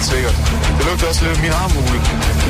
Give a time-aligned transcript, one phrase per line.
[0.00, 0.36] Helt sikkert.
[0.76, 1.98] Det lugter også lidt af min armhule.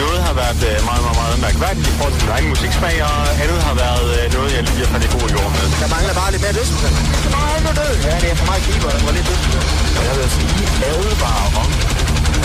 [0.02, 3.16] Noget har været øh, meget, meget, meget mærkværdigt i forhold til min egen musiksmag, og
[3.42, 5.64] andet har været øh, noget, jeg lige har fandt i god jord med.
[5.82, 6.94] Der mangler bare lidt mere dødsmusik.
[7.36, 7.94] Nej, nu død.
[8.06, 9.64] Ja, det er for meget keeper, der var lidt dødsmusik.
[10.08, 10.52] Jeg vil sige
[10.90, 11.70] advare om,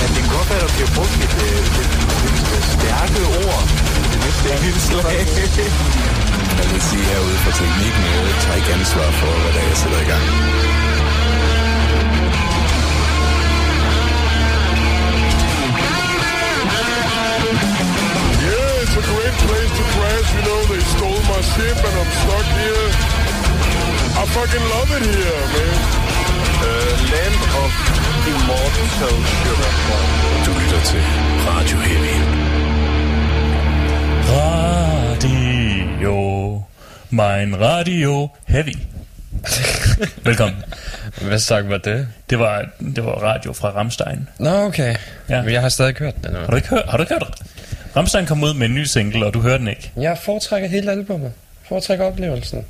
[0.03, 1.91] at det godt være, at der bliver brugt et, øh, et,
[2.57, 3.61] et stærke ord
[4.11, 5.15] det næste indslag.
[6.59, 9.77] Jeg vil sige herude for teknikken, jeg tager ikke ansvar for, hvad der er, jeg
[9.81, 10.25] sætter i gang.
[19.11, 20.27] Great place to crash.
[20.35, 22.89] You know, they stole my ship and I'm stuck here.
[24.21, 25.77] I fucking love it here, man.
[26.67, 27.71] Uh, land of
[28.31, 29.71] immortal sugar.
[30.45, 31.03] Du lytter til
[31.47, 32.15] Radio Heavy.
[35.15, 36.15] Radio.
[37.09, 38.77] Mein Radio Heavy.
[40.23, 40.63] Velkommen.
[41.21, 42.07] Hvad sang var det?
[42.29, 44.29] Det var, det var radio fra Ramstein.
[44.39, 44.95] Nå, okay.
[45.29, 45.41] Ja.
[45.41, 46.35] Men jeg har stadig hørt den.
[46.35, 47.41] Har du ikke hørt, har du ikke hørt?
[47.95, 49.91] Ramstein kom ud med en ny single, og du hørte den ikke.
[49.97, 51.31] Jeg foretrækker hele albumet.
[51.67, 52.65] Foretrækker oplevelsen.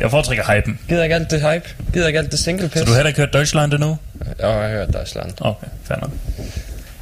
[0.00, 0.78] Jeg foretrækker hypen.
[0.88, 1.64] Gider ikke alt det hype.
[1.92, 2.78] Gider ikke alt det single piss.
[2.78, 3.98] Så du har heller ikke hørt Deutschland endnu?
[4.40, 5.32] Ja, jeg har hørt Deutschland.
[5.40, 6.10] Okay, fair nok.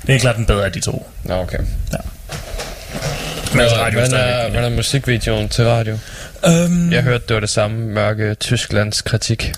[0.06, 1.06] Det er klart den bedre af de to.
[1.24, 1.58] Nå, okay.
[1.58, 1.66] Men
[3.60, 5.98] altså, Hvad, radio er hvad, er, hvad er musikvideoen til radio?
[6.46, 9.52] Øhm, Jeg hørte, det var det samme mørke Tysklands kritik.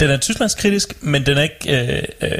[0.00, 1.86] Den er tysklandskritisk, men den er ikke...
[1.96, 2.30] Øh, øh,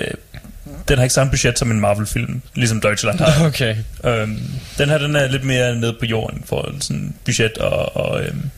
[0.89, 3.47] den har ikke samme budget som en Marvel-film, ligesom Deutschland har.
[3.47, 3.77] Okay.
[4.05, 4.41] Øhm,
[4.79, 8.51] den her, den er lidt mere nede på jorden for sådan budget og, og, øhm,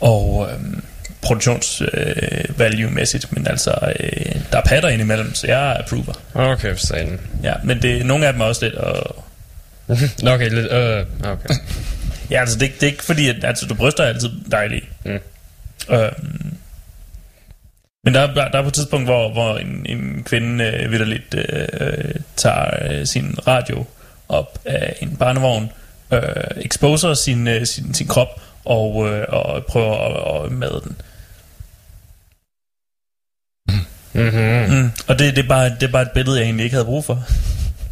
[0.00, 0.82] og øhm,
[1.22, 6.12] produktions øh, men altså, øh, der er patter ind imellem, så jeg approver.
[6.34, 7.20] Okay, for sagen.
[7.42, 8.74] Ja, men det, nogle af dem er også lidt,
[10.24, 11.54] Nå, okay, lidt, øh, okay.
[12.30, 14.88] ja, altså, det, det er ikke fordi, at altså, du bryster er altid dejlige.
[15.04, 15.18] Mm.
[15.90, 16.54] Øhm,
[18.04, 22.14] men der, der, er på et tidspunkt, hvor, hvor en, en kvinde øh, vidderligt øh,
[22.36, 23.84] tager øh, sin radio
[24.28, 25.72] op af en barnevogn,
[26.10, 26.20] øh,
[26.56, 30.96] exposer sin, øh, sin, sin krop og, øh, og prøver at, at made den.
[34.12, 34.76] Mm-hmm.
[34.76, 34.90] Mm.
[35.06, 37.04] Og det, det, er bare, det er bare et billede, jeg egentlig ikke havde brug
[37.04, 37.24] for.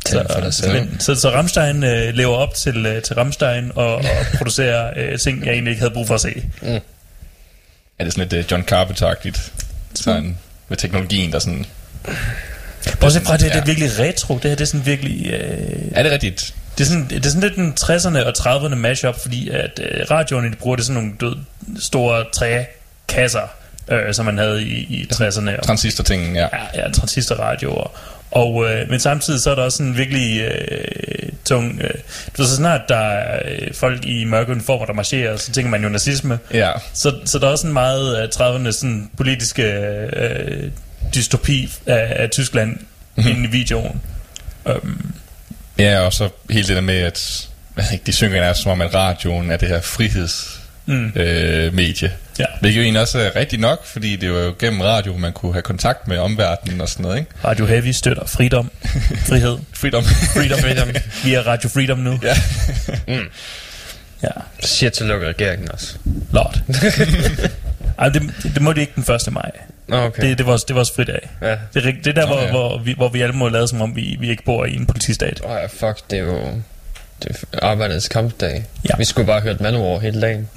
[0.05, 0.73] Tænd for dig selv.
[0.73, 4.05] men, så, så Ramstein øh, lever op til, øh, til Ramstein og, og
[4.39, 6.43] producerer øh, ting, jeg egentlig ikke havde brug for at se.
[7.99, 9.53] Er det sådan lidt uh, John Carpenter-agtigt?
[9.95, 10.39] Sådan,
[10.69, 11.67] med teknologien, der sådan...
[13.01, 13.61] Bortset fra, det, det Ja.
[13.61, 14.35] er virkelig retro.
[14.35, 15.27] Det her det er sådan virkelig...
[15.27, 16.55] Øh, Er det rigtigt?
[16.79, 20.11] Det er, sådan, det er sådan lidt en 60'erne og 30'erne mashup, fordi at øh,
[20.11, 21.37] radioerne, de bruger det sådan nogle død,
[21.81, 23.49] store trækasser,
[23.89, 25.59] øh, som man havde i, i 60'erne.
[25.59, 26.49] Og, Transistor-tingen, ja.
[26.53, 27.91] ja, ja, transistorradioer.
[28.31, 31.81] Og, øh, men samtidig så er der også sådan virkelig øh, tung...
[31.81, 31.91] Øh,
[32.37, 35.71] du ved, så snart der er øh, folk i mørke uniformer, der marcherer, så tænker
[35.71, 36.39] man jo nazisme.
[36.55, 36.71] Ja.
[36.93, 40.71] Så, så der er også en meget af 30'erne sådan politiske øh,
[41.15, 43.31] dystopi af, af Tyskland mm-hmm.
[43.31, 44.01] inde i videoen.
[44.65, 45.15] Um,
[45.79, 48.81] Ja, og så hele det der med, at jeg ikke, de synger er som om,
[48.81, 50.63] at radioen er det her frihedsmedie.
[50.87, 51.13] Mm.
[51.17, 52.13] Øh, medie.
[52.43, 52.47] Ja.
[52.61, 55.53] Hvilket jo egentlig også er rigtigt nok, fordi det var jo gennem radio, man kunne
[55.53, 57.31] have kontakt med omverdenen og sådan noget, ikke?
[57.45, 58.71] Radio Heavy støtter fridom,
[59.27, 59.59] frihed.
[59.81, 60.05] Freedom.
[60.05, 60.59] Freedom.
[60.59, 60.89] Freedom.
[61.25, 62.19] Vi er Radio Freedom nu.
[62.23, 62.35] ja.
[64.23, 64.29] Ja,
[64.61, 65.95] Siger til lukke regeringen også.
[66.33, 66.63] lort.
[67.99, 69.33] Ej, det, det må de ikke den 1.
[69.33, 69.51] maj.
[69.89, 70.29] Okay.
[70.29, 71.31] Det, det, var, det var også fridag.
[71.43, 71.57] Ja.
[71.75, 72.51] Det det er der, hvor, ja.
[72.51, 74.87] hvor, vi, hvor vi alle må lade som om, vi, vi ikke bor i en
[74.87, 75.41] politistat.
[75.45, 76.63] Åh ja, fuck, det er jo...
[77.23, 78.65] Det er arbejdets kampdag.
[78.89, 78.97] Ja.
[78.99, 80.49] Vi skulle bare have hørt Manowar hele dagen.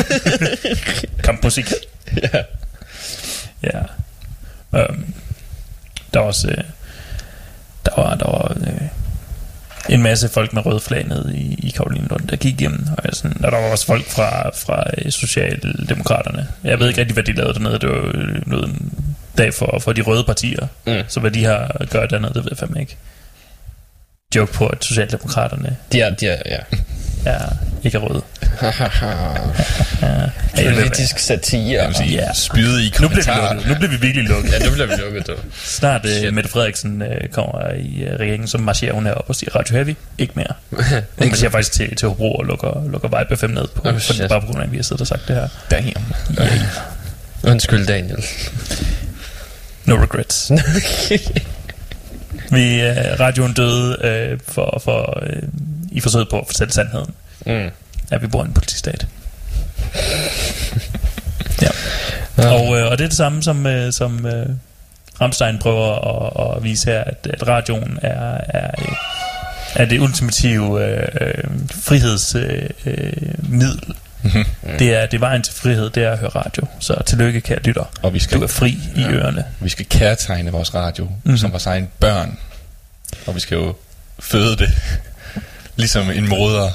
[1.24, 1.72] Kampmusik.
[2.22, 2.42] ja.
[3.62, 3.80] Ja.
[4.88, 5.14] Um,
[6.14, 6.48] der var også...
[6.48, 6.64] Øh,
[7.86, 8.88] der var, der var øh,
[9.88, 12.86] en masse folk med røde flag nede i, i Karoline Lund, der gik igennem.
[12.98, 16.48] Og, jeg sådan, og der var også folk fra, fra øh, Socialdemokraterne.
[16.64, 17.78] Jeg ved ikke rigtig, hvad de lavede dernede.
[17.78, 18.12] Det var jo
[18.46, 18.92] noget en
[19.38, 20.66] dag for, for de røde partier.
[20.86, 21.02] Mm.
[21.08, 22.96] Så hvad de har gør dernede, det ved jeg fandme ikke.
[24.36, 26.58] Joke på, at Socialdemokraterne De er, de er, ja.
[27.24, 27.48] Er
[27.84, 28.22] ikke er røde.
[30.74, 31.82] Politisk satire.
[31.82, 32.32] Jeg sige, Ja.
[32.34, 33.68] spyde i nu bliver vi lukket.
[33.68, 34.52] Nu bliver vi virkelig lukket.
[34.52, 35.32] Ja, nu bliver vi lukket, du.
[35.64, 36.34] Snart uh.
[36.34, 39.94] Mette Frederiksen uh, kommer i uh, regeringen, så marcherer hun herop og siger Radio Heavy,
[40.18, 40.52] ikke mere.
[41.18, 44.00] Hun marcherer faktisk til, til Hobro og lukker, lukker Vibe FM ned, på, Oh, for,
[44.12, 44.28] shit.
[44.28, 45.48] bare på grund af, at vi har siddet og sagt det her.
[45.70, 45.92] Damn.
[47.44, 48.24] Undskyld, Daniel.
[49.84, 50.52] No regrets.
[52.54, 53.96] vi, uh, radioen døde
[54.32, 55.42] uh, for, for, uh,
[55.92, 57.14] i forsøget på at fortælle sandheden,
[57.46, 57.70] Mm.
[58.10, 59.06] at vi bor i en politistat.
[61.62, 61.68] ja.
[62.38, 62.50] Ja.
[62.50, 64.46] Og, øh, og det er det samme som, øh, som øh,
[65.20, 65.94] Ramstein prøver
[66.50, 68.94] at, at vise her, at, at radioen er, er, øh,
[69.74, 72.70] er det ultimative øh, øh, frihedsmiddel.
[72.86, 73.94] Øh, middel.
[74.22, 74.44] Mm.
[74.78, 76.66] Det, er, det er vejen til frihed, det er at høre radio.
[76.80, 77.84] Så tillykke, kære lytter.
[78.02, 79.10] Og vi skal, Du er fri i Ja.
[79.10, 79.44] ørerne.
[79.60, 81.36] vi skal kærtegne vores radio, mm-hmm.
[81.38, 82.38] som vores egen børn.
[83.26, 83.74] Og vi skal jo
[84.20, 84.70] føde det,
[85.76, 86.68] ligesom en moder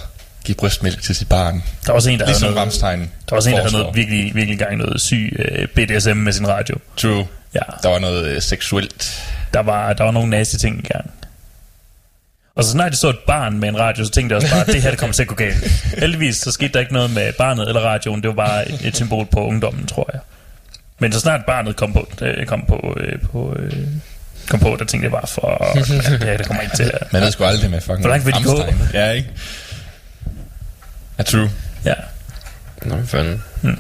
[0.46, 1.64] giver brystmælk til sit barn.
[1.86, 3.74] Der var også en, der Ligesom havde noget, Ramstein der var også en, der havde
[3.74, 6.76] noget virkelig, virkelig gang noget syg øh, BDSM med sin radio.
[6.98, 7.28] True.
[7.54, 9.24] Ja, Der var noget øh, seksuelt.
[9.54, 11.12] der var, der var nogle næste ting i gang.
[12.56, 14.62] Og så snart jeg så et barn med en radio, så tænkte jeg også bare,
[14.62, 15.64] at det her det kommer til at gå galt.
[16.00, 18.22] Heldigvis så skete der ikke noget med barnet eller radioen.
[18.22, 20.22] Det var bare et, et symbol på ungdommen, tror jeg.
[21.00, 23.74] Men så snart barnet kom på, øh, kom på, øh, på, øh,
[24.50, 27.14] kom på, der tænkte jeg bare, for det her det kommer ikke til at...
[27.14, 28.64] Man ved sgu aldrig med fucking Hvor langt vil de gå?
[28.94, 29.30] Ja, ikke?
[31.18, 31.50] Ja, true.
[31.86, 31.94] Ja.
[32.86, 33.44] Nå, hvad fanden.
[33.62, 33.80] Mm.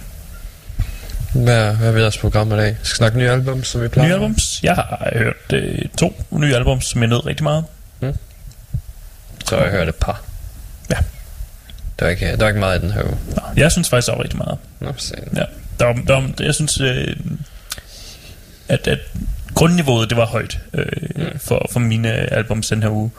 [1.33, 2.69] Hvad, hvad er vi program i dag?
[2.69, 4.07] Vi skal snakke nye album, som vi plejer.
[4.07, 4.59] Nye albums.
[4.63, 7.63] Jeg har hørt øh, to nye albums, som jeg nød rigtig meget.
[9.45, 10.21] Så har jeg hørt et par.
[10.89, 10.95] Ja.
[11.99, 13.17] Der er ikke, der er ikke meget i den her uge.
[13.35, 14.57] Nå, jeg synes faktisk også rigtig meget.
[14.79, 15.29] Nå, for satan.
[15.35, 15.43] Ja.
[15.79, 17.15] Der var, der var, jeg synes, øh,
[18.67, 18.99] at, at
[19.57, 21.39] grundniveauet det var højt øh, mm.
[21.39, 23.11] for, for mine albums den her uge.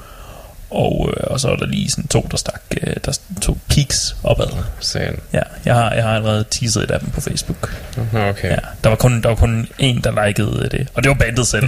[0.71, 4.17] Og, øh, og så er der lige sådan to, der stak øh, der to peaks
[4.23, 4.47] opad.
[4.81, 5.19] Satan.
[5.33, 7.77] Ja, jeg har, jeg har allerede teaset et af dem på Facebook.
[8.15, 8.51] Okay.
[8.51, 10.89] Ja, der var kun, der var kun en, der likede det.
[10.95, 11.65] Og det var bandet selv.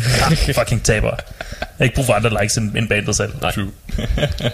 [0.47, 1.11] Ja, fucking taber.
[1.61, 3.33] Jeg har ikke brug for andre likes end, end bandet selv.
[3.43, 3.53] Nej.
[3.53, 3.71] True.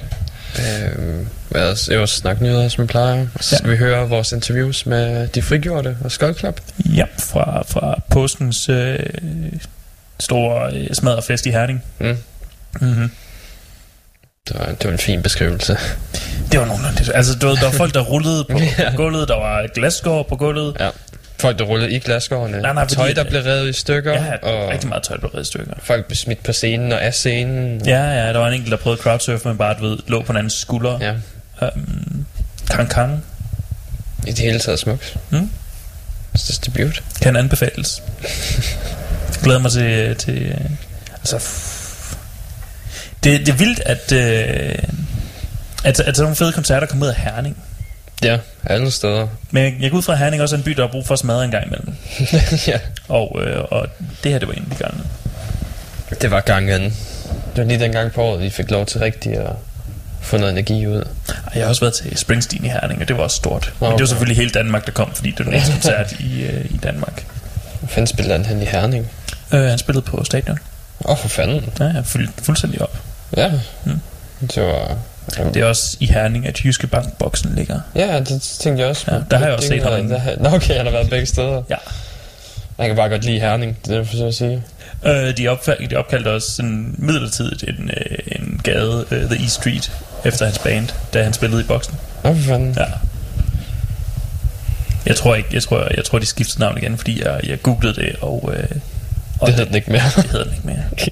[0.59, 1.89] Øhm, hvad ellers?
[1.89, 3.27] Jeg vil snakke nyheder, som vi plejer.
[3.41, 3.71] Så skal Ja.
[3.71, 6.61] vi høre vores interviews med de frigjorte og Skull Club.
[6.85, 8.99] Ja, fra, fra påskens øh,
[10.21, 11.83] store øh, smadrefest i Herning.
[11.99, 12.17] Mm.
[12.81, 13.11] Mm-hmm.
[14.49, 15.77] Det var, det var en fin beskrivelse.
[16.53, 17.13] Det var nogenlunde det.
[17.15, 18.95] Altså, du ved, der var folk, der rullede på Ja.
[18.97, 19.29] gulvet.
[19.29, 20.77] Der var glasskår på gulvet.
[20.81, 20.89] Ja.
[21.41, 22.61] Folk, der rullede i glasgårdene.
[22.63, 24.13] Nej, nej, Tøj, der blev revet i stykker.
[24.13, 25.73] Ja, og rigtig meget tøj blev reddet i stykker.
[25.83, 27.87] folk blev smidt på scenen og af scenen.
[27.87, 30.33] Ja, ja, der var en enkelt, der prøvede crowdsurfe, men bare, du ved, lå på
[30.33, 30.99] en anden skulder.
[31.01, 31.13] ja.
[31.77, 32.27] Um,
[32.71, 33.25] Kang Kang
[34.27, 35.17] I det hele taget smukt.
[35.31, 35.51] Mm.
[36.33, 37.03] Det er debut.
[37.23, 38.03] kan anbefales.
[39.47, 40.17] Glæder mig til...
[40.17, 40.57] til
[41.15, 41.49] altså,
[43.25, 44.79] det, det er vildt, at, øh,
[45.85, 47.57] at, at sådan nogle fede koncerter kommer ud af Herning.
[48.23, 49.27] Ja, alle steder.
[49.51, 51.07] Men jeg, jeg går ud fra, at Herning også er en by, der har brug
[51.07, 51.95] for at smadre en gang imellem.
[52.73, 52.79] ja.
[53.09, 53.87] Og, øh, og
[54.25, 55.01] det her, det var en af de gange.
[56.23, 56.83] Det var gangen.
[56.83, 59.51] Det var lige den gang på året, vi fik lov til rigtigt at
[60.21, 61.05] få noget energi ud.
[61.55, 63.73] Jeg har også været til Springsteen i Herning, og det var også stort.
[63.81, 64.01] Men det Okay.
[64.03, 66.77] var selvfølgelig hele Danmark, der kom, fordi det var den eneste koncert i, øh, i
[66.83, 67.25] Danmark.
[67.81, 69.11] Hvad fanden spillede han hen i Herning?
[69.53, 70.59] Øh, han spillede på stadion.
[71.05, 71.73] Åh, oh, for fanden.
[71.81, 72.99] Ja, jeg fyldte fuldstændig op.
[73.37, 73.53] Ja.
[73.85, 74.01] Mm.
[74.41, 74.97] Det var...
[75.55, 77.81] Det er også i Herning, at Jyske Bank-boksen ligger.
[77.95, 79.05] Ja, det tænkte jeg også.
[79.11, 81.63] Ja, der har jeg også set ham der okay, han har været begge steder.
[81.71, 81.77] Ja.
[82.79, 84.63] Han kan bare godt lide Herning, det er det, jeg at sige.
[85.05, 89.55] Øh, de, opfald, de opkaldte også sådan midlertidigt en, øh, en gade, øh, The East
[89.55, 89.93] Street,
[90.25, 91.95] efter hans band, da han spillede i boksen.
[92.25, 92.75] Nå, for fanden.
[92.79, 92.85] Ja.
[95.07, 97.95] Jeg tror ikke, jeg tror, jeg tror de skiftede navn igen, fordi jeg, jeg googlede
[97.95, 98.69] det, og, øh,
[99.41, 100.03] og Det hedder den ikke mere.
[100.17, 100.85] det hedder den ikke mere.
[100.93, 101.11] Okay.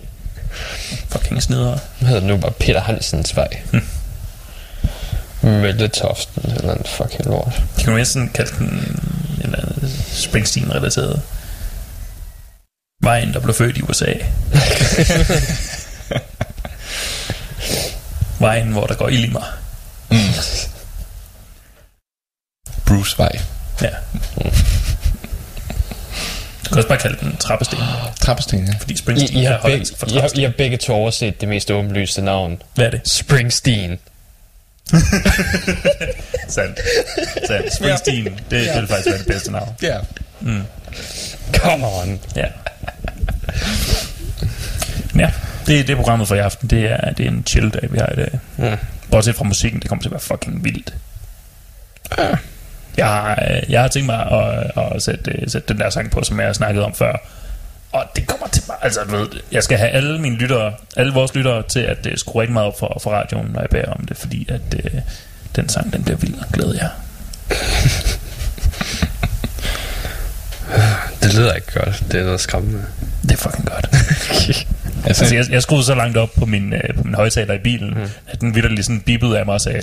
[1.08, 1.78] Fucking snidere.
[2.00, 3.48] Nu hedder den nu bare Peter Hansens vej.
[3.72, 3.82] Hm.
[5.43, 7.62] Mølletoften, eller en fucking lort.
[7.78, 11.20] De kunne sådan kalde den en eller anden Springsteen-relateret.
[13.02, 14.12] Vejen, der blev født i USA.
[18.38, 19.43] Vejen, hvor der går ild i mig.
[22.86, 23.40] Bruce Vej.
[23.82, 23.90] Ja.
[24.36, 24.50] Du
[26.74, 27.78] kan også bare kalde den trappesten,
[28.20, 28.72] Trappesten, ja.
[28.81, 30.38] fordi I, Springsteen I, er har begge, hollandsk for I, har.
[30.38, 32.62] I har begge to overset det mest åbenlyste navn.
[32.74, 33.00] Hvad er det?
[33.08, 33.98] Springsteen.
[36.48, 36.81] Sandt.
[37.46, 37.74] Sandt.
[37.74, 39.69] Springsteen, det, det vil faktisk være det bedste navn.
[39.82, 39.98] Ja.
[41.52, 42.20] Come on.
[42.36, 42.46] Ja.
[45.19, 45.31] Ja,
[45.66, 46.70] det, det er programmet for i aften.
[46.70, 48.38] Det er, det er en chill dag, vi har i dag.
[48.58, 48.76] Ja.
[49.10, 50.94] Bortset fra musikken, det kommer til at være fucking vildt.
[52.96, 56.10] Jeg har, øh, jeg har tænkt mig at, at sætte, øh, sætte den der sang
[56.10, 57.17] på, som jeg har snakket om før.
[57.93, 61.34] Og det kommer til mig, altså ved, jeg skal have alle mine lyttere, alle vores
[61.34, 64.06] lyttere til at uh, skrue rigtig meget op for, for radioen, når jeg beder om
[64.06, 65.01] det, fordi at uh,
[65.56, 66.89] den sang, den bliver vild, glæder jeg.
[71.22, 72.05] Det lyder ikke godt.
[72.13, 72.84] Det er noget skræmmende.
[73.28, 73.86] Det er fucking godt.
[75.06, 77.58] Altså, Altså, jeg, jeg skruede så langt op på min, øh, på min højtaler i
[77.58, 78.02] bilen, mm.
[78.28, 79.81] at den vidderlig sådan bippede af mig og sagde,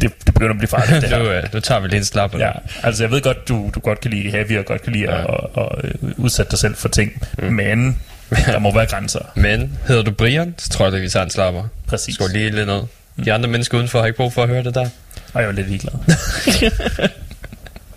[0.00, 1.36] det, det begynder at blive farligt, det nu, her.
[1.36, 2.38] øh, nu tager vi lige en slap.
[2.38, 2.50] Ja,
[2.82, 5.20] altså jeg ved godt, du, du godt kan lide heavy, og godt kan lide Ja.
[5.20, 7.44] at, at, at, øh, udsætte dig selv for ting, mm.
[7.52, 7.98] men
[8.46, 9.20] der må være grænser.
[9.46, 11.62] Men hedder du Brian, så tror jeg, at vi tager en slapper.
[11.86, 12.14] Præcis.
[12.14, 12.82] Skål lige lidt ned.
[13.24, 14.88] De andre mennesker udenfor har ikke brug for at høre det der.
[15.34, 15.92] Og jeg var lidt ligeglad.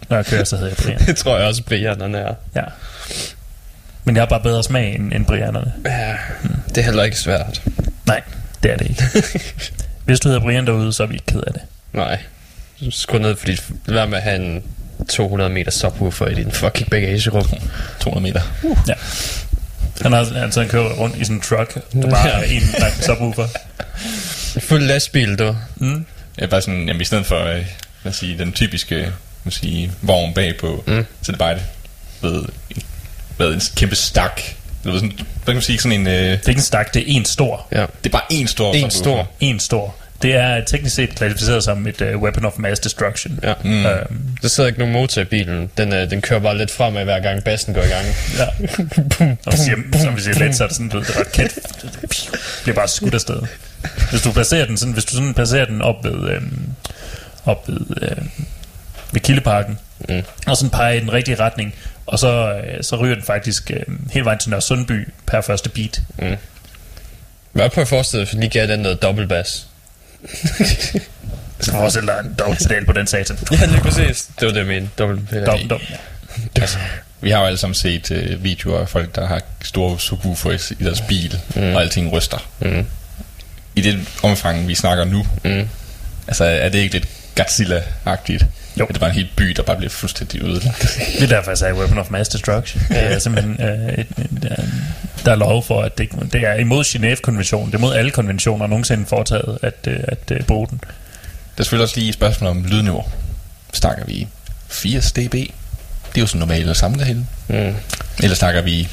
[0.10, 1.00] Når jeg kører, så hedder jeg Brian.
[1.08, 2.34] Det tror jeg også, Brian er.
[2.56, 2.62] Ja.
[4.06, 5.74] Men jeg har bare bedre smag end, end Brianerne.
[5.86, 6.16] Ja,
[6.70, 7.62] det er heller ikke svært.
[8.06, 8.22] Nej,
[8.64, 9.04] det er det ikke.
[10.06, 11.62] Hvis du hedder Brian derude, så er vi ikke ked af det.
[11.94, 12.20] Nej.
[12.90, 14.64] Skru ned, fordi lad med at have en
[15.10, 17.46] 200 meter subwoofer i din fucking bagagerum.
[18.00, 18.42] 200 meter.
[18.88, 18.94] Ja.
[20.02, 22.94] Han har altså han kører rundt i sådan en truck, der bare er en lang
[23.04, 23.48] subwoofer.
[24.68, 25.56] Fuld lastbil, du.
[25.76, 26.06] Mm.
[26.40, 27.66] Ja, bare sådan, jamen i stedet for, øh,
[28.04, 29.12] lad os sige, den typiske,
[29.46, 31.06] os sige, vogn bagpå, mm.
[31.22, 31.62] så er det bare et,
[32.22, 32.44] ved,
[33.38, 34.42] ved, en kæmpe stak.
[34.84, 37.02] Eller sådan, hvad kan man sige, sådan en, øh, Det er ikke en stak, det
[37.02, 37.68] er en stor.
[37.72, 37.82] Ja.
[37.82, 39.32] det er bare en stor En stor.
[39.40, 39.96] En stor.
[40.22, 43.40] Det er teknisk set klassificeret som et uh, weapon of mass destruction.
[43.44, 43.54] Ja.
[43.64, 43.86] Mm.
[43.86, 45.70] Øhm, Der sidder ikke nogen motor i bilen.
[45.78, 48.06] Den, øh, den kører bare lidt fremad hver gang bassen går i gang.
[48.38, 48.46] ja.
[49.46, 51.52] Og vi siger, som vi siger let, så er det sådan, du ved, det raket.
[51.92, 53.42] Det bliver bare skudt afsted.
[54.12, 56.60] Hvis du placerer den sådan, hvis du sådan placerer den op ved, øhm,
[57.46, 58.30] op ved, øhm,
[59.12, 59.78] ved Kildeparken,
[60.10, 60.22] Mm.
[60.48, 61.74] og sådan peger i den rigtige retning,
[62.06, 65.70] og så, øh, så ryger den faktisk øh, hele vejen til Nørre Sundby per første
[65.70, 66.02] beat.
[67.52, 69.68] Hvad på forestille dig, for lige gav den noget dobbeltbass?
[71.60, 73.38] Så forestil dig en dobbeltpedal på den satan.
[73.52, 74.30] Ja, lige præcis.
[74.40, 74.90] Det var det, jeg mente.
[74.98, 75.80] Dobbelt Dom, dom.
[76.56, 76.78] Altså,
[77.22, 80.60] vi har jo alle sammen set øh, videoer af folk, der har store subwoofer i,
[80.80, 81.62] i deres bil, mm.
[81.76, 82.48] og alting ryster.
[82.60, 82.86] Mm.
[83.76, 85.70] I det omfang, vi snakker nu, Mm.
[86.28, 87.08] altså er det ikke lidt
[87.40, 88.46] Godzilla-agtigt?
[88.80, 88.84] Jo.
[88.84, 91.00] Er det bare en hel by, der bare bliver fuldstændig ødelagt?
[91.20, 92.84] Det er derfor, jeg sagde weapon of mass destruction.
[92.90, 94.62] Det er simpelthen, øh, et, et,
[95.26, 97.72] der er lov for, at det, det er imod Genève-konventionen.
[97.72, 100.80] Det er mod alle konventioner nogensinde foretaget at, øh, at øh, bruge den.
[100.84, 103.04] Der er selvfølgelig også lige et spørgsmål om lydniveau.
[103.74, 104.28] Snakker vi
[104.70, 105.32] 80 dB?
[105.32, 105.52] Det
[106.16, 107.28] er jo sådan normalt at samle derhen.
[107.48, 107.76] Mm.
[108.24, 108.88] Eller snakker vi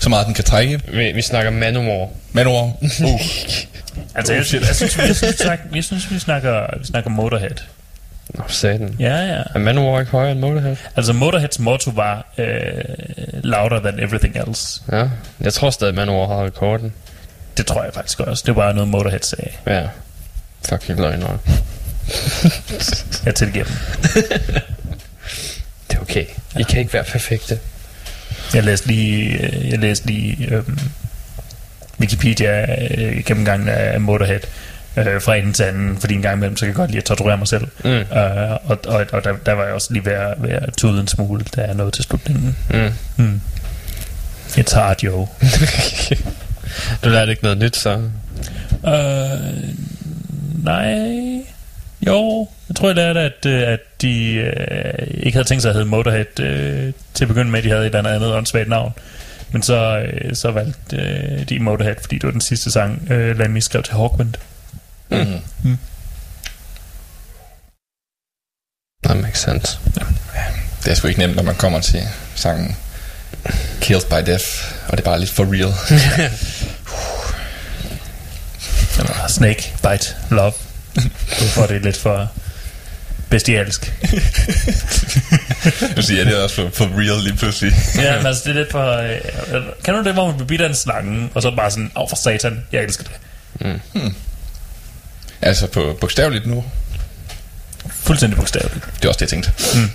[0.00, 0.80] så meget, den kan trække?
[0.92, 2.08] Vi, vi snakker manowar.
[2.32, 2.72] Manowar?
[2.82, 3.20] Uh.
[4.14, 7.56] Altså, jeg, jeg, synes, jeg, synes, vi snakker, jeg synes, vi snakker, vi snakker Motorhead.
[8.34, 8.96] Nå, satan.
[8.98, 9.42] Ja, ja.
[9.54, 10.76] Er manowar ikke højere end Motorhead?
[10.96, 12.84] Altså, Motorheads motto var øh,
[13.42, 14.82] louder than everything else.
[14.92, 15.08] Ja.
[15.40, 16.92] Jeg tror stadig, manowar har rekorden.
[17.56, 18.42] Det tror jeg faktisk også.
[18.46, 19.50] Det var noget, Motorhead sagde.
[19.66, 19.82] Ja.
[20.68, 21.38] Fucking løgner.
[23.24, 23.74] Jeg tilgiver dem.
[25.90, 26.24] Det er okay.
[26.58, 27.58] I kan ikke være perfekte.
[28.54, 30.78] Jeg læste lige, øh, jeg læste lige øhm,
[32.00, 34.40] Wikipedia øh, gennemgangen af Motorhead
[34.98, 37.04] øh, fra en til anden, fordi en gang imellem, så kan jeg godt lide at
[37.04, 37.66] torturere mig selv.
[37.84, 37.90] Mm.
[37.90, 41.00] Øh, og og, og der, der var jeg også lige ved at, ved at tude
[41.00, 42.56] en smule, da jeg nåede til slutningen.
[42.70, 43.24] Mm.
[43.24, 43.40] Mm.
[44.48, 45.28] It's hard, jo.
[47.04, 47.90] Du lærte ikke noget nyt, så?
[48.86, 49.68] Øh,
[50.64, 51.44] nej.
[52.06, 55.74] Jo, jeg tror, jeg lærte, at, øh, at de øh, ikke havde tænkt sig at
[55.74, 57.62] hedde Motorhead øh, til at begynde med.
[57.62, 58.92] De havde et eller andet andet åndssvagt navn.
[59.52, 63.38] Men så, øh, så valgte øh, de Motorhead, fordi det var den sidste sang, øh,
[63.38, 64.34] Lemmy skrev til Hawkwind.
[65.10, 65.78] Mm.
[69.04, 69.78] That makes sense.
[70.84, 72.02] Det er sgu ikke nemt, når man kommer til
[72.34, 72.76] sangen
[73.80, 74.46] Killed by Death,
[74.88, 75.72] og det er bare lidt for real.
[78.98, 80.52] Eller Snake, Bite, Love.
[81.40, 82.32] Du får det lidt for
[83.30, 83.92] bestialsk.
[85.96, 87.72] Du siger, ja, det er også for, for real lige pludselig.
[87.96, 88.96] Ja, men altså, det er lidt for...
[88.96, 91.92] Øh, kan du det, hvor man bliver bidt af en slange, og så bare sådan,
[91.96, 93.80] åh for satan, jeg elsker det.
[95.42, 96.64] Altså på bogstaveligt nu.
[97.90, 98.86] Fuldstændig bogstaveligt.
[98.96, 99.52] Det er også det, jeg tænkte.
[99.74, 99.90] Mm.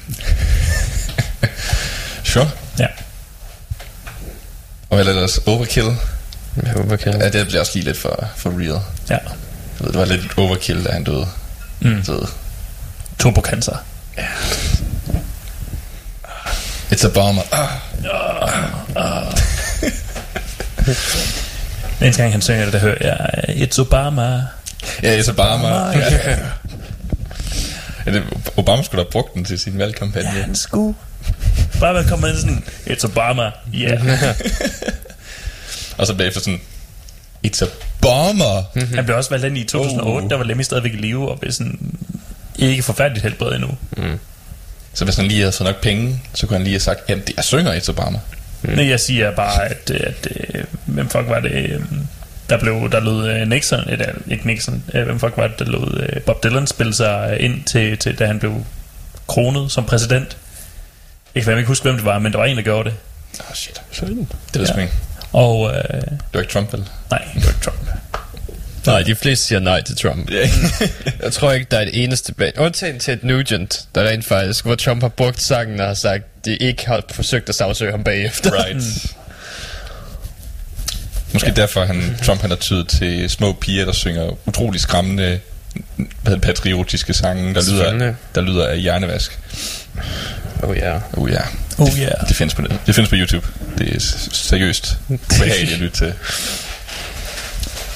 [2.31, 2.50] sure.
[2.79, 2.88] Ja.
[4.89, 5.38] Og hvad er ellers?
[5.38, 5.95] Overkill?
[6.75, 7.21] Håber, kan.
[7.21, 8.81] Ja, det bliver også lige lidt for, for real.
[9.09, 9.17] Ja.
[9.17, 9.21] Jeg
[9.79, 11.27] ved, det var lidt overkill, da han døde.
[11.79, 12.03] Mm.
[12.03, 12.21] Så ved,
[13.19, 13.77] Turbocancer.
[16.91, 17.43] It's a bomber.
[17.51, 17.69] Ah.
[22.00, 24.41] Næste gang han synger det, der hører jeg, It's Obama.
[25.04, 25.70] Ja, it's a bomber.
[25.70, 26.38] Obama, Ja.
[28.06, 28.24] Ja, det,
[28.58, 30.30] Obama skulle da have brugt den til sin valgkampagne.
[30.36, 30.96] Ja, han skulle.
[31.80, 34.02] Bare man kommer ind sådan, It's Obama, yeah.
[35.98, 36.62] Og så bagefter sådan,
[37.48, 37.68] It's a
[38.02, 38.63] bomber.
[38.96, 40.30] Han blev også valgt ind i 2008, Oh.
[40.30, 41.96] der var Lemmy stadigvæk i live, og blev sådan
[42.56, 43.70] ikke forfærdeligt helbred endnu.
[44.94, 47.24] Så hvis han lige havde fået nok penge, så kunne han lige have sagt, jamen
[47.28, 48.20] det er synger It's a bomber.
[48.62, 48.70] Mm.
[48.74, 51.82] Nej, jeg siger bare, at, øh, at, at hvem fuck var det, øh,
[52.53, 55.65] der blev, der lød øh, Nixon, eller ikke Nixon, øh, hvem fuck var det, der
[55.65, 58.65] lød øh, Bob Dylan spille sig øh, ind til, til, da han blev
[59.27, 60.38] kronet som præsident.
[61.36, 62.98] Jeg kan ikke huske, hvem det var, men der var en, der gjorde det.
[63.39, 63.81] Åh, oh, shit.
[64.53, 64.93] Det ved jeg ikke.
[65.31, 66.89] Og, øh, Det var ikke Trump, vel?
[67.12, 67.77] nej, det var ikke Trump.
[68.86, 70.31] Nej, de fleste siger nej til Trump.
[70.31, 70.50] Ja.
[71.24, 72.51] Jeg tror ikke, der er et eneste bag.
[72.57, 76.24] Undtagen til et Nugent, der rent faktisk, hvor Trump har brugt sangen og har sagt,
[76.45, 78.51] de ikke har forsøgt at sagsøge ham bagefter.
[78.65, 79.15] right.
[81.34, 81.62] Måske ja.
[81.62, 85.40] derfor, han, Trump han har tydet til små piger, der synger utrolig skræmmende
[86.42, 89.40] patriotiske sange, der lyder, der lyder af hjernevask.
[90.63, 91.00] Oh ja.
[91.13, 91.42] Oh ja,
[91.78, 92.28] Oh yeah.
[92.28, 92.80] det findes på, det.
[92.88, 93.48] det findes på YouTube.
[93.78, 94.00] Det er
[94.32, 94.98] seriøst
[95.30, 96.13] behageligt at lytte til.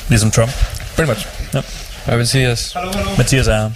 [0.09, 0.51] Ligesom Trump.
[0.95, 1.27] Pretty much.
[2.05, 2.75] Hvad vil sige os?
[3.17, 3.69] Mathias er her.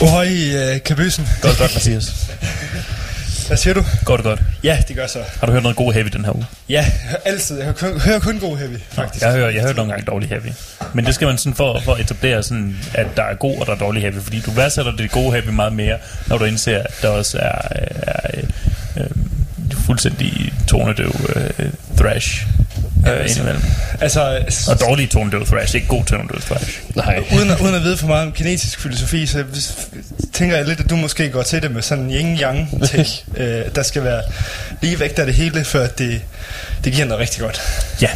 [0.00, 1.28] Ohøj, uh, kabysen.
[1.42, 2.12] Godt, godt, Mathias.
[3.46, 3.84] Hvad siger du?
[4.04, 4.40] Godt, godt.
[4.64, 5.18] Ja, det gør så.
[5.40, 6.46] Har du hørt noget god heavy den her uge?
[6.68, 6.86] Ja,
[7.24, 7.56] altid.
[7.56, 9.24] Jeg hører kun, hører kun god heavy, faktisk.
[9.24, 10.52] Jeg hører, jeg hører nogle gange dårlig heavy.
[10.94, 13.66] Men det skal man sådan for, for at etablere sådan, at der er god og
[13.66, 14.20] der er dårlig heavy.
[14.22, 17.58] Fordi du værdsætter det gode heavy meget mere, når du indser, at der også er,
[17.70, 18.40] er, er
[19.00, 19.10] øh,
[19.86, 22.46] fuldstændig tonedøv øh, thrash
[23.08, 23.62] øh, indimellem.
[24.00, 24.20] Altså,
[24.68, 26.80] Og dårlig tonedøv thrash, ikke god tonedøv thrash.
[26.94, 27.24] Nej.
[27.36, 29.44] uden, at, uden at vide for meget om kinetisk filosofi, så
[30.32, 33.06] tænker jeg lidt, at du måske går til det med sådan en yin-yang ting.
[33.42, 34.22] øh, der skal være
[34.80, 36.20] lige vægt af det hele, før det,
[36.84, 37.60] det giver noget rigtig godt.
[38.02, 38.08] Ja.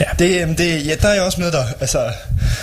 [0.00, 0.04] Ja.
[0.18, 1.64] Det, øhm, det, ja, der er jeg også med dig.
[1.80, 2.10] Altså,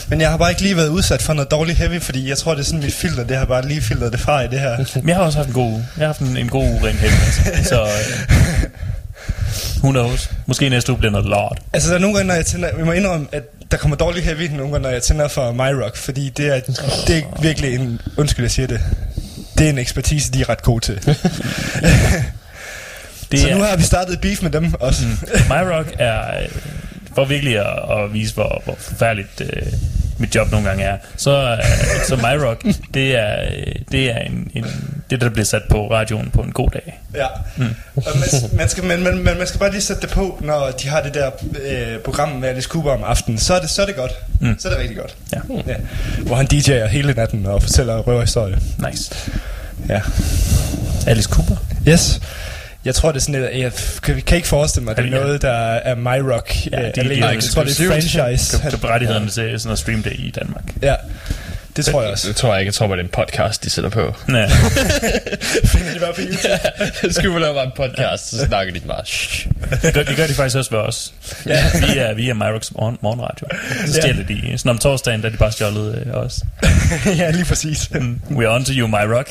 [0.07, 2.53] men jeg har bare ikke lige været udsat for noget dårligt heavy, fordi jeg tror,
[2.53, 3.23] det er sådan mit filter.
[3.23, 4.77] Det har bare lige filtret det fra i det her.
[4.95, 5.85] Men jeg har også haft en god uge.
[5.97, 7.13] Jeg har haft en, en god uge rent heavy.
[7.13, 7.41] Altså.
[7.69, 8.69] Så øh,
[9.83, 10.29] who knows?
[10.45, 11.59] Måske næste uge bliver noget lort.
[11.73, 12.75] Altså, der er nogle gange, når jeg tænder...
[12.77, 15.95] Vi må indrømme, at der kommer dårlig heavy nogle gange, når jeg tænder for MyRock,
[15.95, 16.59] fordi det er,
[17.07, 18.01] det er virkelig en...
[18.17, 18.81] Undskyld, jeg siger det.
[19.57, 20.99] Det er en ekspertise, de er ret gode til.
[23.31, 25.05] Det så er, nu har vi startet beef med dem også.
[25.05, 25.17] Mm.
[25.49, 26.47] My Rock er,
[27.15, 29.73] for virkelig at, at vise, hvor, hvor forfærdeligt øh,
[30.17, 31.63] mit job nogle gange er, så, øh,
[32.07, 34.65] så My Rock, det er, øh, det er en, en,
[35.09, 36.99] det, der bliver sat på radioen på en god dag.
[37.15, 37.25] Ja.
[37.57, 37.63] Mm.
[37.95, 40.87] Og man, man, skal, man, man, man skal bare lige sætte det på, når de
[40.87, 41.31] har det der
[41.65, 43.39] øh, program med Alice Cooper om aftenen.
[43.39, 44.11] Så er det, så er det godt.
[44.41, 44.55] Mm.
[44.59, 45.15] Så er det rigtig godt.
[45.33, 45.39] Ja.
[45.67, 45.75] Ja.
[46.19, 48.57] Hvor han DJ'er hele natten og fortæller røverhistorier.
[48.89, 49.15] Nice.
[49.89, 50.01] Ja.
[51.07, 51.55] Alice Cooper.
[51.87, 52.19] Yes.
[52.85, 53.71] Jeg tror, det er sådan lidt, jeg
[54.03, 56.55] kan, kan ikke forestille mig, det er noget, der er My Rock.
[56.71, 58.57] Ja, øh, de- de er jeg tror, det er et franchise.
[58.61, 60.63] Køb, køb rettighederne til sådan at streame det i Danmark.
[60.81, 60.95] Ja,
[61.75, 62.27] det tror jeg også.
[62.27, 62.67] Det tror jeg ikke.
[62.67, 64.15] Jeg tror bare, det er en podcast, de sætter på.
[64.29, 64.47] Ja.
[65.73, 66.47] Finder de bare på YouTube.
[67.03, 69.05] Jeg skulle lave bare en podcast, så snakker de bare.
[69.05, 69.47] Shh.
[69.81, 71.13] Det, gør, det gør de faktisk også ved os.
[71.45, 71.65] Ja.
[71.79, 73.47] Vi er, vi er Myrox morgen, morgenradio.
[73.85, 74.57] Så stjæler de.
[74.57, 76.41] Sådan om torsdagen, der er de bare stjålet øh, os.
[77.19, 77.91] ja, lige præcis.
[77.91, 78.21] Mm.
[78.31, 79.29] We are on to you, Myrock.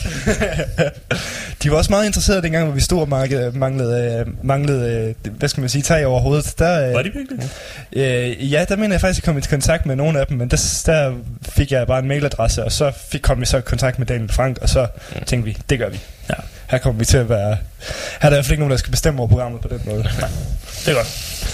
[1.63, 5.33] De var også meget interesserede dengang, hvor vi stod og manglede, manglede, øh, manglede øh,
[5.33, 6.55] hvad skal man sige, tag over hovedet.
[6.59, 7.51] Der, øh, Var de virkelig?
[7.93, 10.37] Øh, ja, der mener jeg faktisk, at jeg kom i kontakt med nogle af dem,
[10.37, 13.61] men der, der fik jeg bare en mailadresse, og så fik, kom vi så i
[13.61, 15.25] kontakt med Daniel Frank, og så mm.
[15.25, 16.01] tænkte vi, det gør vi.
[16.31, 16.35] Ja.
[16.71, 17.49] Her kommer vi til at være...
[17.49, 17.57] Her
[18.21, 20.03] er der i hvert fald ikke nogen, der skal bestemme over programmet på den måde.
[20.03, 20.29] Nej.
[20.85, 21.07] Det er godt.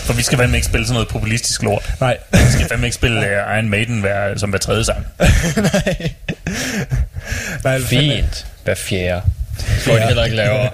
[0.06, 1.92] For vi skal fandme ikke spille sådan noget populistisk lort.
[2.00, 2.16] Nej.
[2.32, 5.06] Vi skal fandme ikke spille uh, Iron Maiden hver, som hver tredje sang.
[5.56, 6.12] Nej.
[7.64, 8.46] Nej, Fint.
[8.64, 9.22] Hver fjerde.
[9.58, 10.70] Får de heller ikke lavere.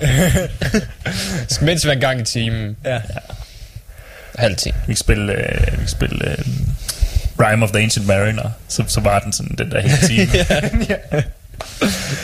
[1.66, 2.76] Mindst hver gang i timen.
[2.84, 3.00] Ja.
[4.38, 4.76] Halv time.
[4.86, 6.44] Vi kan spille, uh, vi kan spille uh,
[7.40, 8.50] Rime of the Ancient Mariner.
[8.68, 10.44] Så, så var den sådan den der hele time.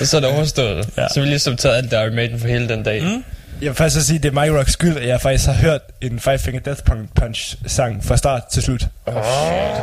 [0.01, 0.89] Og så er det overstået.
[0.97, 1.03] Ja.
[1.03, 1.09] Ja.
[1.15, 3.03] Så vi ligesom taget alt der Iron Maiden for hele den dag.
[3.03, 3.25] Mm.
[3.61, 5.53] Jeg vil faktisk også sige, at det er My Rocks skyld, at jeg faktisk har
[5.55, 6.83] hørt en Five Finger Death
[7.15, 8.87] Punch, sang fra start til slut.
[9.07, 9.15] Oh.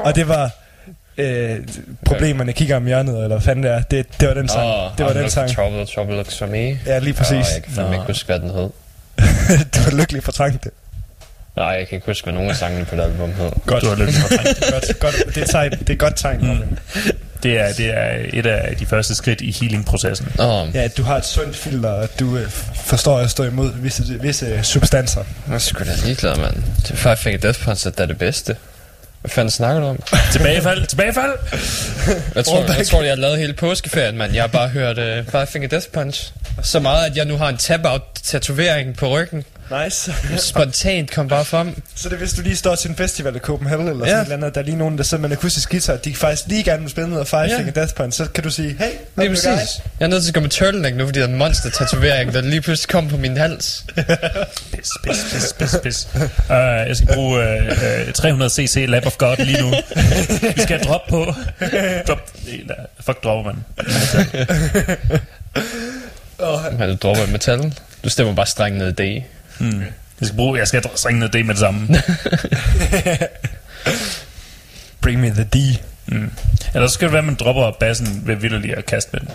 [0.05, 0.49] Og det var
[1.17, 1.57] øh,
[2.05, 3.81] problemerne kigger om hjørnet, eller hvad fanden det er.
[3.81, 4.67] Det, det var den sang.
[4.67, 5.55] Oh, det var den sang.
[5.55, 6.79] Trouble, trouble looks for me.
[6.85, 7.31] Ja, lige præcis.
[7.31, 8.69] Oh, jeg kan fandme ikke huske, hvad den hed.
[9.75, 10.71] du var lykkelig fortrængt det.
[11.58, 13.50] Nej, jeg kan ikke huske, hvad nogen af sangene på det album hed.
[13.65, 13.84] Godt.
[13.84, 14.22] Du har lykkelig
[14.72, 15.15] godt, godt.
[15.28, 16.39] Det er et, tegn, det er et godt tegn.
[16.41, 16.78] Mm.
[17.43, 20.28] Det er, det er et af de første skridt i healing-processen.
[20.39, 22.50] Åh, Ja, at du har et sundt filter, og du øh,
[22.86, 25.24] forstår at stå imod visse, visse substanser.
[25.48, 26.56] jeg er sgu da ligeglad, mand.
[26.82, 28.56] Det er Five Finger Death Punch, der er det bedste.
[29.22, 30.00] Hvad fanden snakker du om?
[30.32, 30.86] Tilbagefald!
[30.88, 31.32] Tilbagefald!
[32.36, 34.34] Jeg tror, jeg tror, jeg har lavet hele påskeferien, mand.
[34.34, 36.32] Jeg har bare hørt uh, Five Finger Death Punch.
[36.63, 39.46] Så meget, at jeg nu har en tap-out-tatovering på ryggen.
[39.84, 40.13] Nice.
[40.49, 41.82] Spontant kom bare frem.
[41.95, 44.12] så det er, hvis du lige står til en festival i Copenhagen, eller Ja.
[44.12, 46.15] sådan et eller andet, der er lige nogen, der sidder med en akustisk guitar, de
[46.15, 47.58] faktisk lige gerne vil spille noget Five Ja.
[47.58, 49.43] Finger Death Punch, så kan du sige, hey, hvad er præcis.
[49.45, 52.34] det, Jeg er nødt til at gå med turtleneck nu, fordi der er en monster-tatovering,
[52.34, 53.86] der lige pludselig kom på min hals.
[54.73, 56.08] Pis, pis, pis, pis, pis.
[56.15, 59.69] Uh, jeg skal bruge uh, uh, 300 cc Lab of God lige nu.
[60.56, 61.34] Vi skal have drop på.
[62.08, 62.30] Drop.
[63.06, 63.63] Fuck dropper man.
[66.80, 67.73] Men du dropper metal.
[68.03, 69.23] Du stemmer bare streng ned i D.
[69.60, 69.82] Hmm.
[70.20, 71.88] Jeg skal bruge, jeg skal stringe ned det med det samme.
[75.02, 75.56] Bring me the D.
[76.06, 76.32] Mm.
[76.74, 79.30] Eller så skal det være, at man dropper bassen ved vildt at kaste med den.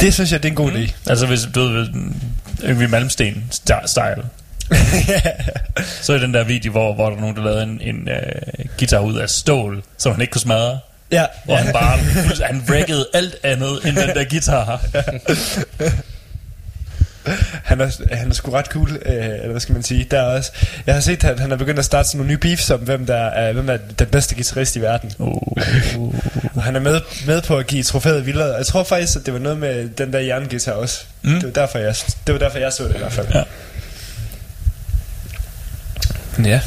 [0.00, 0.92] Det synes jeg, det er en god idé.
[1.10, 1.88] Altså hvis du ved,
[2.64, 4.24] Yngwie Malmsteen sta- style.
[6.02, 8.64] så er den der video, hvor, hvor der er nogen, der lavede en, en uh,
[8.78, 10.78] guitar ud af stål, som han ikke kunne smadre.
[11.12, 11.98] Ja, Hvor han bare,
[12.46, 14.80] han wreckede alt andet end den der guitar.
[17.64, 20.06] han er, han er sgu ret cool, øh, eller hvad skal man sige.
[20.10, 20.52] Der er også,
[20.86, 23.06] jeg har set, at han er begyndt at starte sådan nogle nye beefs om, hvem
[23.06, 25.12] der er, hvem der er den bedste guitarist i verden.
[25.18, 26.14] Uh,
[26.54, 28.54] Og han er med, med på at give trofæet vildere.
[28.54, 31.04] Jeg tror faktisk, at det var noget med den der jernguitar også.
[31.22, 31.34] Mm.
[31.34, 31.94] Det, var derfor, jeg,
[32.26, 33.26] det var derfor, jeg så det i hvert fald.
[33.34, 33.42] Ja.
[36.44, 36.60] Ja.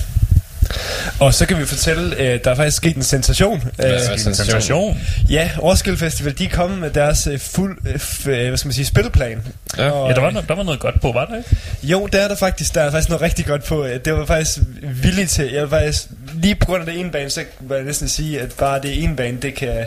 [1.20, 3.64] Og så kan vi fortælle, øh, der er faktisk sket en sensation.
[3.76, 4.34] Hvad er Øh, sensation?
[4.36, 4.98] Sensation.
[5.30, 8.86] ja, Roskilde Festival, de er kommet med deres øh, fuld, øh, hvad skal man sige,
[8.86, 9.42] spilleplan.
[9.78, 9.90] Ja.
[9.92, 11.50] Og, Ja, der var, no- der var noget godt på, var der ikke?
[11.84, 13.88] Jo, der er der faktisk, der er faktisk noget rigtig godt på.
[14.06, 17.30] Det var faktisk villig til, jeg var faktisk, lige på grund af det ene bane,
[17.30, 19.86] så vil jeg næsten sige, at bare det ene bane, det kan...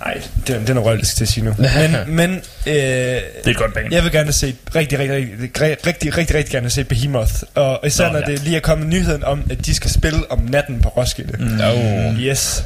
[0.00, 1.54] Nej, det, er- det er noget røvligt til at sige nu.
[1.58, 2.30] Men, men
[2.66, 3.92] øh, Det er et godt band.
[3.94, 7.32] jeg vil gerne se rigtig, rigtig, rigtig, rigtig, rigtig, rigtig, gerne se Behemoth.
[7.54, 8.24] Og især Nå, når ja.
[8.26, 11.36] det lige er kommet nyheden om, at de skal spille om natten på Roskilde.
[11.38, 11.44] Mm.
[11.44, 11.72] No.
[12.18, 12.64] Yes.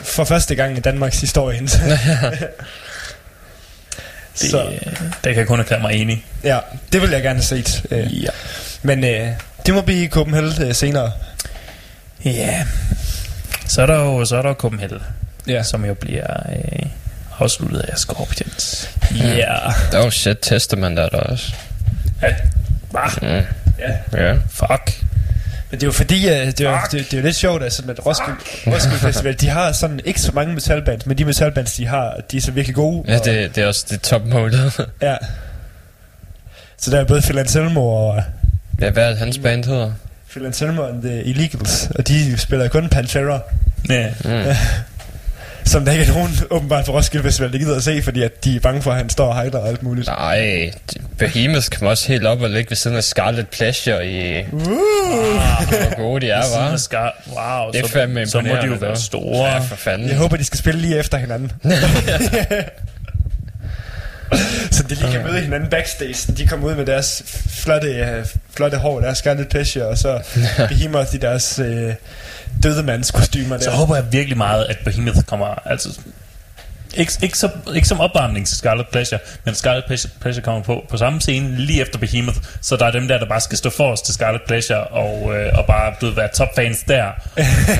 [0.00, 1.60] For første gang i Danmarks historie.
[4.40, 4.62] Det, Så
[5.24, 6.24] der kan jeg kun erklære mig enig.
[6.44, 6.58] ja,
[6.92, 7.82] det vil jeg gerne have set.
[7.90, 8.28] Øh, Ja.
[8.82, 9.28] Men øh,
[9.66, 11.12] det må blive i Copenhagen øh, senere.
[12.24, 12.64] Ja.
[13.66, 14.98] Så er der jo, så er der jo Copenhagen,
[15.48, 15.62] Ja.
[15.62, 16.86] som jo bliver øh,
[17.38, 18.90] afsluttet af Scorpions.
[19.16, 19.56] Ja.
[19.92, 21.54] Der var shit Testament der, der også.
[22.22, 22.34] Ja.
[22.92, 23.42] Bah, ja.
[24.12, 24.32] Ja.
[24.50, 25.04] fuck.
[25.70, 27.62] Men det er jo fordi, øh, det er, jo, det, det er jo lidt sjovt,
[27.62, 31.24] at, sådan, at Roskilde, Roskilde Festival, de har sådan ikke så mange metalbands, men de
[31.24, 33.04] metalbands, de har, de er så virkelig gode.
[33.12, 34.72] Ja, og- det, det er også det topmålet.
[35.02, 35.16] Ja.
[36.78, 38.22] Så der er både Phil Anselmo og
[38.80, 39.92] ja, hvad er hans band hedder?
[40.30, 43.40] Phil Anselmo and the Illegals, og de spiller kun Pantera,
[43.88, 44.08] Ja.
[44.24, 44.30] Mm.
[45.68, 48.44] som der ikke er nogen åbenbart på Roskilde Festival, der gider at se, fordi at
[48.44, 50.06] de er bange for, at han står og hejler og alt muligt.
[50.06, 50.72] Nej,
[51.18, 54.44] Behemoth kom også helt op og ligge ved siden af Scarlet Pleasure i...
[54.52, 54.62] Uh.
[54.62, 56.76] Hvor gode de er, var.
[56.76, 59.46] Scar- wow, Det er så, fandme så må de jo være store.
[59.46, 60.08] Ja, for fanden.
[60.08, 61.52] Jeg håber, de skal spille lige efter hinanden.
[64.70, 66.32] så de lige kan møde hinanden backstage.
[66.32, 68.26] De kommer ud med deres flotte, øh,
[68.56, 70.20] flotte hår, deres Scarlet Pleasure, og så
[70.68, 71.94] Behemoth i deres øh,
[72.62, 73.64] dødemandskostymer der.
[73.64, 75.46] Så håber jeg virkelig meget, at Behemoth kommer...
[75.64, 76.00] Altså,
[76.94, 80.84] ikke, ikke, så, ikke som opvarmning til Scarlet Pleasure, men Scarlet Pleasure, Pleasure kommer på,
[80.90, 83.70] på samme scene lige efter Behemoth, så der er dem der, der bare skal stå
[83.70, 87.10] forrest til Scarlet Pleasure og, øh, og bare du ved, være topfans der.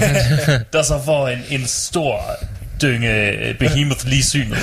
[0.73, 2.37] der så får en, en stor
[2.83, 4.59] dynge øh, Behemoth lige synet.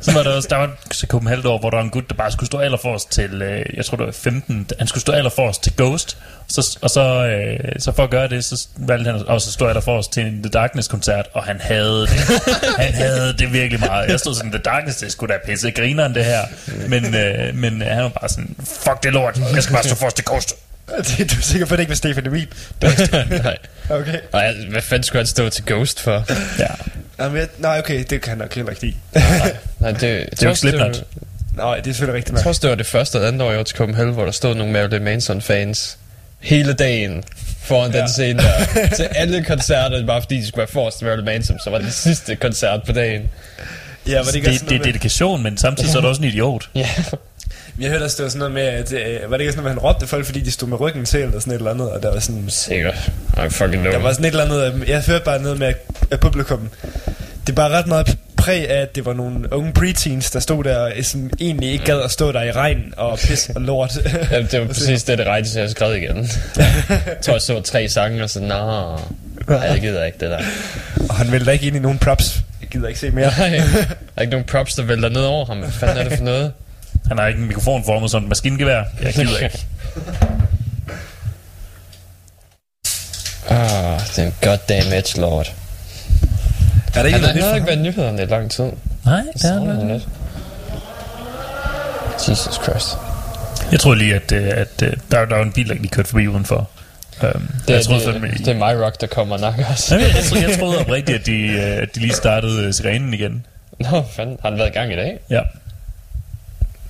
[0.00, 2.14] så var der også, der var så Copenhagen år, hvor der var en gut, der
[2.14, 5.62] bare skulle stå allerforrest til, øh, jeg tror det var 15, han skulle stå allerforrest
[5.62, 9.48] til Ghost, så, og så, øh, så for at gøre det, så valgte han også
[9.48, 12.20] at stå allerforrest til en The Darkness-koncert, og han havde det.
[12.78, 14.08] han havde det virkelig meget.
[14.10, 16.40] Jeg stod sådan, The Darkness, det skulle da pisse grineren det her.
[16.88, 19.94] Men, øh, men øh, han var bare sådan, fuck det lort, jeg skal bare stå
[19.94, 20.54] forrest til Ghost.
[20.88, 22.48] Det- du er sikker på, at det ikke var Stefan Emil?
[23.44, 23.56] Nej.
[23.90, 24.18] Okay.
[24.32, 26.24] Nej, hvad fanden skulle han stå til Ghost for?
[26.58, 26.66] Ja.
[27.18, 28.94] Jamen, jeg, nej, okay, det kan han nok heller ikke lide.
[29.80, 31.02] Nej, det, det, Det er jo ikke Slipknot.
[31.56, 33.48] Nej, det er selvfølgelig rigtigt Jeg tror også, det var det første og andet år,
[33.50, 35.98] jeg var til Copenhagen, hvor der stod nogle Marilyn Manson-fans
[36.40, 37.24] hele dagen
[37.64, 37.98] foran ja.
[38.00, 38.88] Den scene der.
[38.96, 41.92] til alle koncerter, bare fordi de skulle være forrest til Marilyn Manson, så var det
[41.94, 43.22] sidste koncert på dagen.
[44.08, 46.28] Ja, var det, Det, det, det er dedikation, men samtidig så er du også en
[46.28, 46.70] idiot.
[46.74, 46.88] Ja.
[47.80, 49.76] Jeg hørte også, det var sådan noget med, at, øh, var det ikke sådan noget
[49.76, 51.90] at han råbte folk, fordi de stod med ryggen til, eller sådan et eller andet,
[51.90, 53.10] og der var sådan, Sikkert.
[53.46, 53.92] I fucking know.
[53.92, 56.68] der var sådan et eller andet, øh, jeg hørte bare noget med, at- at publikum,
[57.46, 60.64] det er bare ret meget præg af, at det var nogle unge preteens, der stod
[60.64, 63.98] der, og som egentlig ikke gad at stå der i regn og pis og lort.
[64.30, 66.16] Ja, det var præcis det, det regnede til, jeg skrev igen.
[66.56, 68.46] jeg tror, jeg så tre sange, og så, nå,
[69.48, 70.40] nej, jeg gider ikke det der.
[71.08, 72.40] og han da ikke ind i nogen props.
[72.60, 73.32] Jeg gider ikke se mere.
[73.38, 73.84] Nej, der
[74.16, 75.58] er ikke nogen props, der vælter ned over ham.
[75.58, 76.52] Hvad fanden er det for noget?
[77.08, 78.84] Han har ikke en mikrofon formet som et maskingevær.
[79.02, 79.58] Jeg gider ikke.
[83.48, 85.52] Ah, det er en goddamn edgelord.
[86.94, 88.64] Er der ikke Han, noget han har ikke været i nyhederne i lang tid.
[89.04, 89.92] Nej, det er han lidt.
[89.92, 90.08] lidt.
[92.28, 92.96] Jesus Christ.
[93.72, 96.08] Jeg tror lige, at, øh, at øh, der, der var en bil, der lige kørte
[96.08, 96.70] forbi udenfor.
[97.22, 99.94] Um, Det, jeg troede, det, fandme, det, det er my rock, der kommer nok også.
[99.96, 103.46] jeg, jeg, troede, jeg troede oprigtigt, at de, øh, at de lige startede sirenen igen.
[103.80, 104.36] Nå, fanden.
[104.42, 105.18] Har den været i gang i dag?
[105.30, 105.40] Ja.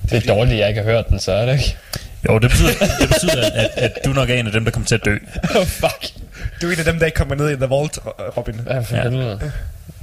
[0.09, 1.77] Det er dårligt, jeg ikke har hørt den, så er det ikke?
[2.29, 2.69] Jo, det betyder,
[3.01, 5.17] det betyder at, at du nok er en af dem, der kommer til at dø.
[5.59, 6.05] Oh, fuck.
[6.61, 7.97] Du er en af dem, der ikke kommer ned i The Vault,
[8.37, 8.55] Robin.
[8.63, 9.01] Hvad for Ja.
[9.03, 9.51] helvede?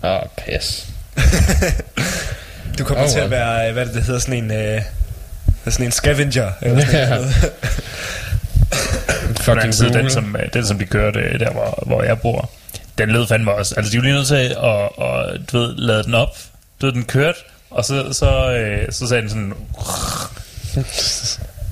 [0.04, 0.86] Åh, oh, pis.
[2.78, 4.50] Du kommer Oh, til at være, hvad det, det hedder, sådan en...
[4.50, 4.82] Øh,
[5.64, 6.50] sådan en scavenger.
[6.62, 7.34] Eller sådan noget.
[9.44, 11.82] På den anden Fucking side, den som, øh, den, som de kørte øh, der, hvor,
[11.86, 12.50] hvor jeg bor,
[12.98, 13.74] den lød fandme også.
[13.76, 16.36] Altså, de var lige nødt til at, at, du ved, lade den op.
[16.80, 17.38] Du ved, den kørte,
[17.74, 19.52] og så, så, øh, så sagde den sådan...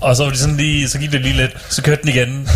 [0.01, 2.49] Og så var de sådan lige, så gik det lige lidt, så kørte den igen.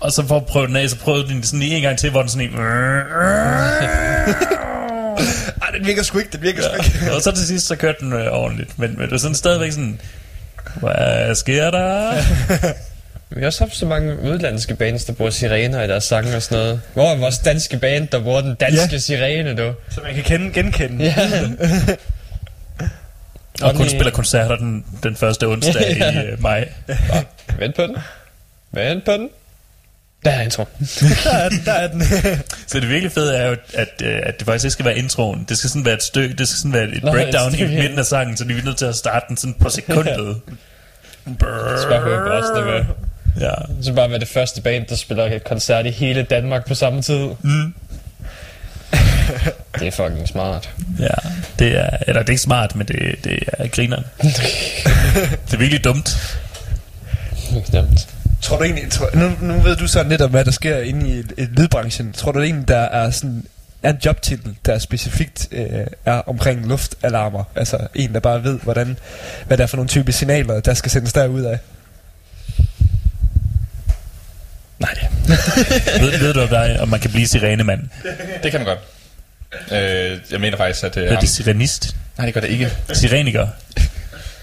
[0.00, 2.10] Og så for at prøve den af, så prøvede den sådan lige en gang til,
[2.10, 2.54] hvor den sådan en...
[5.62, 7.14] Ej, den virker sgu ikke, den virker sgu ikke.
[7.14, 8.78] Og så til sidst, så kørte den øh, ordentligt.
[8.78, 10.00] Men, men det var sådan stadigvæk sådan...
[10.76, 12.12] Hvad sker der?
[13.30, 16.42] Vi har også haft så mange udlandske bands, der bruger sirener i deres sange og
[16.42, 16.80] sådan noget.
[16.94, 18.98] Hvor er vores danske band, der bruger den danske Ja.
[18.98, 19.72] sirene, du?
[19.90, 21.04] Så man kan kende, genkende.
[21.04, 21.30] Ja.
[23.62, 26.68] Og kun spiller koncerter den, den første onsdag i øh, maj.
[27.58, 27.96] Vent på den.
[28.72, 29.28] Vent på den.
[30.24, 30.64] Der er intro.
[31.24, 32.02] Der er den, der er den.
[32.66, 35.46] Så det virkelig fede er jo, at, øh, at det faktisk ikke skal være introen.
[35.48, 37.66] Det skal sådan være et stø, det skal sådan være et Nå, breakdown et i
[37.66, 40.40] midten af sangen, så vi er nødt til at starte den sådan på sekundet.
[41.26, 42.84] Så bare høre på resten af
[43.40, 43.54] Ja.
[43.82, 47.28] Så bare være det første band, der spiller koncert i hele Danmark på samme tid.
[47.42, 47.74] Mm.
[49.78, 50.70] Det er fucking smart.
[50.98, 54.04] ja, det er, eller det er ikke smart, men det, det er grineren.
[55.46, 56.38] det er virkelig dumt.
[57.72, 58.08] Nemt.
[58.42, 61.08] Tror du egentlig, tror, nu, nu ved du så lidt om, hvad der sker inde
[61.08, 62.12] i et, et lydbranchen.
[62.12, 63.46] Tror du egentlig, der er sådan
[63.82, 67.44] er en jobtitel, der specifikt øh, er omkring luftalarmer?
[67.56, 68.98] Altså en, der bare ved, hvordan,
[69.46, 71.58] hvad det er for nogle type signaler, der skal sendes derud af?
[74.82, 75.08] Nej.
[76.00, 77.80] ved, ved du, om, der er, om man kan blive sirenemand?
[78.42, 78.78] Det kan man godt.
[79.72, 80.96] Øh, jeg mener faktisk, at...
[80.96, 81.96] Øh, Er ham- det sirenist?
[82.18, 82.70] Nej, det gør det ikke.
[82.92, 83.46] Sireniker?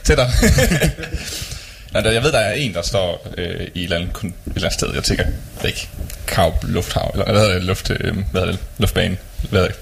[0.04, 0.30] Tættere.
[1.93, 4.23] Nej, der, jeg ved, der er en, der står øh, i et eller, andet, et
[4.23, 4.93] eller andet sted.
[4.93, 5.25] Jeg tænker,
[5.63, 5.88] er ikke
[6.28, 9.17] Kaub Lufthavn, eller hvad hedder det, luft, øh, hvad hedder det, luftbane.
[9.49, 9.80] Hvad hedder det?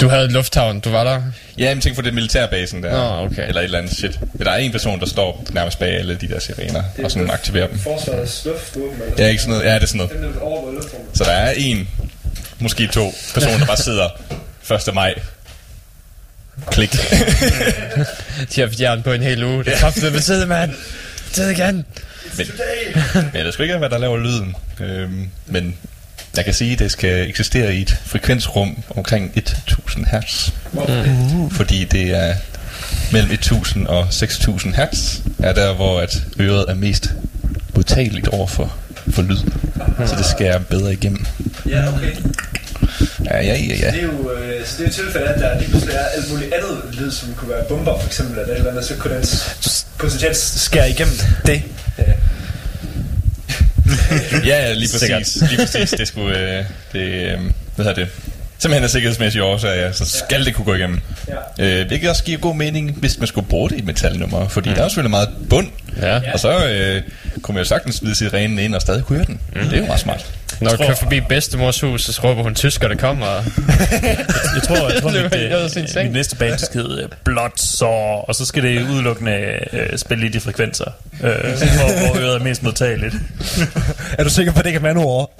[0.00, 1.22] Du havde lufthavn, du var der?
[1.58, 2.90] Ja, men tænk på det militærbasen der.
[2.90, 3.48] Nå, okay.
[3.48, 4.20] Eller et eller andet shit.
[4.34, 7.30] Men der er en person, der står nærmest bag alle de der sirener, og sådan
[7.30, 7.78] aktiverer dem.
[7.78, 8.58] Forsvarets eller
[9.18, 9.68] Ja, ikke sådan noget.
[9.68, 10.84] Ja, det er sådan noget.
[11.14, 11.88] Så der er en,
[12.58, 14.08] måske to personer, der bare sidder
[14.88, 14.94] 1.
[14.94, 15.14] maj.
[16.70, 16.92] Klik.
[18.54, 19.64] De har fjern på en hel uge.
[19.64, 20.72] Det er kraftigt med tid, mand.
[21.32, 21.86] Tid igen.
[22.36, 22.46] Men,
[23.14, 24.56] men jeg ved sgu ikke, hvad der laver lyden.
[24.80, 25.76] Øhm, men
[26.36, 30.50] jeg kan sige, at det skal eksistere i et frekvensrum omkring 1000 hertz.
[30.72, 31.52] Uh.
[31.52, 32.34] Fordi det er
[33.12, 37.10] mellem 1000 og 6000 hertz, er der, hvor at øret er mest
[37.74, 38.74] modtageligt over for,
[39.10, 39.38] for lyd.
[40.06, 41.26] Så det skærer bedre igennem.
[41.68, 42.12] Ja, okay.
[43.24, 43.90] Ja, ja, ja, ja.
[43.90, 46.30] Det er jo, øh, så det er jo tilfælde, at der lige pludselig er alt
[46.30, 49.14] muligt andet lyd, som kunne være bomber for eksempel, eller et eller andet, så kunne
[49.14, 49.24] den
[49.98, 51.14] potentielt skære igennem
[51.46, 51.62] det.
[51.98, 52.12] Ja.
[54.50, 55.20] Ja, ja, lige Sikkert.
[55.22, 55.42] præcis.
[55.50, 55.90] Lige præcis.
[55.90, 57.38] Det skulle, øh, det, øh,
[57.76, 58.08] hvad hedder det?
[58.58, 61.00] Simpelthen af sikkerhedsmæssige årsager, ja, så skal det kunne gå igennem.
[61.58, 61.80] Ja.
[61.80, 64.74] Øh, hvilket også giver god mening, hvis man skulle bruge det i metalnummer, fordi mm.
[64.74, 65.68] der er selvfølgelig meget bund,
[66.02, 66.20] Ja.
[66.32, 67.02] og så øh,
[67.42, 69.40] kunne man jo sagtens smide sirenen ind og stadig kunne høre den.
[69.56, 69.62] Mm.
[69.68, 70.26] Det er jo meget smart.
[70.62, 73.26] Når du kører forbi bedstemors hus, så råber hun tysker, der kommer.
[74.54, 75.10] Jeg tror, jeg tror
[75.70, 76.04] mit, øh, seng.
[76.04, 77.88] mit næste band skal hedde Blood Saw,
[78.28, 80.90] og så skal det udelukkende øh, spille i de frekvenser,
[81.22, 81.30] øh,
[81.78, 83.14] hvor, hvor øret er mest modtageligt.
[84.18, 85.30] Er du sikker på, at det ikke er manord?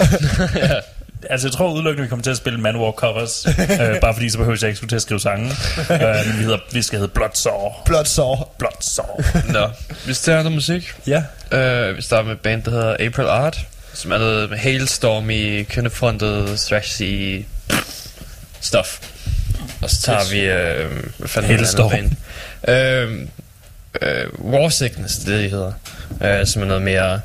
[1.30, 4.38] Altså, jeg tror udelukkende, vi kommer til at spille Manowar covers, øh, bare fordi så
[4.38, 5.50] behøver jeg ikke skulle til at skrive sange.
[5.90, 7.68] Øh, men vi, hedder, vi skal hedde Blood Saw.
[7.84, 8.44] Blot så.
[8.58, 9.22] Blood Saw.
[9.52, 9.68] Nå,
[10.06, 10.92] vi starter musik.
[11.06, 11.22] Ja.
[11.52, 13.58] Uh, vi starter med et band, der hedder April Art,
[13.94, 17.44] som er noget med hailstormy, kønnefrontet, thrashy
[18.60, 18.98] stuff.
[19.82, 21.92] Og så tager vi, uh, hvad fanden Hailstorm.
[22.68, 23.12] Uh,
[24.42, 25.72] uh, War Sickness, det det, de hedder.
[26.40, 27.20] Uh, som er noget mere,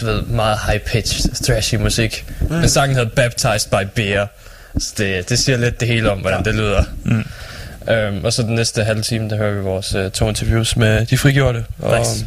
[0.00, 2.24] du ved, meget high-pitched, thrashy musik.
[2.40, 2.54] Mm.
[2.54, 4.26] Men sangen hedder Baptized by Beer.
[4.78, 6.84] Så det, det siger lidt det hele om, hvordan det lyder.
[7.04, 7.24] Mm.
[7.88, 11.06] Um, og så den næste halve time, der hører vi vores uh, to interviews med
[11.06, 11.64] de frigjorte.
[11.78, 12.26] Og, Nice.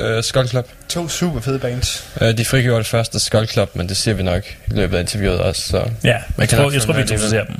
[0.00, 0.68] Uh, Skull Club.
[0.88, 2.04] To super fede bands.
[2.20, 5.00] Uh, de frigjorte først af Skull Club, men det siger vi nok i løbet af
[5.00, 5.62] interviewet også.
[5.62, 7.56] Så Ja, jeg kan tror, jeg tror vi introducerer dem.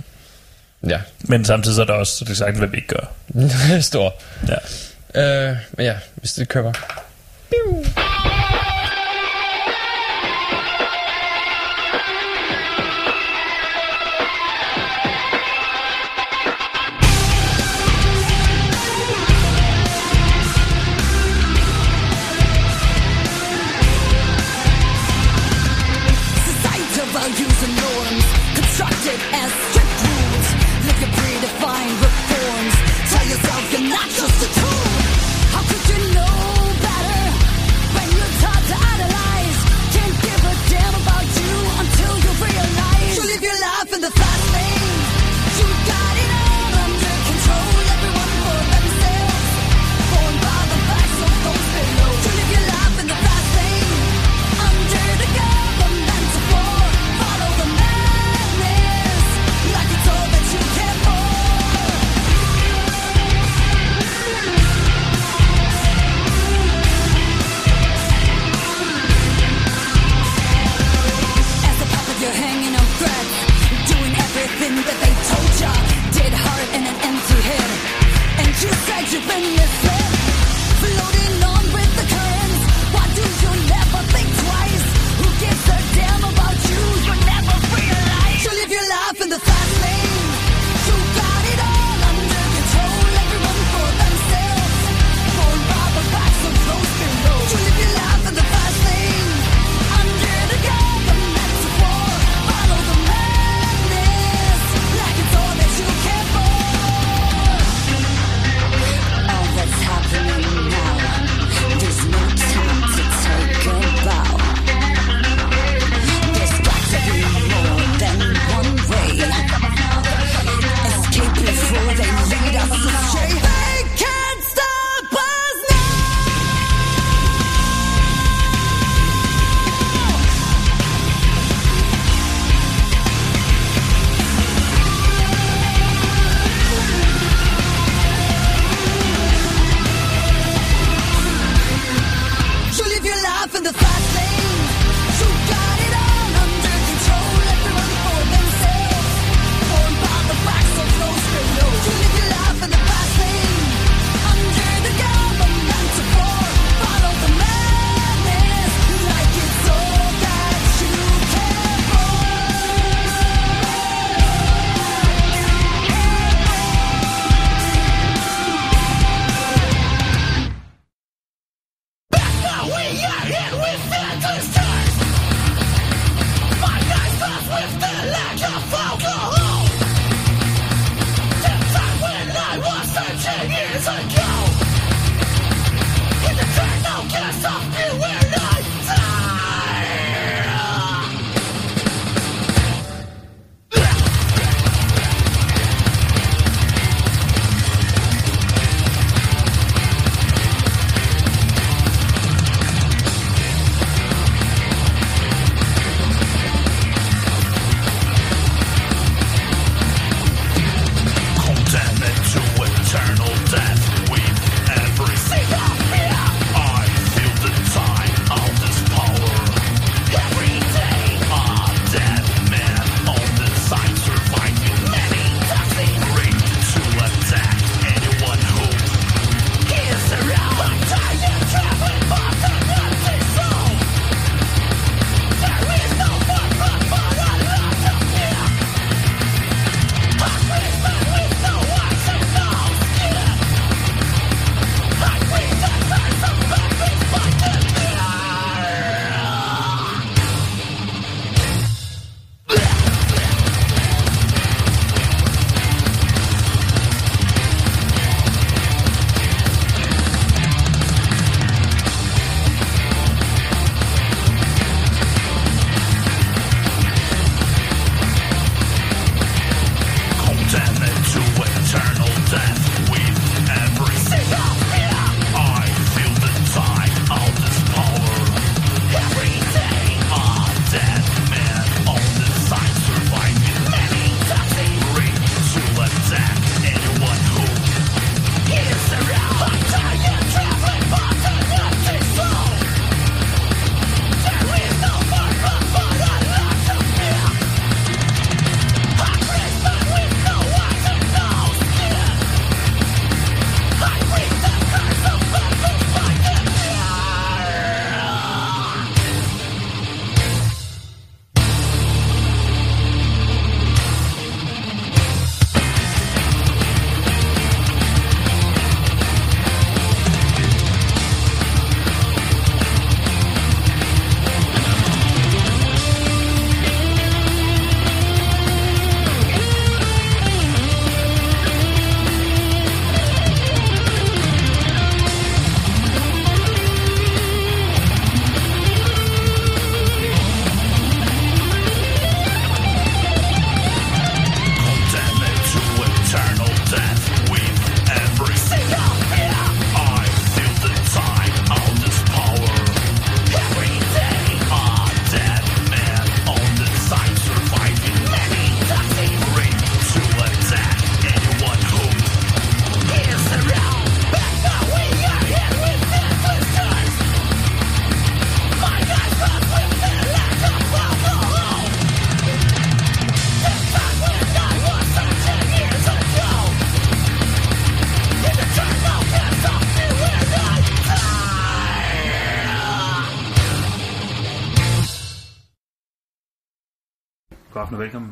[0.89, 3.81] ja, Men samtidig så er der også så det er sagt, hvad vi ikke gør.
[3.81, 4.15] stor.
[4.49, 5.51] Ja.
[5.51, 6.73] Uh, men ja, hvis det kører.
[7.51, 8.14] Societal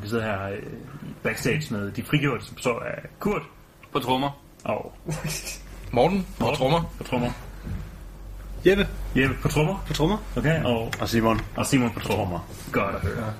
[0.02, 0.58] Vi sidder her øh,
[1.02, 3.42] i backstage med de frigjorte, som består af Kurt
[3.92, 4.30] På trommer.
[4.64, 4.96] og
[5.92, 6.92] Morten, og trommer.
[6.98, 7.30] på trommer.
[8.66, 8.88] Jeppe.
[9.16, 9.84] Jeppe på trommer.
[9.86, 10.18] På trommer.
[10.36, 11.40] Okay, og, Og Simon.
[11.56, 12.48] og Simon på trommer.
[12.72, 13.32] Godt at høre.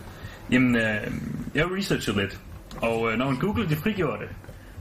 [0.51, 1.13] Jamen, øh,
[1.55, 2.41] jeg har researchet lidt,
[2.81, 4.25] og øh, når man googler de frigjorte,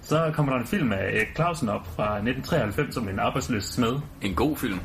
[0.04, 3.94] så kommer der en film af Erik Clausen op fra 1993 som en arbejdsløs smed,
[4.22, 4.80] En god film.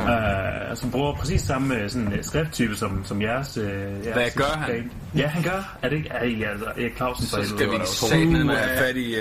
[0.00, 4.30] øh, som bruger præcis samme øh, sådan, øh, skrifttype som, som jeres, øh, jeres Hvad
[4.36, 4.70] gør han?
[4.72, 4.90] band.
[5.16, 5.76] Ja, han gør.
[5.82, 6.08] Er det ikke?
[6.08, 9.14] Ej, altså, Erik Clausen for Så skal vi satme med have fat i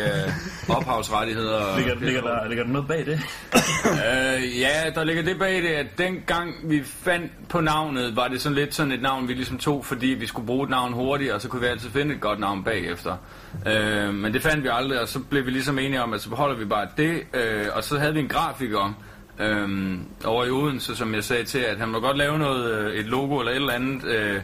[0.70, 1.78] uh, ophavsrettigheder.
[1.78, 3.20] Ligger, ligger, der, ligger der noget bag det?
[3.86, 8.42] Øh, ja, der ligger det bag det, at dengang vi fandt på navnet, var det
[8.42, 11.32] sådan lidt sådan et navn, vi ligesom tog, fordi vi skulle bruge et navn hurtigt,
[11.32, 13.16] og så kunne vi altid finde et godt navn bagefter.
[13.68, 16.30] Øh, men det fandt vi aldrig, og så blev vi ligesom enige om, at så
[16.30, 18.94] beholder vi bare det, øh, og så havde vi en grafiker
[19.40, 22.94] øh, over i Odense, som jeg sagde til, at han må godt lave noget, øh,
[22.94, 24.42] et logo eller et eller andet, øh,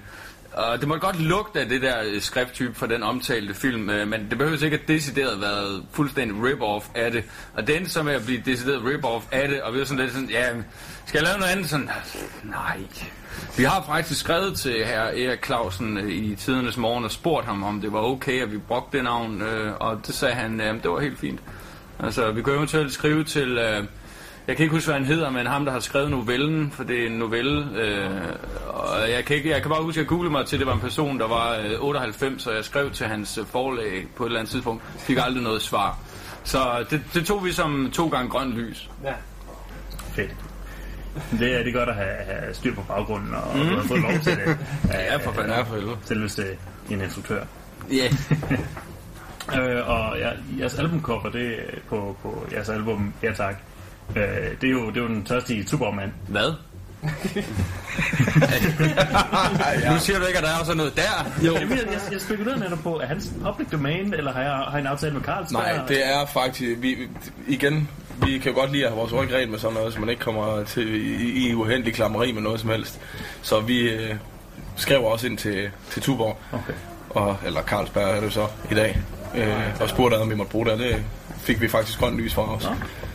[0.54, 4.08] og det må godt lugte af det der øh, skrifttype fra den omtalte film, øh,
[4.08, 7.24] men det behøver ikke at decideret være fuldstændig rip-off af det.
[7.54, 10.04] Og det endte så med at blive decideret rip-off af det, og vi var sådan
[10.04, 10.48] lidt sådan, ja,
[11.06, 11.70] skal jeg lave noget andet?
[11.70, 11.90] Sådan,
[12.44, 12.80] nej.
[13.58, 17.64] Vi har faktisk skrevet til her Erik Clausen øh, i tidernes morgen og spurgt ham,
[17.64, 20.84] om det var okay, at vi brugte det navn, øh, og det sagde han, øh,
[20.84, 21.40] det var helt fint.
[22.00, 23.58] Altså, vi kunne eventuelt skrive til...
[23.58, 23.84] Øh,
[24.48, 27.02] jeg kan ikke huske, hvad han hedder, men ham, der har skrevet novellen, for det
[27.02, 27.68] er en novelle.
[27.76, 28.10] Øh,
[28.68, 30.68] og jeg kan, ikke, jeg kan bare huske, at jeg googlede mig til, at det
[30.68, 34.24] var en person, der var øh, 98, så jeg skrev til hans øh, forlag på
[34.24, 34.84] et eller andet tidspunkt.
[35.00, 35.98] Fik aldrig noget svar.
[36.44, 38.90] Så det, det tog vi som to gange grønt lys.
[40.16, 40.51] Fedt.
[41.32, 43.70] Det er, det er godt at have, have styr på baggrunden, og mm.
[43.70, 44.58] du har fået lov til det.
[44.94, 45.52] Ja, for fanden.
[45.52, 45.98] Ja, for helvede.
[46.06, 46.44] Selveste
[46.90, 47.44] en instruktør.
[47.92, 48.08] Ja.
[49.60, 53.56] Øh, og ja, jeres albumcover, det er på, på jeres album, ja tak,
[54.16, 54.24] øh,
[54.62, 56.14] det, er jo, det er jo den tørstige Superman.
[56.28, 56.54] Hvad?
[59.92, 61.46] Nu siger du ikke, at der er sådan noget der.
[61.46, 61.54] Jo.
[61.54, 61.70] Jeg,
[62.12, 65.14] jeg, spekulerede netop på, er han public domain, eller har jeg, har jeg en aftale
[65.14, 65.64] med Carlsberg?
[65.64, 66.82] Nej, det er faktisk...
[66.82, 66.98] Vi,
[67.48, 67.90] igen,
[68.26, 70.10] vi kan jo godt lide at have vores ryg rent med sådan noget, så man
[70.10, 73.00] ikke kommer til i, i uheldig klammeri med noget som helst.
[73.42, 74.16] Så vi øh,
[74.76, 76.74] skrev også ind til, til Tuborg, Okay.
[77.10, 79.02] og, eller Carlsberg er det så i dag,
[79.36, 81.04] øh, og spurgte, om vi måtte bruge det, det
[81.42, 82.70] fik vi faktisk grønt lys fra os.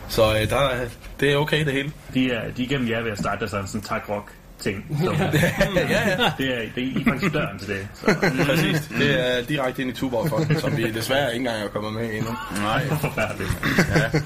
[0.09, 0.87] Så øh, der, er-
[1.19, 1.91] det er okay det hele.
[2.13, 4.85] De er, de er igennem jer ved at starte sådan en tak rock ting.
[5.03, 6.31] Så, ja, ja.
[6.37, 7.87] det er, det er I faktisk døren til det.
[7.93, 8.15] Så.
[8.45, 8.89] Præcis.
[8.99, 12.13] Det er direkte ind i Tuborg for, som vi desværre ikke engang er kommet med
[12.13, 12.31] endnu.
[12.61, 12.87] Nej.
[13.01, 13.51] Forfærdeligt.
[13.95, 14.19] Ja.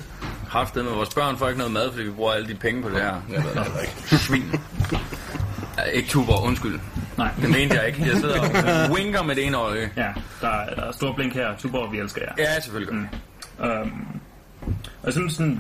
[0.52, 2.82] Haft det med vores børn får ikke noget mad, fordi vi bruger alle de penge
[2.82, 3.22] på det her.
[3.30, 4.18] Ved det heller ikke.
[4.18, 4.44] Svin.
[5.78, 6.80] Ja, ikke tuber, undskyld.
[7.18, 7.30] Nej.
[7.42, 8.02] Det mente jeg ikke.
[8.06, 8.40] Jeg sidder
[8.88, 9.90] og winker med det ene øje.
[9.98, 10.08] Ja,
[10.42, 11.58] der, er- der er stor blink her.
[11.58, 12.32] Tuborg, vi elsker jer.
[12.38, 12.94] Ja, selvfølgelig.
[12.96, 13.66] Mm.
[13.66, 14.08] Um,
[15.02, 15.60] og jeg synes sådan,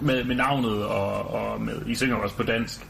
[0.00, 2.80] med, med navnet og, og med, I synger også på dansk,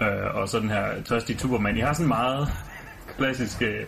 [0.00, 2.48] øh, og så den her tørstige Tuberman, I har sådan meget
[3.18, 3.80] klassisk, øh,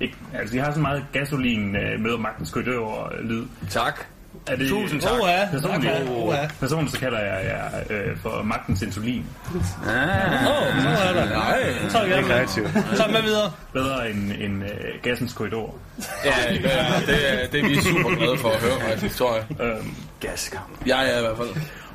[0.00, 3.44] ikke, altså de har sådan meget gasolin øh, møder magtens korridor øh, lyd.
[3.70, 4.00] Tak.
[4.46, 5.12] Er det, Tusind tak.
[5.12, 5.48] Åh, ja.
[5.52, 6.08] Personligt, Okay.
[6.10, 6.48] Åh, ja.
[6.60, 9.24] personligt så kalder jeg jer øh, for magtens insulin.
[9.54, 9.60] Åh,
[10.82, 11.28] så er der.
[11.28, 12.64] Nej, så er jeg Kreativ.
[12.94, 13.52] Så med videre.
[13.72, 14.70] Bedre end, end øh,
[15.02, 15.74] gassens korridor.
[16.24, 19.34] Ja, det er, det, er, det er vi super glade for at høre, faktisk, tror
[19.34, 19.44] jeg.
[19.66, 20.60] Øhm, Gaskam.
[20.86, 21.48] Jeg er i hvert fald.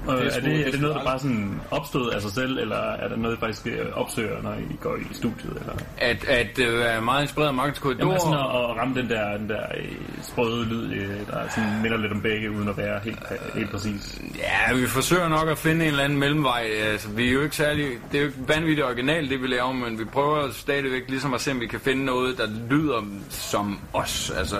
[0.07, 2.57] Og Det er er, det, er det noget, der bare sådan opstod af sig selv,
[2.57, 5.57] eller er det noget, I faktisk øh, opsøger, når I går i studiet?
[5.59, 5.73] Eller?
[5.97, 8.07] At, at øh, være meget inspireret af Markens Korridor.
[8.07, 9.85] Jamen sådan at, at ramme den der, den der øh,
[10.23, 13.19] sprøde lyd, der sådan minder lidt om begge, uden at være helt,
[13.55, 14.21] helt præcis.
[14.37, 16.67] Ja, vi forsøger nok at finde en eller anden mellemvej.
[16.91, 17.87] Altså, vi er jo ikke særlig...
[18.11, 21.41] Det er jo ikke vanvittigt originalt, det vi laver, men vi prøver stadigvæk ligesom at
[21.41, 24.31] se, om vi kan finde noget, der lyder som os.
[24.37, 24.57] Altså,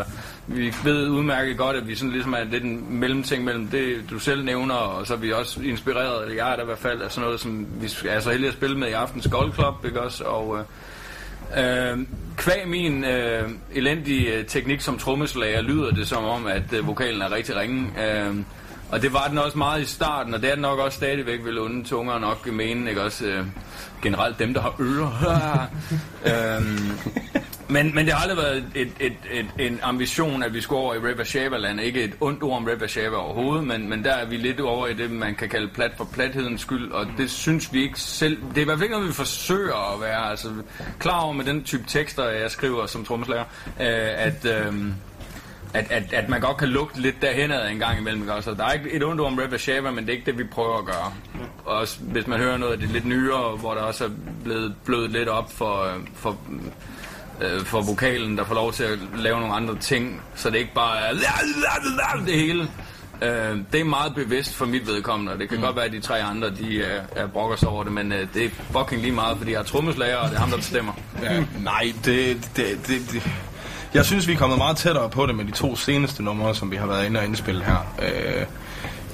[0.47, 4.19] vi ved udmærket godt, at vi sådan ligesom er lidt en mellemting mellem det, du
[4.19, 7.01] selv nævner, og så er vi også inspireret, eller jeg er der i hvert fald,
[7.01, 9.85] af sådan noget, som vi er så heldige at spille med i Aftens Gold Club,
[9.85, 10.23] ikke også?
[10.23, 10.57] Og,
[11.57, 11.97] øh, øh
[12.37, 17.21] kvæg min øh, elendige øh, teknik som trommeslager lyder det som om, at øh, vokalen
[17.21, 17.87] er rigtig ringe.
[18.05, 18.35] Øh,
[18.91, 21.45] og det var den også meget i starten, og det er den nok også stadigvæk,
[21.45, 23.25] vil onde tunger nok mene, ikke også?
[23.25, 23.45] Øh,
[24.01, 25.67] generelt dem, der har ører.
[26.57, 26.91] øhm,
[27.67, 30.93] men, men det har aldrig været et, et, et, en ambition, at vi skulle over
[30.93, 34.38] i Rap Ikke et ondt ord om Rap Shaba overhovedet, men, men der er vi
[34.38, 37.83] lidt over i det, man kan kalde plat for plathedens skyld, og det synes vi
[37.83, 38.38] ikke selv...
[38.49, 40.49] Det er i hvert fald ikke noget, vi forsøger at være altså,
[40.99, 43.45] klar over med den type tekster, jeg skriver som trommeslager,
[43.79, 44.45] øh, at...
[44.45, 44.73] Øh,
[45.76, 48.21] at, at, at man godt kan lugte lidt derhen ad en gang imellem.
[48.21, 48.34] Ikke?
[48.34, 48.49] også?
[48.49, 50.43] Så der er ikke et ondt om Rap Shava, men det er ikke det, vi
[50.43, 51.13] prøver at gøre.
[51.65, 54.09] Også hvis man hører noget af det lidt nyere, hvor der også er
[54.43, 56.38] blevet blødt lidt op for, øh, for,
[57.41, 60.73] øh, for vokalen, der får lov til at lave nogle andre ting, så det ikke
[60.73, 61.13] bare er
[62.26, 62.69] det hele.
[63.21, 65.63] Øh, det er meget bevidst for mit vedkommende, og det kan mm.
[65.63, 68.28] godt være, at de tre andre, de er, er brokker sig over det, men øh,
[68.34, 70.93] det er fucking lige meget, fordi jeg er trommeslager, og det er ham, der bestemmer.
[71.21, 73.23] Ja, nej, det, det, det, det,
[73.95, 76.71] Jeg synes, vi er kommet meget tættere på det med de to seneste numre, som
[76.71, 77.93] vi har været inde og indspille her.
[78.01, 78.45] Øh,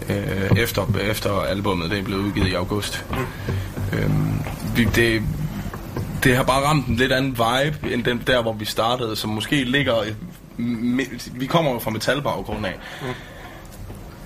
[0.09, 3.05] øh, efter, efter albummet det er blevet udgivet i august.
[3.93, 4.09] Øh,
[4.75, 5.21] vi, det,
[6.23, 9.29] det har bare ramt en lidt anden vibe, end den der, hvor vi startede, som
[9.29, 9.95] måske ligger...
[11.33, 12.79] Vi kommer jo fra metalbaggrund af.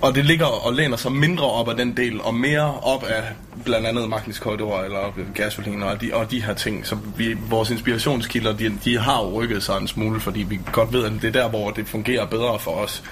[0.00, 3.22] Og det ligger og læner sig mindre op af den del, og mere op af
[3.64, 6.86] blandt andet Magnus Korridor eller Gasolin og de, og de her ting.
[6.86, 10.92] Så vi, vores inspirationskilder, de, de har jo rykket sig en smule, fordi vi godt
[10.92, 13.02] ved, at det er der, hvor det fungerer bedre for os.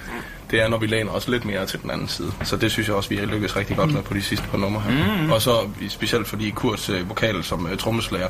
[0.51, 2.31] Det er, når vi læner os lidt mere til den anden side.
[2.43, 4.57] Så det synes jeg også, vi har lykkes rigtig godt med på de sidste par
[4.57, 5.21] numre her.
[5.21, 5.31] Mm.
[5.31, 8.27] Og så specielt fordi Kurts øh, vokal som øh, trommeslager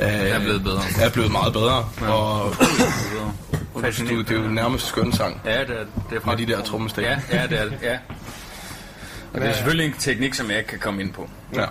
[0.00, 0.80] øh, Er blevet bedre.
[1.00, 1.88] Er blevet meget bedre.
[2.00, 2.06] Ja.
[2.12, 2.44] Og,
[3.74, 5.40] og det, er jo- det er jo nærmest skøn sang.
[5.44, 7.04] Ja, det er, det er Med de der trommestik.
[7.04, 7.98] Ja, ja, det er det, ja.
[9.32, 11.28] Og det er selvfølgelig en teknik, som jeg ikke kan komme ind på.
[11.54, 11.64] Ja.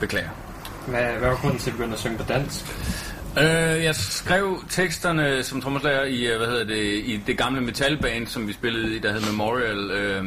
[0.00, 0.28] Beklager.
[0.86, 2.64] Hvad, hvad var grunden til at begynde at synge på dansk?
[3.38, 3.44] Øh,
[3.84, 8.48] jeg skrev teksterne som trommeslager i, øh, hvad hedder det, i det gamle metalband, som
[8.48, 10.24] vi spillede i, der hed Memorial, øh,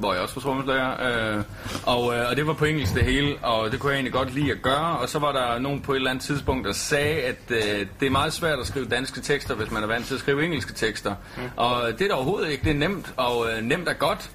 [0.00, 0.90] hvor jeg også var trommeslager.
[1.36, 1.42] Øh,
[1.86, 4.34] og, øh, og det var på engelsk det hele, og det kunne jeg egentlig godt
[4.34, 4.98] lide at gøre.
[4.98, 8.06] Og så var der nogen på et eller andet tidspunkt, der sagde, at øh, det
[8.06, 10.72] er meget svært at skrive danske tekster, hvis man er vant til at skrive engelske
[10.72, 11.14] tekster.
[11.36, 11.42] Mm.
[11.56, 12.64] Og det er der overhovedet ikke.
[12.64, 14.30] Det er nemt, og øh, nemt er godt.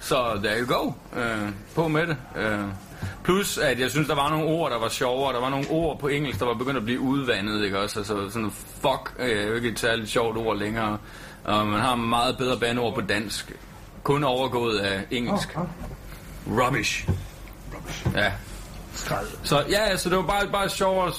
[0.00, 0.92] Så there you go.
[1.20, 2.16] Øh, på med det.
[2.36, 2.64] Øh.
[3.24, 5.34] Plus, at jeg synes, der var nogle ord, der var sjovere.
[5.34, 7.98] Der var nogle ord på engelsk, der var begyndt at blive udvandet, ikke også?
[7.98, 10.98] Altså sådan fuck øh, er jo ikke et særligt sjovt ord længere.
[11.44, 13.52] Og man har meget bedre bandeord på dansk.
[14.02, 15.56] Kun overgået af engelsk.
[16.46, 17.08] Rubbish.
[18.14, 18.32] Ja.
[19.42, 21.12] Så ja, så det var bare, bare sjovere.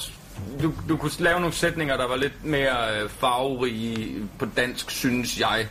[0.62, 5.40] Du, du kunne lave nogle sætninger, der var lidt mere øh, farverige på dansk, synes
[5.40, 5.68] jeg.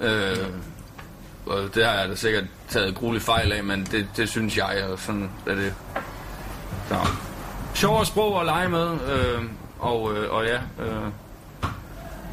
[0.00, 0.36] Øh,
[1.46, 4.84] og det har jeg da sikkert taget gruelig fejl af, men det, det synes jeg,
[4.90, 5.74] og sådan er det.
[6.88, 6.96] Så.
[7.74, 9.42] Sjovere sprog at lege med, øh,
[9.78, 11.02] og, øh, og ja, øh,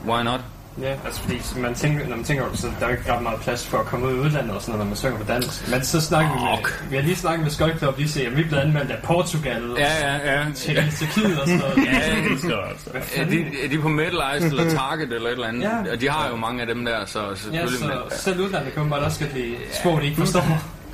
[0.07, 0.39] why not?
[0.81, 3.21] Ja, altså fordi man tænker, når man tænker over det, så der er ikke ret
[3.23, 5.23] meget plads for at komme ud i udlandet og sådan noget, når man synger på
[5.23, 5.69] dansk.
[5.71, 8.37] Men så snakker vi med, vi har lige snakket med Skøj Club, de siger, at
[8.37, 10.45] vi er blevet anmeldt af Portugal, og Ja, ja, ja.
[10.55, 11.77] Tjekkiet, Tjekkiet og sådan noget.
[11.85, 12.89] Ja, det altså.
[12.93, 13.31] Er fanden?
[13.37, 15.61] de, er de på Metalize eller Target eller et eller andet?
[15.63, 15.91] Ja.
[15.93, 17.79] Og de har jo mange af dem der, så Ja, selvfølgelig...
[17.79, 20.43] så men- selv udlandet kan man bare også skal blive sprog, de ikke forstår.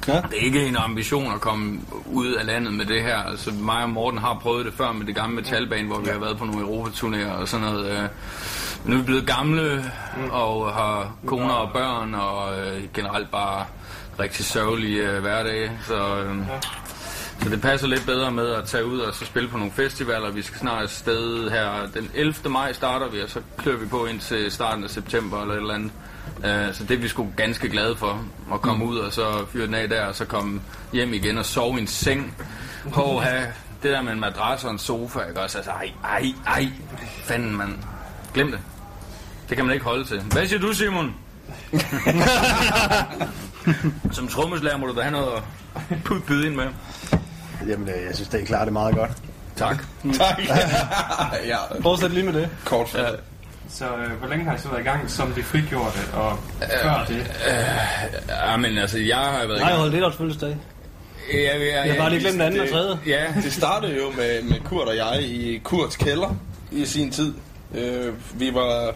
[0.06, 3.18] Det er ikke en ambition at komme ud af landet med det her.
[3.18, 6.20] Altså, mig og Morten har prøvet det før med det gamle metalband, hvor vi har
[6.20, 7.92] været på nogle Europaturnéer og sådan noget.
[7.92, 8.04] øh.
[8.88, 9.92] Nu er vi blevet gamle
[10.32, 13.66] og har koner og børn og øh, generelt bare
[14.20, 15.72] rigtig sørgelige øh, hverdage.
[15.88, 16.36] Så, øh,
[17.42, 20.32] så det passer lidt bedre med at tage ud og så spille på nogle festivaler.
[20.32, 21.88] Vi skal snart afsted her.
[21.94, 22.50] Den 11.
[22.50, 25.74] maj starter vi, og så klør vi på ind starten af september eller et eller
[25.74, 25.92] andet.
[26.38, 29.66] Uh, så det er vi sgu ganske glade for, at komme ud og så fyre
[29.66, 30.62] den af der, og så komme
[30.94, 32.36] hjem igen og sove i en seng.
[32.94, 33.48] Have
[33.84, 35.58] det der med en madras og en sofa, ikke også?
[35.58, 36.68] Altså, ej, ej, ej,
[37.24, 37.74] fanden, mand.
[38.34, 38.60] Glem det.
[39.50, 40.20] Det kan man ikke holde til.
[40.22, 41.16] Hvad siger du, Simon?
[44.12, 45.30] Som trommeslager må du da have noget
[45.90, 46.66] at byde ind med.
[47.68, 49.12] Jamen, øh, jeg synes, det er klart det er meget godt.
[49.56, 49.84] Tak.
[50.18, 50.40] Tak.
[51.52, 51.58] ja.
[51.82, 52.50] Fortsæt lige med det.
[52.66, 53.06] Kort Ja.
[53.70, 56.40] Så øh, hvor længe har I så været i gang som de frigjorte, og
[56.84, 57.32] før det?
[58.30, 59.78] Ja, men altså, jeg har været i Nej, jeg gang.
[59.80, 60.58] holdt lidt års fødselsdag.
[61.34, 63.00] Ja, ja, ja, Jeg har bare lige glemt den anden og tredje.
[63.08, 66.36] Ja, Det startede jo med, med Kurt og jeg i Kurts kælder
[66.72, 67.34] i sin tid.
[67.76, 68.94] Øh, vi var...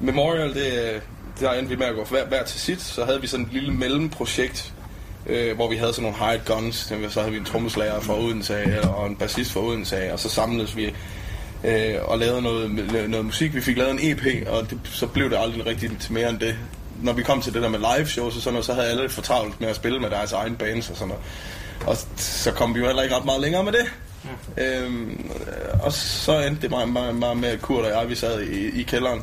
[0.00, 1.02] Memorial, det,
[1.40, 2.82] der endte vi med at gå hver, hver til sit.
[2.82, 4.72] Så havde vi sådan et lille mellemprojekt,
[5.26, 6.92] øh, hvor vi havde sådan nogle hired guns.
[7.08, 10.76] Så havde vi en trommeslager fra Odense og en bassist fra Odense og så samledes
[10.76, 10.94] vi
[11.64, 12.70] øh, og lavede noget,
[13.08, 13.54] noget musik.
[13.54, 16.38] Vi fik lavet en EP, og det, så blev det aldrig rigtig til mere end
[16.38, 16.56] det.
[17.02, 19.08] Når vi kom til det der med live shows og sådan noget, så havde alle
[19.08, 21.24] for travlt med at spille med deres egen bands og sådan noget.
[21.86, 23.92] Og så kom vi jo heller ikke ret meget længere med det.
[24.58, 25.30] Øhm,
[25.82, 28.80] og så endte det meget, meget, meget med, at Kurt og jeg, vi sad i,
[28.80, 29.22] i kælderen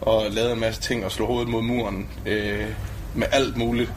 [0.00, 2.66] og lavede en masse ting og slog hovedet mod muren øh,
[3.14, 3.92] med alt muligt.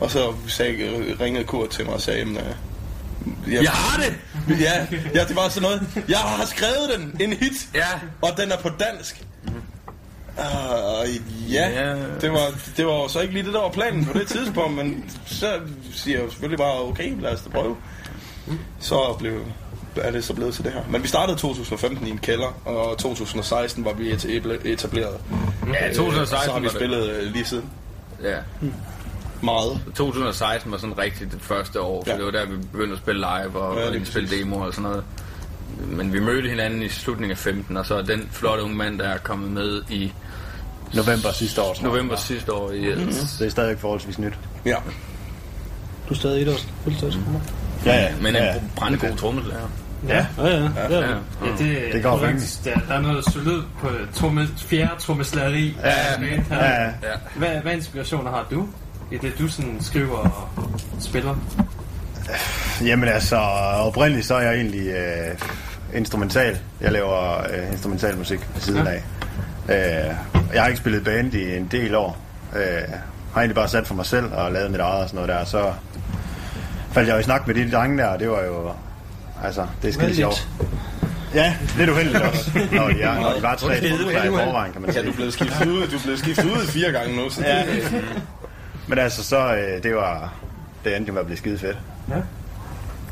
[0.00, 4.14] Og så sagde, ringede Kurt til mig og sagde, jamen, øh, Jeg har det!
[4.60, 6.04] Ja, ja, det var sådan noget.
[6.08, 7.86] Jeg har skrevet den, en hit, Ja.
[8.22, 9.24] og den er på dansk.
[10.38, 11.94] Uh, ja, Ja.
[12.20, 15.10] det var, det var så ikke lige det, der var planen på det tidspunkt, men
[15.26, 15.60] så
[15.94, 17.76] siger jeg selvfølgelig bare, okay, lad os da prøve.
[18.80, 19.40] Så blev,
[19.96, 20.80] er det så blevet til det her.
[20.90, 25.14] Men vi startede 2015 i en kælder, og 2016 var vi etab- etableret.
[25.74, 27.64] Ja, Øh, 2016 Så har vi spillet øh, lige siden.
[28.22, 28.36] Ja.
[29.42, 29.80] Meget.
[29.94, 32.16] 2016 var sådan rigtigt det første år, for Ja.
[32.16, 34.72] det var der, vi begyndte at spille live og, Ja, ja, og spille demoer og
[34.74, 35.04] sådan noget.
[35.86, 38.98] Men vi mødte hinanden i slutningen af 15, og så er den flotte unge mand,
[38.98, 40.12] der er kommet med i
[40.94, 41.74] November sidste år.
[41.74, 41.92] tror jeg.
[41.92, 42.70] november sidste år.
[42.72, 43.12] I, mm-hmm.
[43.12, 44.32] Så det er stadigvæk forholdsvis nyt.
[44.64, 44.76] Ja.
[46.08, 47.22] Du er stadig et års fødselsdag.
[47.86, 48.14] Ja, ja.
[48.20, 49.68] Men ja, en brændegod trommeslager.
[50.08, 50.68] Ja, ja, ja.
[50.90, 51.14] Ja, ja.
[51.58, 55.76] det, Det går faktisk, der, der er noget solid på tromme, fjerde trommeslageri.
[55.82, 56.90] Ja, ja, ja, ja.
[57.36, 58.68] Hvad, hvad inspirationer har du
[59.10, 60.48] i det, du sådan skriver og
[61.00, 61.34] spiller?
[62.84, 63.36] Jamen altså,
[63.86, 65.38] oprindeligt så er jeg egentlig øh,
[65.94, 66.58] instrumental.
[66.80, 68.92] Jeg laver øh, instrumental musik ved siden Ja.
[68.92, 69.02] af.
[70.08, 70.14] Øh,
[70.54, 72.18] jeg har ikke spillet band i en del år.
[72.56, 72.62] Øh,
[73.32, 75.44] har egentlig bare sat for mig selv og lavet mit eget og sådan noget der.
[75.44, 75.72] Så
[76.92, 78.70] faldt jeg jo i snak med de drenge der, og det var jo...
[79.42, 80.48] Altså, det er skide sjovt.
[81.34, 82.50] Ja, lidt uheldigt også.
[82.70, 85.06] De, er, når de var tre trommeslager i forvejen, kan man Ja, sige.
[85.06, 87.30] du er blevet skiftet ud, du blevet skiftet ud fire gange nu.
[87.30, 87.58] Så Ja.
[87.66, 88.04] det,
[88.86, 90.34] Men altså, så øh, det var...
[90.84, 91.78] Det endte jo med at blive skide fedt.
[92.08, 92.14] Ja.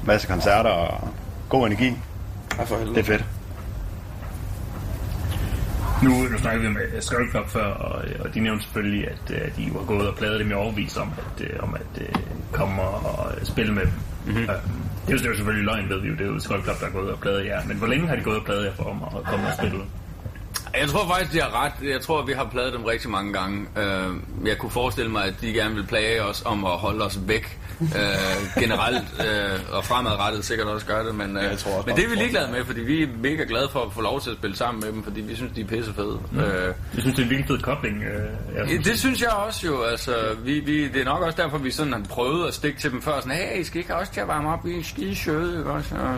[0.05, 1.09] Masse koncerter og
[1.49, 1.97] god energi.
[2.59, 2.95] Ja, for helvede.
[2.95, 3.24] Det er fedt.
[6.03, 9.57] Nu, nu snakker vi med Skull Club før, og, og de nævnte selvfølgelig, at uh,
[9.64, 12.20] de var gået og pladet dem i overvis om at, uh, om at uh,
[12.53, 13.93] komme og, og spille med dem.
[14.26, 14.47] Mm-hmm.
[15.07, 16.14] Det, er jo, det er jo selvfølgelig løgn, ved vi jo.
[16.14, 17.66] Det er jo Skull Club, der er gået og pladet jer.
[17.66, 19.80] Men hvor længe har de gået og pladet jer for om at komme og spille?
[20.78, 21.72] Jeg tror faktisk, de har ret.
[21.88, 23.66] Jeg tror, vi har pladet dem rigtig mange gange.
[23.76, 24.14] Øh,
[24.46, 27.59] jeg kunne forestille mig, at de gerne vil plage os om at holde os væk
[27.81, 31.97] øh, generelt, øh, og fremadrettet sikkert også gør det, men, øh, jeg tror også men
[31.97, 34.31] det er vi ligeglade med, fordi vi er mega glade for at få lov til
[34.31, 36.18] at spille sammen med dem, fordi vi synes, de er pissefede.
[36.33, 36.39] Mm.
[36.41, 38.03] Øh, Jeg synes, det er en virkelig fed kobling.
[38.03, 38.11] Jeg
[38.68, 39.83] Ja, det synes jeg også jo.
[39.83, 40.12] Altså,
[40.45, 43.03] vi, vi, det er nok også derfor, vi sådan har prøvet at stikke til dem
[43.03, 43.20] før.
[43.20, 44.66] Sådan, hey, I skal ikke også til at varme op?
[44.66, 45.95] I er skide søde, ikke også?
[45.95, 46.11] Og,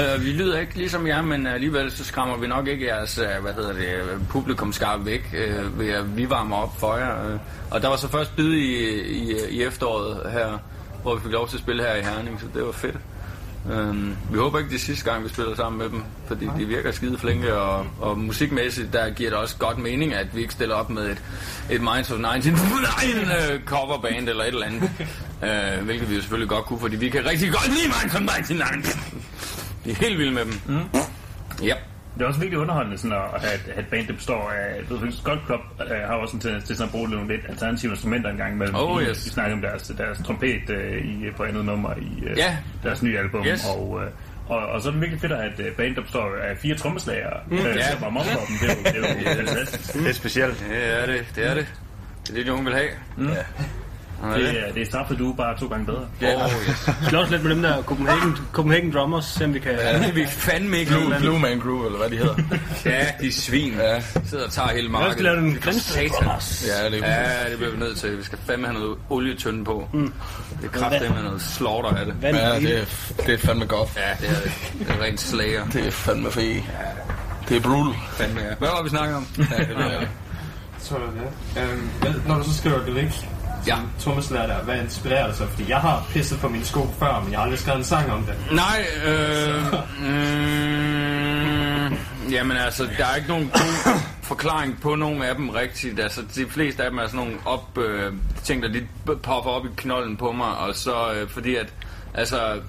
[0.00, 3.18] og, og vi lyder ikke ligesom jer, men alligevel så skræmmer vi nok ikke jeres,
[3.18, 7.32] øh, hvad hedder det, publikum skarpt væk, øh, ved at vi varmer op for jer.
[7.32, 7.38] øh.
[7.70, 10.58] Og der var så først bid i, i, i efteråret her,
[11.04, 12.96] hvor vi fik lov til at spille her i Herning, så det var fedt.
[13.72, 16.64] Øhm, vi håber ikke det er sidste gang, vi spiller sammen med dem, fordi de
[16.64, 20.52] virker skide flinke, og, og musikmæssigt, der giver det også godt mening, at vi ikke
[20.52, 21.22] stiller op med et,
[21.70, 24.90] et Minds of 1999 øh, coverband eller et eller andet.
[25.78, 28.20] øh, hvilket vi jo selvfølgelig godt kunne, fordi vi kan rigtig godt lide Minds of
[28.20, 29.24] 1999.
[29.84, 30.60] Vi er helt vilde med dem.
[30.66, 31.00] Mm.
[31.62, 31.74] Ja.
[32.14, 34.76] Det er også virkelig underholdende sådan at have, et- have et band, der består af...
[34.90, 37.40] Jeg ved, Skull Club uh, har også en tendens til sådan at bruge nogle lidt
[37.48, 38.74] alternative instrumenter en gang imellem.
[38.76, 39.24] Oh, yes.
[39.26, 42.56] Vi snakker om deres, deres trompet uh, i, på andet nummer i uh, Ja.
[42.82, 43.46] deres nye album.
[43.46, 43.66] Yes.
[43.76, 44.02] Og, uh,
[44.48, 46.56] og, og så er det virkelig fedt at have et uh, band, der består af
[46.58, 47.30] fire trommeslager.
[47.50, 47.56] Mm.
[47.56, 47.68] Ja.
[47.68, 47.90] ja.
[47.98, 48.56] Som op for dem.
[48.60, 49.94] Det er jo, det er jo fantastisk.
[49.94, 50.64] Det er specielt.
[50.70, 51.66] Det er det, det er det.
[52.26, 52.88] Det er det, de unge vil have.
[53.16, 53.28] Mm.
[53.28, 53.34] Ja.
[54.34, 56.06] Det, er, det er straffet du er bare to gange bedre.
[56.20, 56.44] Ja.
[56.44, 56.90] Oh, yes.
[57.08, 59.72] Slås lidt med dem der Copenhagen, Copenhagen Drummers, se om vi kan...
[59.72, 61.14] Ja, det vi fandme ikke Blue.
[61.20, 62.34] Blue Man Crew, eller hvad de hedder.
[62.84, 63.72] Ja, de er svin.
[63.74, 64.00] Ja.
[64.26, 65.12] Sidder og tager hele markedet.
[65.12, 66.10] skal lave den satan.
[66.10, 66.66] Brothers.
[66.82, 68.18] Ja, det, ja, det bliver vi nødt til.
[68.18, 69.88] Vi skal fandme have noget olietønde på.
[69.92, 70.12] Mm.
[70.62, 72.14] Det er kraftigt med noget slaughter af det.
[72.22, 72.84] Ja, det er,
[73.26, 73.88] det er fandme godt.
[73.96, 74.52] Ja, det er det.
[74.88, 75.66] Det er rent slager.
[75.66, 76.62] Det er fandme fedt.
[77.48, 77.94] Det er brutal.
[78.12, 78.54] Fandme, ja.
[78.58, 79.26] Hvad var vi snakket om?
[79.38, 80.08] Ja, det ved jeg.
[80.78, 81.28] Så er det.
[81.62, 83.28] Øhm, hvad- når du så skriver lyrik,
[83.66, 83.76] Ja.
[84.00, 85.46] trommeslager der, hvad inspirerer dig så?
[85.46, 88.12] Fordi jeg har pisset på mine sko før, men jeg har aldrig skrevet en sang
[88.12, 88.34] om det.
[88.52, 89.64] Nej, øh...
[90.00, 91.96] Mm,
[92.30, 96.00] jamen altså, der er ikke nogen god forklaring på nogen af dem rigtigt.
[96.00, 98.12] Altså, de fleste af dem er sådan nogle op, øh,
[98.44, 100.56] ting, der lige popper op i knolden på mig.
[100.58, 101.72] Og så, øh, fordi at,
[102.14, 102.60] altså,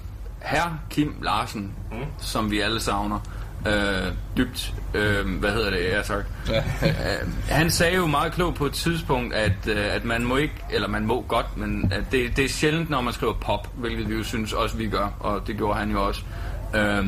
[0.41, 1.97] herr Kim Larsen, mm.
[2.19, 3.19] som vi alle savner,
[3.67, 6.25] øh, dybt, øh, hvad hedder det, ja tak.
[6.83, 10.55] Øh, han sagde jo meget klogt på et tidspunkt, at, øh, at man må ikke,
[10.71, 14.09] eller man må godt, men at det, det er sjældent, når man skriver pop, hvilket
[14.09, 16.21] vi jo synes også, vi gør, og det gjorde han jo også.
[16.75, 17.05] Øh,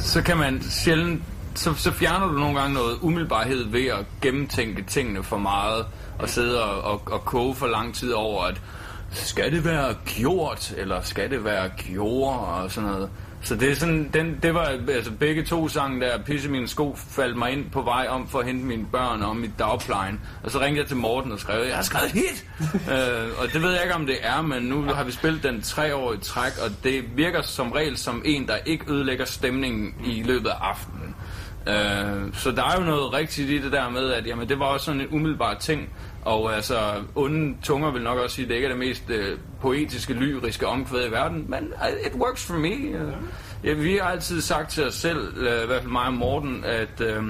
[0.00, 1.22] så kan man sjældent,
[1.54, 5.86] så, så fjerner du nogle gange noget umiddelbarhed ved at gennemtænke tingene for meget,
[6.18, 8.60] og sidde og, og, og koge for lang tid over, at
[9.10, 13.10] skal det være gjort, eller skal det være gjorde, og sådan noget.
[13.42, 16.96] Så det er sådan, den, det var altså begge to sange der, Pisse mine sko,
[16.96, 20.20] faldt mig ind på vej om for at hente mine børn om mit dagplejen.
[20.44, 22.46] Og så ringte jeg til Morten og skrev, jeg har skrevet et hit!
[22.92, 25.62] øh, og det ved jeg ikke, om det er, men nu har vi spillet den
[25.62, 29.94] tre år i træk, og det virker som regel som en, der ikke ødelægger stemningen
[30.04, 31.14] i løbet af aftenen.
[31.68, 34.66] Øh, så der er jo noget rigtigt i det der med, at jamen, det var
[34.66, 35.88] også sådan en umiddelbar ting.
[36.24, 39.38] Og altså, onde tunger vil nok også sige, at det ikke er det mest øh,
[39.60, 42.68] poetiske, lyriske omkvæd i verden, men uh, it works for me.
[42.68, 43.12] Øh,
[43.64, 46.64] ja, vi har altid sagt til os selv, øh, i hvert fald mig og Morten,
[46.64, 47.22] at, øh,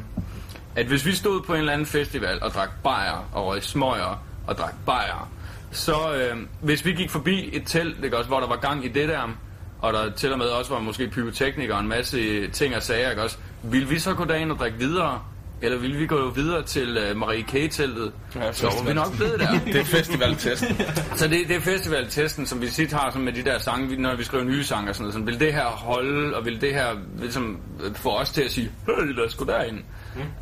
[0.77, 4.23] at hvis vi stod på en eller anden festival og drak bajer og røg smøger
[4.47, 5.31] og drak bajer,
[5.71, 8.89] så øh, hvis vi gik forbi et telt, det også, hvor der var gang i
[8.89, 9.37] det der,
[9.81, 13.11] og der til og med også var måske pyroteknikere og en masse ting og sager,
[13.11, 15.23] ikke også, ville vi så gå derind og drikke videre?
[15.63, 18.13] Eller ville vi gå videre til uh, Marie K-teltet?
[18.35, 19.59] Ja, så var vi nok blevet der.
[19.73, 20.77] Det er festivaltesten.
[21.17, 24.17] Så det, det er festivaltesten, som vi tit har sådan med de der sange, når
[24.17, 25.15] vi skriver nye sange og sådan noget.
[25.15, 26.87] Sådan, vil det her holde, og vil det her
[27.21, 29.79] ligesom, øh, få os til at sige, hey, lad os gå derind?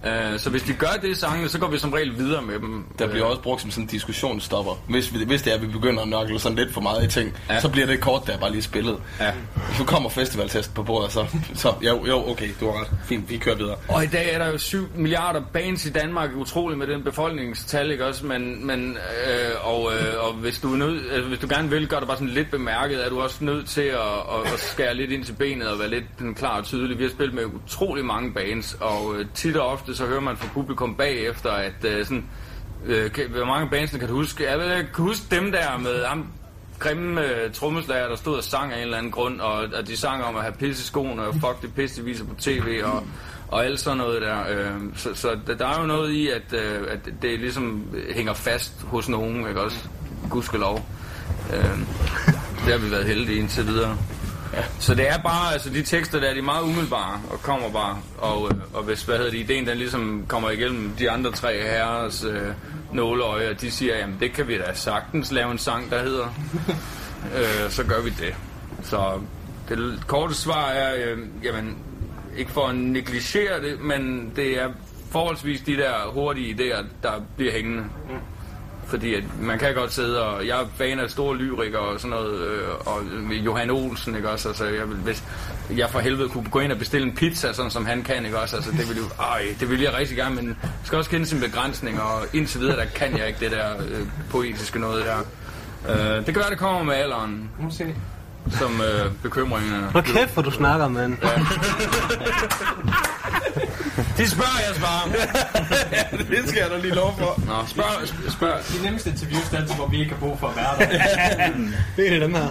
[0.04, 2.54] Uh, så hvis de gør det i sangene, så går vi som regel videre med
[2.58, 2.84] dem.
[2.98, 4.72] Der bliver også brugt som sådan en diskussionsstopper.
[4.88, 7.08] Hvis, vi, hvis det er, at vi begynder at nørkle sådan lidt for meget i
[7.08, 7.60] ting, ja.
[7.60, 8.98] så bliver det kort, der bare lige spillet.
[9.20, 9.32] Ja.
[9.78, 12.88] Nu kommer festivaltest på bordet, så, så jo, jo, okay, du har ret.
[13.04, 13.76] Fint, vi kører videre.
[13.88, 17.90] Og i dag er der jo 7 milliarder bands i Danmark, utroligt med den befolkningstal,
[17.90, 18.26] ikke også?
[18.26, 18.96] Men, men
[19.26, 22.08] øh, og, øh, og hvis du er nødt, altså, hvis du gerne vil gøre det
[22.08, 25.24] bare sådan lidt bemærket, er du også nødt til at, at, at skære lidt ind
[25.24, 26.98] til benet og være lidt klar og tydelig.
[26.98, 30.36] Vi har spillet med utrolig mange bands, og øh, tit og ofte så hører man
[30.36, 32.24] fra publikum bagefter, at øh, sådan,
[32.86, 34.50] øh, kan- hvor mange bands kan du huske?
[34.50, 36.26] Jeg, ved, jeg kan huske dem der med ham,
[36.78, 39.96] grimme øh, trommeslager, der stod og sang af en eller anden grund, og, og de
[39.96, 42.80] sang om at have pisse i skoene, og fuck det pisse, de viser på tv,
[42.84, 43.04] og,
[43.48, 44.38] og alt sådan noget der.
[44.50, 48.34] Øh, så så der, der er jo noget i, at, øh, at det ligesom hænger
[48.34, 49.78] fast hos nogen, ikke også?
[50.30, 50.86] Gudskelov.
[51.54, 51.78] Øh,
[52.64, 53.96] det har vi været heldige indtil videre.
[54.53, 54.64] Ja.
[54.78, 57.99] Så det er bare, altså de tekster der, de er meget umiddelbare og kommer bare.
[58.18, 61.62] Og, øh, og hvis, hvad hedder det, ideen den ligesom kommer igennem de andre tre
[61.62, 62.53] herres øh,
[62.92, 66.26] nåleøje, og de siger, jamen det kan vi da sagtens lave en sang, der hedder.
[67.38, 68.34] øh, så gør vi det.
[68.82, 69.20] Så
[69.68, 71.78] det korte svar er, øh, jamen
[72.36, 74.68] ikke for at negligere det, men det er
[75.11, 77.84] forholdsvis de der hurtige idéer, der bliver hængende.
[78.87, 80.47] Fordi at man kan godt sidde og...
[80.47, 84.49] Jeg er fan af store lyrikere og sådan noget, øh, og Johan Olsen, ikke også?
[84.49, 85.24] Altså, jeg vil, hvis
[85.76, 88.39] jeg for helvede kunne gå ind og bestille en pizza, sådan som han kan, ikke
[88.39, 88.57] også?
[88.57, 89.05] Altså, det vil jo...
[89.20, 92.61] Ej, det vil jeg rigtig gerne, men jeg skal også kende sin begrænsning, og indtil
[92.61, 95.18] videre, der kan jeg ikke det der øh, poetiske noget der.
[95.89, 97.51] Øh, det kan være, det kommer med alderen.
[97.61, 97.95] Måske.
[98.51, 99.87] Som øh, bekymringerne.
[99.91, 101.16] Hvor kæft, hvor du snakker, mand.
[104.18, 105.06] De spørger, jeg svarer.
[106.30, 107.40] det skal jeg da lige lov for.
[107.46, 108.58] Nå, spørg, spørg.
[108.78, 110.88] De nemmeste interviews er altid, hvor vi ikke har brug for at være der.
[111.96, 112.48] det er dem her.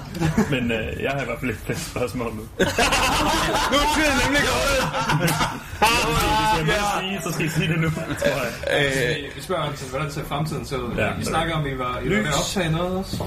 [0.49, 2.41] Men øh, jeg har i hvert fald ikke spørgsmål nu.
[3.71, 4.81] nu er tiden nemlig gået.
[5.19, 5.31] Hvis
[6.57, 8.85] jeg må sige, så skal I sige det nu, tror jeg.
[9.29, 10.93] Øh, vi spørger om, hvordan ser fremtiden ser ud.
[10.97, 12.97] Ja, Ja, vi det- snakker om, at I var, I var ved at optage noget
[12.97, 13.23] også.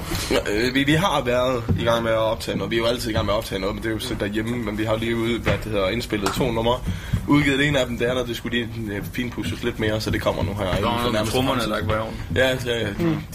[0.51, 2.71] Øh, vi, vi har været i gang med at optage noget.
[2.71, 4.15] Vi er jo altid i gang med at optage noget, men det er jo så
[4.19, 4.57] derhjemme.
[4.57, 6.79] Men vi har lige ude, hvad det hedder, indspillet to numre.
[7.27, 10.11] Udgivet det ene af dem, det andet, det skulle lige øh, finpudses lidt mere, så
[10.11, 10.65] det kommer nu her.
[10.65, 11.69] inden for noget fremtid.
[11.71, 12.07] der ikke var.
[12.35, 12.87] Ja, ja,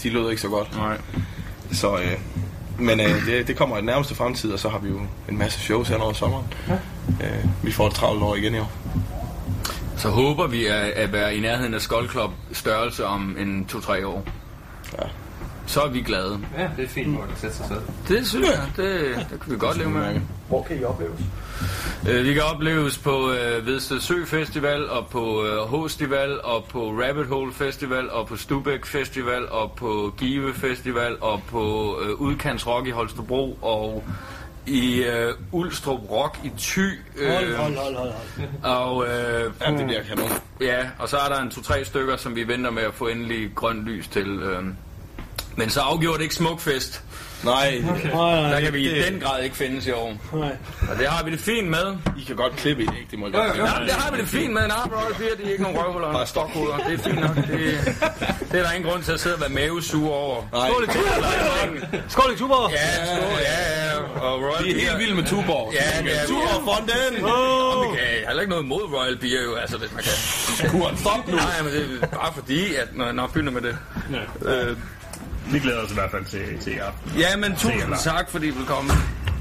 [0.03, 0.75] de lød ikke så godt.
[0.77, 0.97] Nej.
[1.71, 2.11] Så, øh,
[2.79, 5.37] men øh, det, det kommer i den nærmeste fremtid, og så har vi jo en
[5.37, 6.45] masse shows hen over sommeren.
[7.21, 8.71] Øh, vi får et travlt år igen i år.
[9.97, 14.05] Så håber vi at, at være i nærheden af Skull Club størrelse om en 2-3
[14.05, 14.23] år.
[15.01, 15.07] Ja.
[15.65, 16.39] Så er vi glade.
[16.57, 17.81] Ja, det er fint mål at sætte sig selv.
[18.07, 20.21] Det synes jeg, det, det kan vi godt leve med.
[20.47, 21.19] Hvor kan I opleves?
[22.09, 26.89] Øh, vi kan opleves på øh, Vedsted Sø Festival, og på øh, Hostival, og på
[26.89, 32.67] Rabbit Hole Festival, og på Stubæk Festival, og på Give Festival, og på øh, Udkants
[32.67, 34.03] Rock i Holstebro, og
[34.67, 36.99] i øh, Ulstrup Rock i Thy.
[37.17, 38.11] Øh, Hold, hold, hold, hold,
[38.63, 38.73] hold.
[38.75, 40.29] Og, øh, Ja, det bliver kanon.
[40.61, 43.51] Ja, og så er der en to-tre stykker, som vi venter med at få endelig
[43.55, 44.27] grønt lys til.
[44.27, 44.63] Øh.
[45.55, 47.03] Men så afgjort ikke Smukfest.
[47.43, 47.79] Nej,
[48.13, 50.13] nej, Der kan vi i den grad ikke findes i år.
[50.33, 50.55] Nej.
[50.91, 51.97] Og det har vi det fint med.
[52.17, 53.11] I kan godt klippe i det, ikke?
[53.11, 54.67] Det må jeg Ja, godt ja, ja, det har vi det fint med.
[54.67, 56.77] Nej, Royal Beer, det er ikke nogen røvhuller og stokhoveder.
[56.77, 57.35] Det er fint nok.
[57.35, 57.45] Det,
[58.51, 60.41] det er der ingen grund til at sidde og være mavesure over.
[60.53, 60.69] Nej.
[60.69, 62.09] Skål i Tuborg!
[62.09, 62.71] Skål i Tuborg!
[62.71, 63.99] Ja, skål, ja, ja.
[64.21, 65.73] Og Royal Vi er helt Beer- vilde med Tuborg.
[65.73, 66.27] Ja, det er vi.
[66.27, 67.23] Tuborg fronten!
[67.25, 70.13] Og vi kan heller ikke noget imod Royal Beer, jo, altså, hvis man kan.
[70.69, 71.35] Kurt, stop nu!
[71.35, 73.77] Nej, men det er bare fordi, at når, når begynder med det.
[74.45, 74.77] Øh,
[75.51, 76.91] Vi glæder os i hvert fald til, til jer.
[77.19, 78.91] ja, men tusind tak, fordi I vil komme.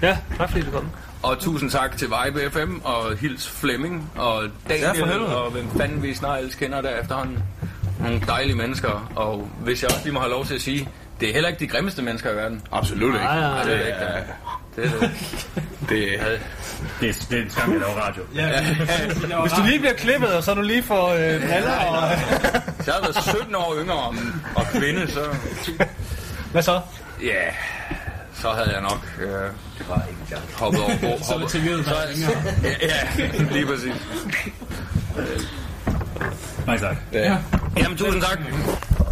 [0.02, 0.88] Ja, tak fordi du kom.
[1.22, 6.14] Og tusind tak til Vibe FM og Hils Flemming og Daniel og hvem fanden vi
[6.14, 7.38] snart ellers kender der efterhånden.
[8.00, 9.12] Nogle dejlige mennesker.
[9.16, 10.88] Og hvis jeg også lige må have lov til at sige,
[11.20, 12.62] det er heller ikke de grimmeste mennesker i verden.
[12.72, 13.24] Absolut ikke.
[13.24, 14.32] Nej, nej, Nej, det er ikke.
[14.76, 15.10] Det er det.
[15.88, 16.24] Det er...
[17.00, 18.22] Det, er- det er en skam, jeg laver radio.
[18.34, 18.62] Ja,
[19.42, 22.18] Hvis du lige bliver klippet, og så du lige får øh, briller og...
[22.84, 24.14] Så har jeg været 17 år yngre og,
[24.56, 25.20] og kvinde, så...
[26.52, 26.80] Hvad så?
[27.22, 27.42] Ja,
[28.40, 29.50] så havde jeg nok øh,
[30.58, 31.18] hoppet over bord.
[31.22, 32.32] Så er det er længere.
[32.62, 32.86] Ja,
[33.18, 33.94] ja, lige præcis.
[36.66, 36.96] Nej, tak.
[37.12, 37.36] Ja.
[37.76, 38.38] Jamen, tusind tak.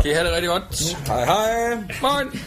[0.03, 0.97] Kan I have det rigtig godt?
[1.07, 1.77] Hej hej!
[2.03, 2.41] Moin!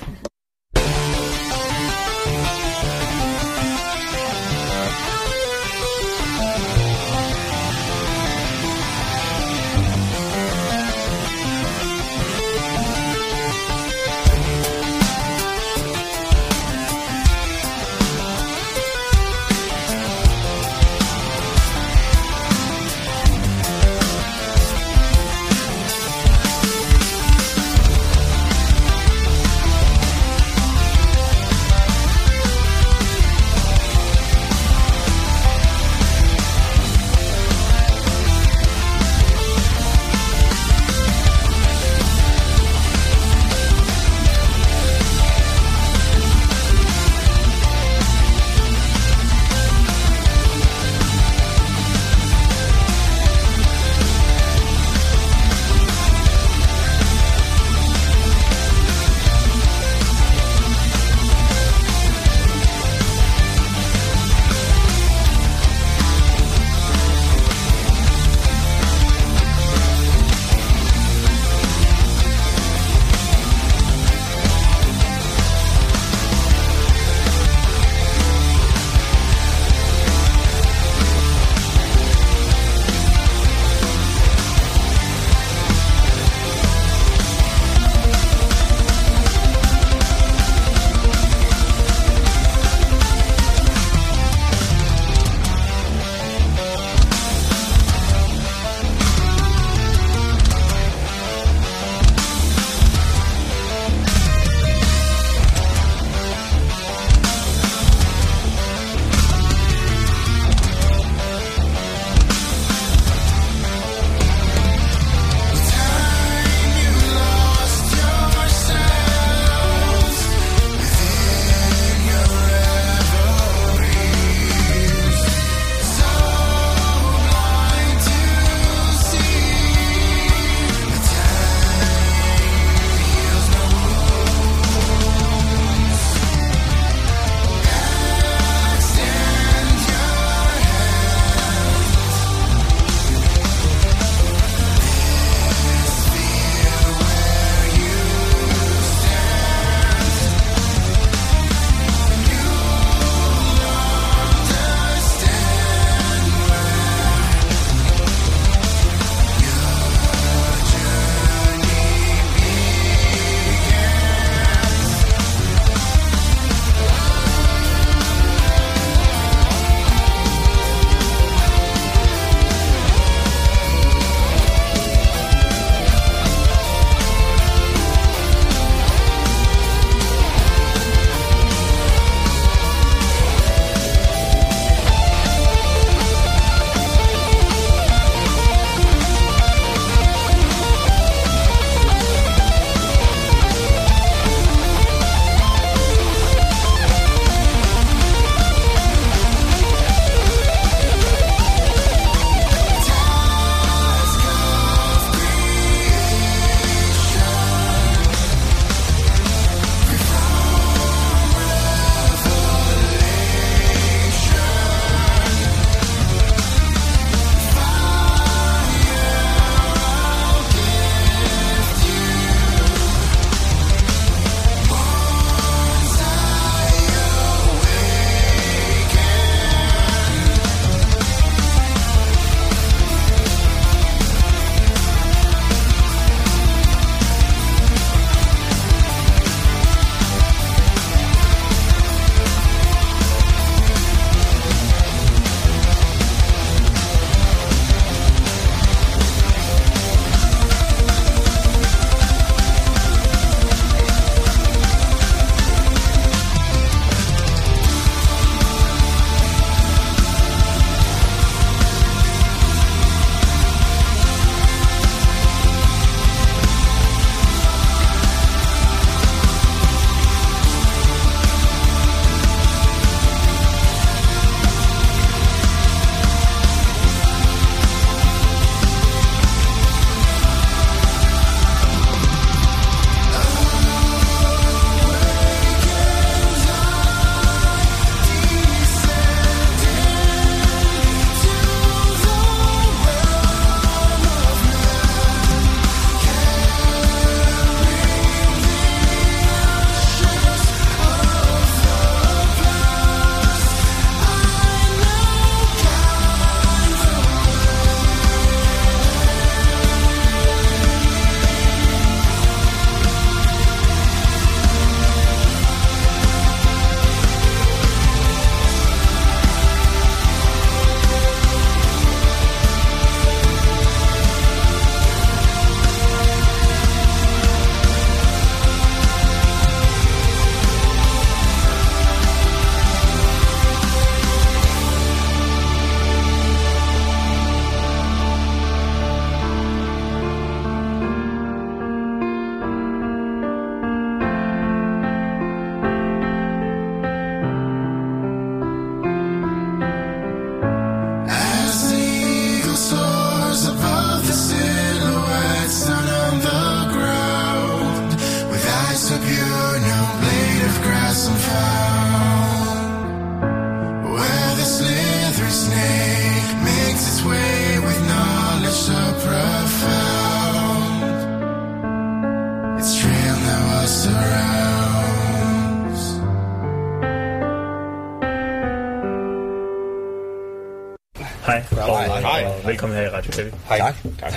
[382.66, 383.32] Velkommen her i Radio Heavy.
[383.47, 383.57] Hej.
[383.57, 383.76] Tak.
[383.99, 384.13] tak.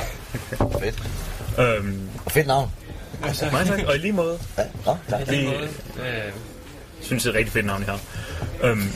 [0.83, 1.03] Fedt.
[1.59, 2.71] Øhm, Og fedt navn.
[3.21, 4.39] Meget tak, og i lige måde.
[4.59, 5.31] Ja, nå, tak.
[5.31, 6.33] Vi Øh,
[7.01, 8.01] synes, det er et rigtig fedt navn, I har.
[8.63, 8.93] Øhm,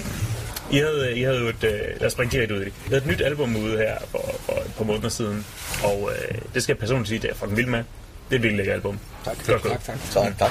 [0.71, 2.73] I havde, I havde jo et, øh, lad os springe direkte ud i det.
[2.87, 5.47] I havde et nyt album ude her for, for et par måneder siden,
[5.85, 7.79] og øh, det skal jeg personligt sige, det er jeg fucking vild med.
[7.79, 7.85] Det
[8.31, 8.99] er et virkelig lækkert album.
[9.25, 9.47] Tak.
[9.47, 9.63] Godt.
[9.63, 9.97] Tak, tak.
[10.11, 10.51] Så, tak.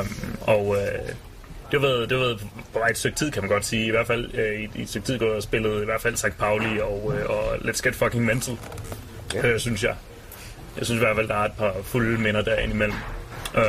[0.00, 1.08] Um, og øh,
[1.74, 3.86] det har været, det været på vej et stykke tid, kan man godt sige.
[3.86, 6.16] I hvert fald øh, i, i et stykke tid gået og spillet i hvert fald
[6.16, 6.38] St.
[6.38, 8.56] Pauli og, øh, og Let's Get Fucking Mental,
[9.34, 9.46] Ja.
[9.46, 9.94] øh, synes jeg.
[10.78, 12.96] Jeg synes i hvert fald, der er et par fulde minder derinde imellem.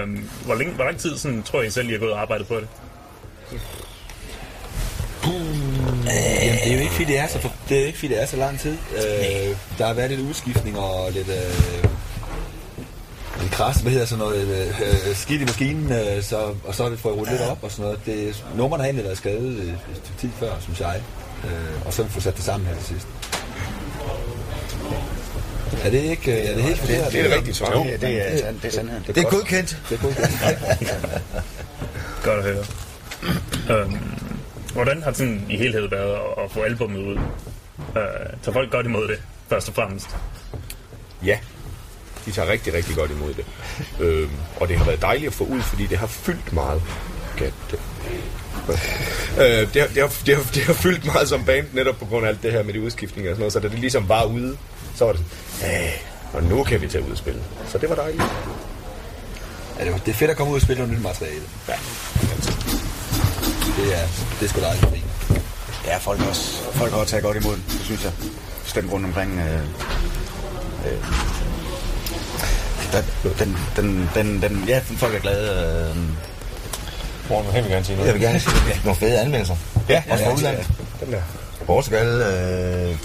[0.04, 2.48] Um, hvor, længe, hvor lang tid sådan, tror jeg selv, I har gået og arbejdet
[2.48, 2.68] på det?
[5.26, 8.26] Jamen, det er jo ikke fordi, det er så, det er ikke, fordi, det er
[8.26, 8.78] så lang tid.
[8.96, 11.28] Øh, der har været lidt udskiftning og lidt...
[11.30, 11.95] Øh,
[13.46, 16.90] lidt kras, hvad hedder sådan noget, øh, skidt i maskinen, øh, så, og så er
[16.90, 18.00] det fået rullet lidt op og sådan noget.
[18.06, 21.02] Det, nummerne har egentlig været skrevet øh, et stykke tid før, synes jeg.
[21.46, 23.08] Øh, og så har vi fået sat det sammen her til sidst.
[25.84, 27.72] Er det ikke øh, er det helt Det- det er det rigtige svar.
[27.72, 28.04] Jo, Ja, det
[28.44, 29.04] er det er sandheden.
[29.08, 29.78] Det er godkendt.
[29.90, 30.32] Det er godkendt.
[32.26, 32.54] Godt at
[33.66, 33.84] høre.
[33.86, 34.00] um,
[34.74, 37.16] hvordan har det sådan i helhed været at, at få albummet ud?
[37.16, 37.94] Uh,
[38.44, 39.18] tager folk godt imod det,
[39.50, 40.08] først og fremmest?
[41.26, 41.38] Ja,
[42.26, 43.46] de tager rigtig, rigtig godt imod det.
[44.00, 46.82] øhm, og det har været dejligt at få ud, fordi det har fyldt meget.
[47.40, 47.52] God
[49.40, 52.06] øh, det, har, det, har, det, har, det har fyldt meget som band, netop på
[52.06, 53.54] grund af alt det her med de udskiftninger og sådan noget.
[53.54, 54.58] Så da det ligesom var ude,
[54.96, 55.22] så var det
[55.60, 55.90] sådan, "Æh,
[56.34, 57.40] og nu kan vi tage ud og spille.
[57.72, 58.24] Så det var dejligt.
[59.80, 61.42] Ja, det, var, det er fedt at komme ud og spille noget nyt materiale.
[61.68, 61.74] Ja.
[63.78, 64.08] Det er,
[64.40, 64.86] det er sgu dejligt.
[64.94, 65.42] fint.
[65.86, 68.12] Ja, folk også, folk har taget godt imod det synes jeg.
[68.66, 69.40] Stemt rundt omkring.
[69.40, 69.60] Øh,
[70.94, 71.45] øh,
[73.40, 75.90] den, den, den, den, ja, folk er glade.
[75.90, 75.96] Øh,
[77.30, 79.56] Morgen, vil gerne sige Jeg vil gerne sige nogle fede anmeldelser.
[79.90, 80.68] Ja, også fra ja, udlandet.
[81.06, 81.22] Den der.
[81.66, 82.96] Portugal, øh,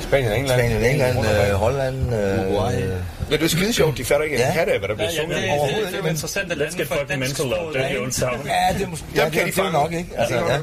[0.00, 0.60] Spanien og England.
[0.60, 2.72] Spanien, England, øh, Holland, øh, Uruguay.
[3.30, 3.98] Ja, det er skide sjovt.
[3.98, 4.46] De fatter ikke en Ja.
[4.72, 5.36] af, hvad der bliver Ja, ja, sunget.
[5.36, 5.44] det,
[5.76, 8.00] det, det, det er interessant at lande for et dansk mental sprog, det er ikke?
[8.46, 9.72] Ja, det er måske ja, det, de det jo fange.
[9.72, 10.10] nok, ikke?
[10.16, 10.58] Altså, Ja,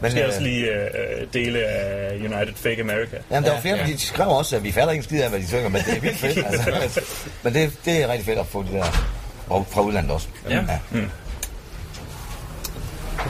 [0.00, 0.02] ja.
[0.02, 3.16] Men, skal øh, også lige øh, dele af United Fake America.
[3.30, 3.86] Jamen, der var flere, ja.
[3.86, 5.96] de skrev også, at vi fatter ikke en skid af, hvad de synger, men det
[5.96, 6.46] er vildt fedt.
[6.46, 7.00] Altså.
[7.42, 8.84] men det, det er rigtig fedt at få det der
[9.48, 10.28] fra, fra udlandet også.
[10.50, 10.60] Ja.
[10.90, 11.10] Mm.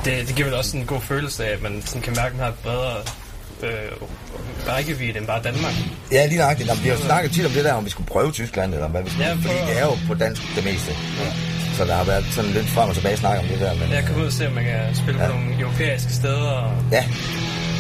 [0.04, 2.34] Det, det giver vel også en god følelse af, at man sådan kan mærke, at
[2.34, 2.96] man har et bredere
[3.62, 3.92] øh,
[4.68, 5.72] rækkevidde end bare Danmark.
[6.12, 6.68] Ja, lige nøjagtigt.
[6.68, 8.88] Jamen, vi har jo snakket tit om det der, om vi skulle prøve Tyskland, eller
[8.88, 9.26] hvad vi skulle.
[9.26, 10.92] Ja, fordi det er jo på dansk det meste.
[11.20, 11.57] Ja.
[11.78, 13.74] Så der har været sådan lidt frem og tilbage snak om det der.
[13.74, 16.50] Men, Jeg kan ud og se, om man kan spille på nogle europæiske steder.
[16.50, 16.72] Og...
[16.92, 17.04] Ja,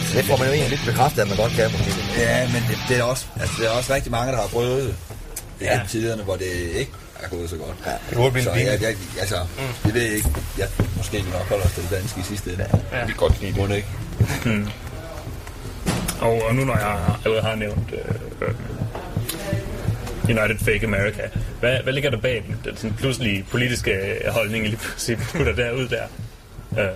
[0.06, 1.64] så det får man jo egentlig lidt bekræftet, at man godt kan.
[1.72, 1.90] Måske.
[2.18, 4.82] Ja, men det, det, er også, altså, det er også rigtig mange, der har prøvet
[4.88, 4.94] det
[5.66, 5.78] ja.
[5.78, 5.80] Ja.
[5.88, 6.50] tiderne, hvor det
[6.82, 6.92] ikke
[7.22, 7.76] er gået så godt.
[7.86, 7.90] Ja.
[8.08, 9.74] Det burde blive jeg, jeg, altså, mm.
[9.84, 10.30] det ved jeg ikke.
[10.58, 12.66] Jeg måske nok holde os til det danske i sidste ende.
[12.92, 13.00] Ja.
[13.00, 13.76] Vi kan godt lide det.
[13.76, 13.88] Ikke?
[14.44, 14.68] Mm.
[16.20, 18.54] Og, og nu når jeg allerede har nævnt øh,
[20.28, 21.22] United Fake America,
[21.60, 25.54] hvad, hvad ligger der bag den, den sådan pludselige politiske holdning, I lige pludselig putter
[25.54, 26.02] derud der?
[26.78, 26.88] Øh,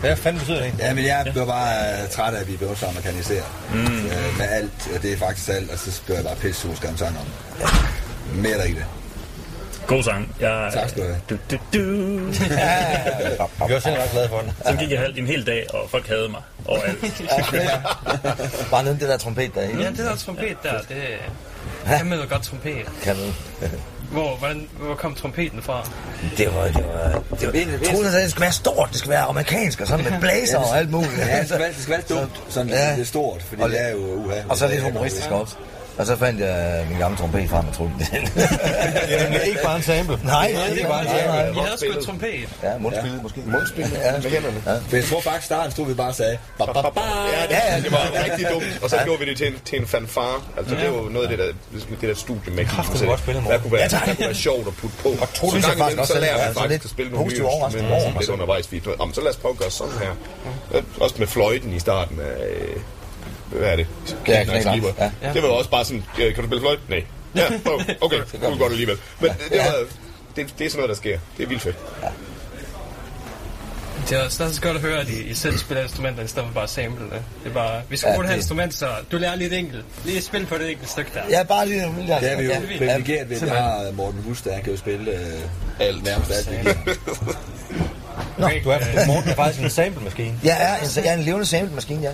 [0.00, 2.76] Hvad fanden betyder det Ja, men jeg blev bare øh, træt af, at vi blev
[2.76, 3.44] så amerikaniseret.
[3.74, 3.78] Mm.
[3.80, 6.74] Øh, med alt, og det er faktisk alt, og så blev jeg bare pisse sur
[6.96, 7.26] sang om.
[7.60, 7.66] Ja.
[8.34, 8.86] Mere er der ikke det.
[9.86, 10.34] god sang.
[10.40, 11.20] Jeg, Tak skal du have.
[11.30, 11.80] Du, du, du.
[13.68, 14.52] Vi var selv ret glade for den.
[14.66, 17.22] Så gik jeg halvt en hel dag, og folk havde mig overalt.
[18.70, 19.80] Bare nede det der trompet der, ikke?
[19.82, 20.96] Ja, det der trompet der, det
[22.04, 22.86] man jo godt trompet.
[23.02, 23.70] Kan man.
[24.10, 25.88] Hvor, hvordan, hvor kom trompeten fra?
[26.36, 29.22] Det var, det var, det var, troede, at det skulle være stort, det skulle være
[29.22, 31.18] amerikansk, og sådan med blazer og alt muligt.
[31.18, 32.88] Ja, det skal være, det skal være dumt, sådan Ja.
[32.88, 32.92] ja.
[32.92, 34.36] det er stort, fordi Og det er jo uha.
[34.48, 35.56] Og så lidt humoristisk også.
[35.98, 38.06] Og så fandt jeg min gamle trompet frem og troede den.
[38.06, 40.18] Det er nemlig ikke bare en sample.
[40.24, 41.62] Nej, det er ikke bare en sample.
[41.62, 42.48] havde sgu et trompet.
[42.62, 43.40] Ja, mundspillet måske.
[43.46, 44.62] Mundspillet Ja, med hænderne.
[44.66, 44.74] Ja.
[44.88, 47.00] For jeg tror faktisk, starten stod vi bare og sagde, ba, ba, ba.
[47.36, 48.64] Ja, det, ja, det var rigtig dumt.
[48.82, 50.40] Og så gjorde vi det til en, til en fanfare.
[50.58, 53.20] Altså, det var jo noget af det der, det der studie med Kræften, du godt
[53.20, 55.08] spille, der kunne være, der kunne være sjovt at putte på.
[55.08, 57.36] Og to, synes jeg faktisk også så lærer man altså, faktisk at spille nogle nye
[57.36, 58.72] instrumenter lidt undervejs.
[58.72, 58.82] Vi,
[59.14, 60.10] så lad os prøve at gøre sådan her.
[60.74, 62.26] Øh, Også med fløjten i starten af...
[63.52, 63.86] øh, Hvad er det?
[64.28, 64.38] Ja,
[65.22, 65.32] ja.
[65.32, 66.78] Det var også bare sådan, ja, kan du spille fløjt?
[66.88, 67.04] Nej.
[67.36, 67.80] Ja, prøv.
[68.00, 68.96] okay, det kunne godt alligevel.
[69.20, 69.74] Men det, det, var,
[70.36, 71.18] det, det er sådan noget, der sker.
[71.36, 71.76] Det er vildt fedt.
[74.10, 76.26] Det er også, det også godt at høre, at I, I selv spiller instrumenter, i
[76.26, 77.22] stedet for bare at sample det.
[77.44, 79.48] Det er bare, vi skal Ja, bruge det her det- instrument, så du lærer lige
[79.52, 79.84] et enkelt.
[80.04, 81.20] Lige spil på det enkelte stykke der.
[81.30, 82.14] Ja, bare lige lille...
[82.20, 83.62] Det er vi jo Ja, privilegeret ved, at vi simpelthen.
[83.64, 85.18] har Morten Hus, der han kan jo spille øh,
[85.80, 86.70] alt, nærmest alt, vi.
[88.38, 90.40] Nå, Du er, Morten er faktisk en sample-maskine.
[90.44, 92.10] Jeg er en, jeg er en levende sample-maskine, ja.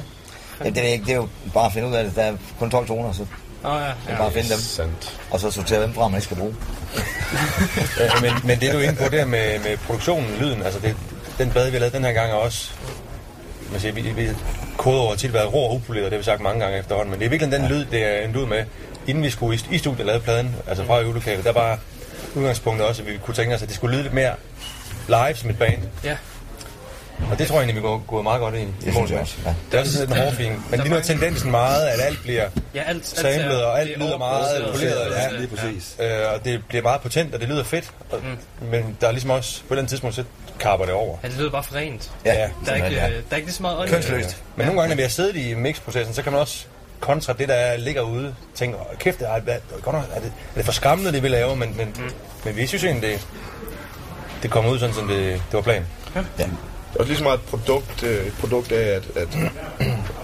[0.64, 2.16] Ja det, er ikke, det er jo bare at finde ud af det.
[2.16, 3.22] Der er kun 12 toner, så
[3.64, 4.16] oh, ja, er ja.
[4.16, 4.58] bare finde dem.
[4.58, 5.20] Sandt.
[5.30, 6.54] Og så sortere dem fra, man ikke skal bruge.
[8.22, 10.96] Men, men det du er inde på der med, med produktionen, lyden, altså det,
[11.38, 12.72] den plade, vi har lavet den her gang er også,
[13.70, 14.28] man siger, vi, vi
[14.76, 17.26] kodeord tit været rå og upoleret, det har vi sagt mange gange efterhånden, men det
[17.26, 18.64] er virkelig den lyd, det er en lyd med,
[19.06, 21.78] inden vi skulle i, i studiet lave pladen, altså fra øvelokalet, der var
[22.34, 24.34] udgangspunktet også, at vi kunne tænke os, at det skulle lyde lidt mere
[25.08, 25.82] live som et band.
[26.04, 26.16] Ja.
[27.30, 28.84] Og det tror jeg egentlig, vi går, går meget godt ind i.
[28.84, 29.54] Det synes jeg også, ja.
[29.70, 30.52] Det er også sådan en hårfin.
[30.70, 33.98] Men lige nu er tendensen meget, at alt bliver Ja, alt- samlet, og alt er
[33.98, 35.10] lyder meget poleret.
[35.10, 35.96] Ja, Ja, lige præcis.
[36.00, 37.90] Øh, og det bliver meget potent, og det lyder fedt.
[38.10, 38.18] Og,
[38.70, 40.24] Men der er ligesom også, på et eller andet tidspunkt, så
[40.60, 41.18] karper det over.
[41.22, 42.10] Ja, det lyder bare for rent.
[42.24, 43.88] Ja, der, er ikke, øh, der er ikke lige så meget ånd.
[43.88, 44.36] Kønsløst.
[44.56, 46.64] Men nogle gange, når vi har siddet i mixprocessen, så kan man også
[47.00, 50.26] kontra det, der ligger ude, tænke, "Åh, kæft, det er, er, godt nok, er, det,
[50.26, 52.10] er det for skræmmende, det vi laver, men, men, mm.
[52.44, 53.26] men vi synes egentlig, det,
[54.42, 55.86] det kommer ud sådan, som det, det var planen.
[56.16, 56.20] Ja.
[56.92, 59.28] Det er også lige så meget et produkt, øh, et produkt af at, at,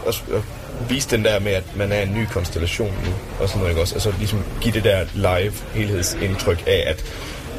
[0.07, 0.43] at, at
[0.89, 3.81] vise den der med, at man er en ny konstellation nu, og sådan noget, ikke
[3.81, 3.95] også?
[3.95, 7.05] Altså ligesom give det der live helhedsindtryk af, at,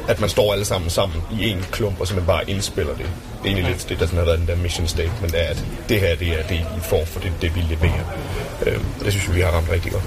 [0.08, 3.06] at man står alle sammen sammen i en klump, og simpelthen bare indspiller det.
[3.42, 5.64] Det er egentlig lidt det, der sådan har været den der mission statement, er, at
[5.88, 8.16] det her, det er det, I får, for det, det vi leverer.
[8.66, 10.04] Øh, det synes vi, vi har ramt rigtig godt.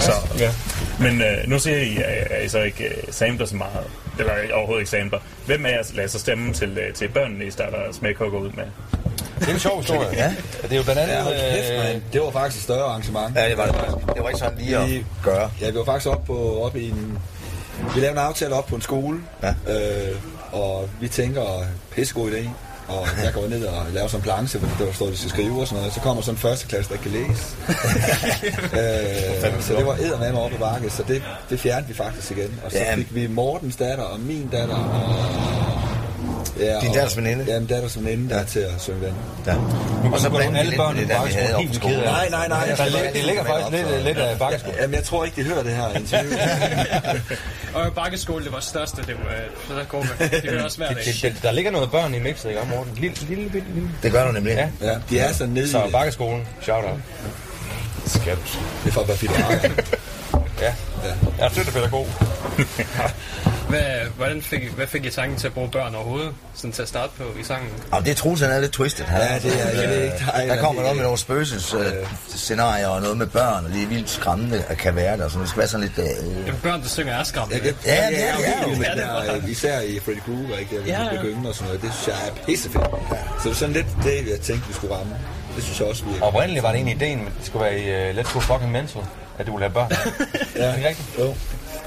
[0.00, 0.52] Så, ja.
[1.00, 3.84] Men øh, nu siger I, at at I så ikke øh, samler så meget,
[4.18, 5.18] eller overhovedet ikke samler.
[5.46, 8.64] Hvem af jer lader så stemme til, øh, til børnene, I starter smækhugger ud med?
[9.40, 10.08] Det er en sjov historie.
[10.12, 10.34] Ja.
[10.62, 11.32] Det er jo blandt andet...
[11.32, 12.00] Ja, kæft, øh.
[12.12, 13.36] Det var faktisk et større arrangement.
[13.36, 14.14] Ja, det var det.
[14.14, 15.50] Det var ikke sådan lige at Vi- gøre.
[15.60, 17.18] Ja, vi var faktisk oppe på, op i en...
[17.94, 19.48] Vi lavede en aftale op på en skole, Ja.
[19.48, 20.16] øh,
[20.52, 21.42] og vi tænker,
[21.90, 22.48] pissegod idé.
[22.88, 25.30] Og jeg går ned og laver sådan en planche, hvor der står, at de skal
[25.30, 25.94] skrive og sådan noget.
[25.94, 27.42] Så kommer sådan en første klasse, der ikke kan læse.
[28.80, 32.60] øh, så det var eddermame op i bakke, så det, det fjernede vi faktisk igen.
[32.64, 32.94] Og så Ja.
[32.94, 35.65] fik vi Mortens datter og min datter og...
[36.58, 37.44] Ja, Din og- datters veninde?
[37.48, 39.14] Ja, min datters veninde, der er til at synge den.
[39.46, 39.54] Ja.
[40.12, 41.80] Og så blandt alle lidt børn med i det, der vi faktisk havde helt oppe
[41.80, 42.02] på ked af.
[42.02, 42.30] skolen.
[42.30, 42.66] Nej, nej, nej.
[42.66, 44.78] Det, det, det ligger faktisk lidt, lidt af bakkeskolen.
[44.80, 46.32] Jamen, jeg tror ikke, de hører det her interview.
[47.74, 49.16] Og bakkeskole, det var største, det
[49.68, 50.08] var der gruppe.
[50.18, 51.34] Det hører også hver dag.
[51.42, 52.92] Der ligger noget børn i mixet, ikke om Morten?
[53.00, 53.90] Lille, lille, lille, lille.
[54.02, 54.52] Det gør du nemlig.
[54.52, 54.86] Ja.
[54.86, 56.98] Ja, de er så nede Så bakkeskolen, shout out.
[58.06, 58.40] Skal du
[58.84, 59.70] Det er for at være filialer.
[60.60, 60.72] Ja.
[61.38, 62.06] Jeg er støttepædagog.
[63.68, 63.82] Hvad,
[64.16, 66.32] hvordan fik, I- hvad fik I tanken til at bruge børn overhovedet?
[66.54, 67.68] Sådan til at starte på i sangen?
[67.90, 69.04] Og det Troels, han er lidt twisted.
[69.04, 71.74] Han, Ja, det er- jeg ved ikke, der er- der kommer noget med nogle spøgelses
[71.74, 71.80] øh,
[72.28, 75.38] scenarier og noget med børn, og det er vildt skræmmende at kan være der, så
[75.38, 75.98] det skal være sådan lidt...
[75.98, 76.04] Øh,
[76.44, 77.74] Det er børn, der synger er skræmmende.
[77.86, 79.42] Ja, ja, er er Ja, det er jeg, godt.
[79.42, 80.76] jeg, især i Freddy Krueger, ikke?
[80.76, 81.20] Der Ja, ja, ja.
[81.22, 81.82] begyndte og sådan noget.
[81.82, 82.84] Det synes jeg er pissefedt.
[83.42, 85.12] Så det er sådan lidt det, jeg tænkte, vi skulle ramme.
[85.56, 87.78] Det synes jeg også, vi Oprindeligt var det egentlig ideen, at det skulle være
[88.10, 89.02] i uh, Let's Go Fucking Mental,
[89.38, 89.90] at du ville have børn.
[90.56, 90.62] Ja.
[90.62, 91.08] Er det ikke rigtigt?
[91.18, 91.34] Jo.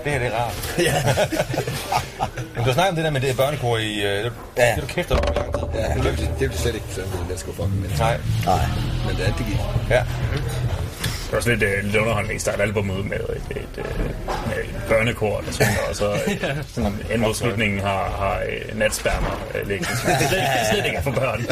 [0.04, 0.54] Det her, det er rart.
[0.88, 0.94] Ja.
[2.56, 3.98] Men du har snakket om det der med det børnekor i...
[3.98, 4.64] Uh, det, Ja.
[4.66, 5.80] det er du kæft op i lang tid.
[5.80, 7.92] Ja, det vil, det vil slet ikke kunne sende Let's go fucking men.
[8.00, 8.18] Nej.
[8.46, 8.60] nej.
[9.08, 9.58] Men det, det gik.
[9.90, 9.96] Ja.
[9.96, 14.00] Det var også lidt, øh, lidt underholdende i start album ud med et, et, øh,
[14.48, 19.68] med et børnekor, der synger, og så øh, sådan, endslutningen har, har øh, natspærmer øh,
[19.68, 19.92] liggende.
[20.06, 20.42] Det er slet,
[20.74, 21.46] slet ikke er for børn.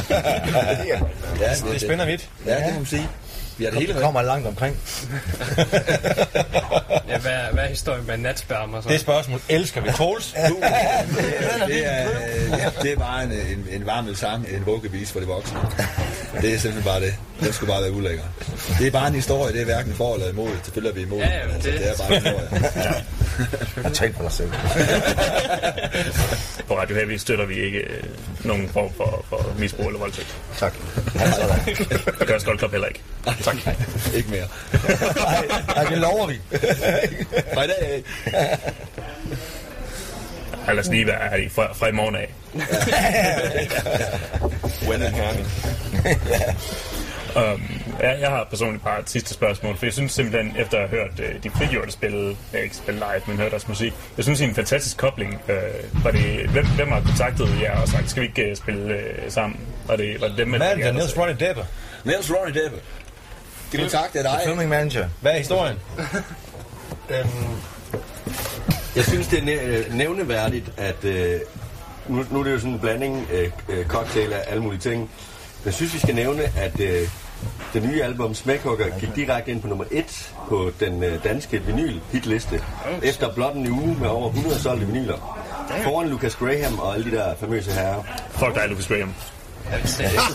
[0.88, 1.00] Ja,
[1.56, 2.30] Det, det spænder vidt.
[2.46, 3.08] Ja, det må man sige.
[3.58, 4.78] Vi har det hele Det kommer langt omkring.
[7.10, 8.90] Ja, hvad, hvad er historien med natspærm og så?
[8.90, 9.90] Det spørgsmål elsker vi.
[9.92, 10.34] Troels?
[10.38, 11.02] Det er,
[11.68, 12.10] det er,
[12.58, 15.60] ja, det er bare en, en, en varm sang, en vuggevis for de voksne.
[16.42, 17.16] Det er simpelthen bare det.
[17.40, 18.24] Den skulle bare være ulækker.
[18.80, 20.50] Det er bare en historie, det er hverken for eller imod.
[20.64, 21.18] Selvfølgelig er vi imod.
[21.20, 22.24] Ja, ja, altså, det- det er bare en
[22.64, 23.04] historie.
[23.86, 24.52] Og tænk på dig selv.
[26.68, 28.04] På Radio Heavy støtter vi ikke øh,
[28.44, 30.36] nogen form for, for misbrug eller voldtægt.
[30.58, 30.74] Tak.
[32.20, 33.02] Det gør Skold Club heller ikke.
[33.66, 33.78] Tak.
[34.16, 34.48] Ikke mere.
[35.16, 35.46] Nej,
[35.76, 36.40] nej, det lover vi.
[37.56, 38.10] Nej, det er ikke.
[40.68, 42.34] Lad os lige være her i- fra, fra i morgen af.
[44.88, 45.48] When and Herning.
[47.36, 50.90] Um, ja, jeg har personligt bare et sidste spørgsmål, for jeg synes simpelthen, efter at
[50.90, 54.24] have hørt uh, de frigjorte spille, øh, ikke spille live, men hørt deres musik, jeg
[54.24, 55.42] synes, det er en fantastisk kobling.
[55.50, 58.96] Uh, var det, hvem, hvem har kontaktet jer og sagt, skal vi ikke uh, spille
[58.96, 59.60] uh, sammen?
[59.88, 61.66] Var det, var det dem, Manager Niels Ronny Deppe.
[62.04, 62.78] Niels Ronny Deppe.
[63.72, 64.40] De kontakter dig.
[64.46, 65.08] Filming manager.
[65.22, 65.78] Hvad er historien?
[67.10, 67.28] Øhm,
[68.96, 71.40] jeg synes, det er næ- øh, nævneværdigt, at øh,
[72.08, 75.10] nu, nu er det jo sådan en blanding øh, øh, cocktail af alle mulige ting.
[75.66, 77.08] Jeg synes, vi skal nævne, at øh,
[77.74, 82.00] det nye album Smækhugger gik direkte ind på nummer 1 på den øh, danske vinyl
[82.12, 82.62] hitliste.
[83.04, 85.44] Efter blot en uge med over 100 solgte vinyler.
[85.84, 88.04] Foran Lucas Graham og alle de der famøse herrer.
[88.32, 89.14] Fuck dig, Lucas Graham.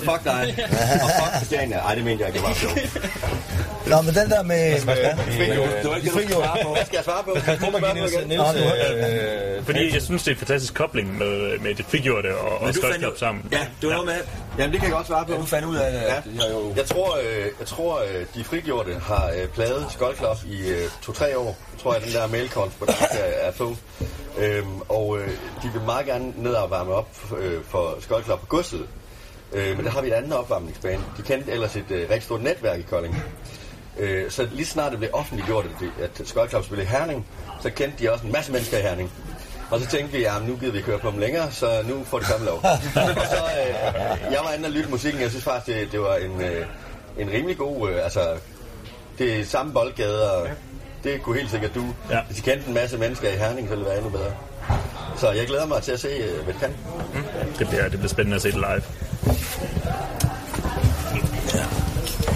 [0.08, 0.54] Fuck dig.
[1.04, 1.78] Og fuck Christiania.
[1.78, 2.78] Ej, det mente jeg ikke, det var sjovt.
[3.86, 4.80] Nå, men den der med...
[4.80, 4.84] På.
[6.74, 7.34] Hvad skal jeg svare på?
[7.44, 11.74] Kan du give Niels, Niels Fordi jeg synes, det er en fantastisk kobling med, med
[11.74, 13.44] det frigjorte og, og ud- sammen.
[13.52, 14.14] Ja, det var noget med...
[14.58, 15.32] Jamen, det kan jeg godt svare på.
[15.32, 16.00] Ja, du fandt ud af det.
[16.00, 16.14] Ja.
[16.44, 20.68] Jeg, jo, Jeg tror, øh, jeg tror øh, de frigjorte har øh, pladet Club i
[20.68, 21.56] øh, to-tre år.
[21.72, 23.76] Jeg tror, at den der mailkorrespondance er, er på.
[24.38, 25.28] Øhm, og øh,
[25.62, 28.86] de vil meget gerne ned og varme op øh, for Club på godset.
[29.52, 31.02] Øh, men der har vi et andet opvarmningsbane.
[31.16, 33.22] De kendte ellers et øh, rigtig stort netværk i Kolding.
[33.98, 37.26] Øh, så lige snart det blev offentliggjort, at, det- at Skøjklub spillede i Herning,
[37.60, 39.10] så kendte de også en masse mennesker i Herning.
[39.70, 42.04] Og så tænkte vi, at nu gider vi ikke høre på dem længere, så nu
[42.04, 42.56] får de samme lov.
[43.20, 46.14] og så, øh, jeg var inde og lytte musikken, jeg synes faktisk, det, det var
[46.16, 46.66] en, øh,
[47.18, 48.36] en rimelig god, øh, altså,
[49.18, 50.48] det er samme boldgade, og
[51.04, 51.84] det kunne helt sikkert du.
[52.10, 52.20] Ja.
[52.22, 54.32] Hvis de kendte en masse mennesker i Herning, så ville det være endnu bedre.
[55.16, 56.76] Så jeg glæder mig til at se, øh, hvad de kan.
[57.58, 58.82] Det bliver, det bliver spændende at se det live.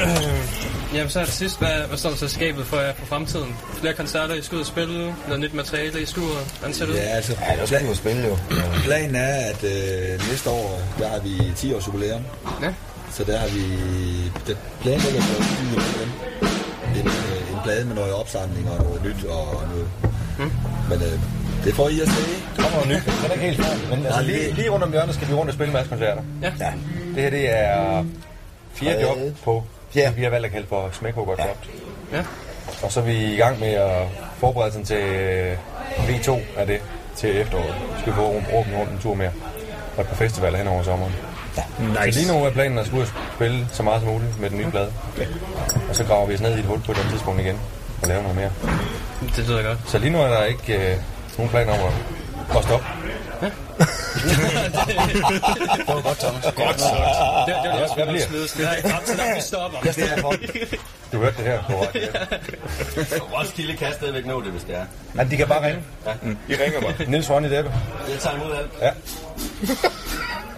[0.02, 3.56] Øh, jamen så det sidst, hvad, hvad står der til skabet for jer for fremtiden?
[3.80, 6.88] Flere koncerter, I skal ud og spille, noget nyt materiale, I skal ud og det
[6.88, 6.94] ud?
[6.94, 8.38] Ja, altså, ja, der skal vi jo spille jo.
[8.84, 12.22] Planen er, at øh, næste år, der har vi 10 års jubilæum.
[12.62, 12.74] Ja.
[13.12, 13.64] Så der har vi
[14.46, 15.80] det planlægger for en,
[17.00, 19.88] en, øh, en plade med noget opsamling og noget nyt og noget.
[20.38, 20.50] Mm.
[20.88, 21.20] Men øh,
[21.66, 22.22] det får I at se.
[22.56, 23.14] Der kommer noget nyt.
[23.22, 23.88] Den er ikke helt færdig.
[23.90, 26.22] Men altså, lige, lige rundt om hjørnet skal vi rundt og spille en masse koncerter.
[26.42, 26.52] Ja.
[26.60, 26.72] ja.
[27.14, 28.04] Det her, det er
[28.74, 29.02] fire Frede.
[29.02, 29.64] job på,
[29.94, 30.10] ja.
[30.10, 31.46] vi har valgt at kalde for Smækhugger ja.
[32.16, 32.24] Ja.
[32.82, 34.02] Og så er vi i gang med at
[34.38, 35.04] forberede sig til
[36.08, 36.80] V2 af det
[37.16, 37.74] til efteråret.
[37.94, 39.30] Så skal vi få åbent rundt en tur mere.
[39.96, 41.12] Og et par festivaler hen over sommeren.
[41.56, 41.62] Ja.
[42.04, 42.12] Nice.
[42.12, 44.70] Så lige nu er planen at skulle spille så meget som muligt med den nye
[44.70, 44.92] plade.
[45.88, 47.58] Og så graver vi os ned i et hul på et andet tidspunkt igen
[48.02, 48.50] og laver noget mere.
[49.36, 49.78] Det lyder godt.
[49.86, 50.96] Så lige nu er der ikke øh,
[51.38, 52.86] nogen planer om at, at stoppe.
[55.76, 56.44] Det var godt, Thomas.
[56.44, 57.46] Godt sagt.
[57.46, 58.26] Det, det jeg også Jeg bliver.
[58.26, 58.50] smide os.
[58.52, 59.78] Det er frem til, vi stopper.
[59.84, 60.34] Jeg for.
[61.12, 62.00] Du hørte det her på radio.
[63.38, 64.84] Roskilde kan stadigvæk nå det, hvis det er.
[65.14, 65.82] Men de kan bare ringe.
[66.06, 66.12] Ja.
[66.48, 67.08] I ringer mig.
[67.08, 67.72] Niels Ronny Deppe.
[68.10, 68.70] Jeg tager imod alt.
[68.80, 68.90] Ja.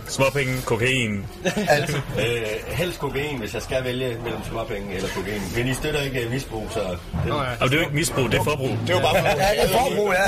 [0.08, 1.26] Småpenge, kokain.
[1.68, 1.90] Alt.
[2.18, 5.42] øh, helst kokain, hvis jeg skal vælge mellem småpenge eller kokain.
[5.56, 6.80] Men I støtter ikke øh, misbrug, så...
[7.24, 7.32] Det...
[7.32, 8.68] Og det er jo ikke misbrug, det er forbrug.
[8.86, 9.40] Det er jo bare forbrug.
[9.40, 10.26] Ja, det er forbrug, ja.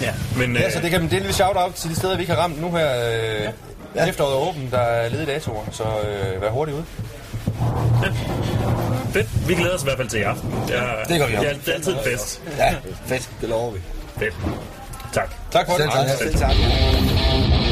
[0.06, 0.56] Ja, men...
[0.56, 2.40] Ja, så det kan det er en lille shout-out til de steder, vi ikke har
[2.42, 3.10] ramt nu her.
[3.12, 3.48] Øh,
[3.94, 4.06] ja.
[4.06, 6.84] Efteråret er åbent, der er ledige datoer, så øh, vær hurtigt ude.
[9.12, 9.48] Fedt.
[9.48, 10.54] Vi glæder os i hvert fald til i aften.
[10.68, 11.46] Ja, Det gør vi også.
[11.46, 12.42] Ja, det er altid en fest.
[12.58, 12.74] Ja,
[13.06, 13.30] fedt.
[13.40, 13.80] Det lover vi.
[14.18, 14.34] Fedt.
[15.12, 15.28] Tak.
[15.50, 16.06] Tak for Selv tak.
[16.06, 16.18] det.
[16.18, 17.65] Selv tak.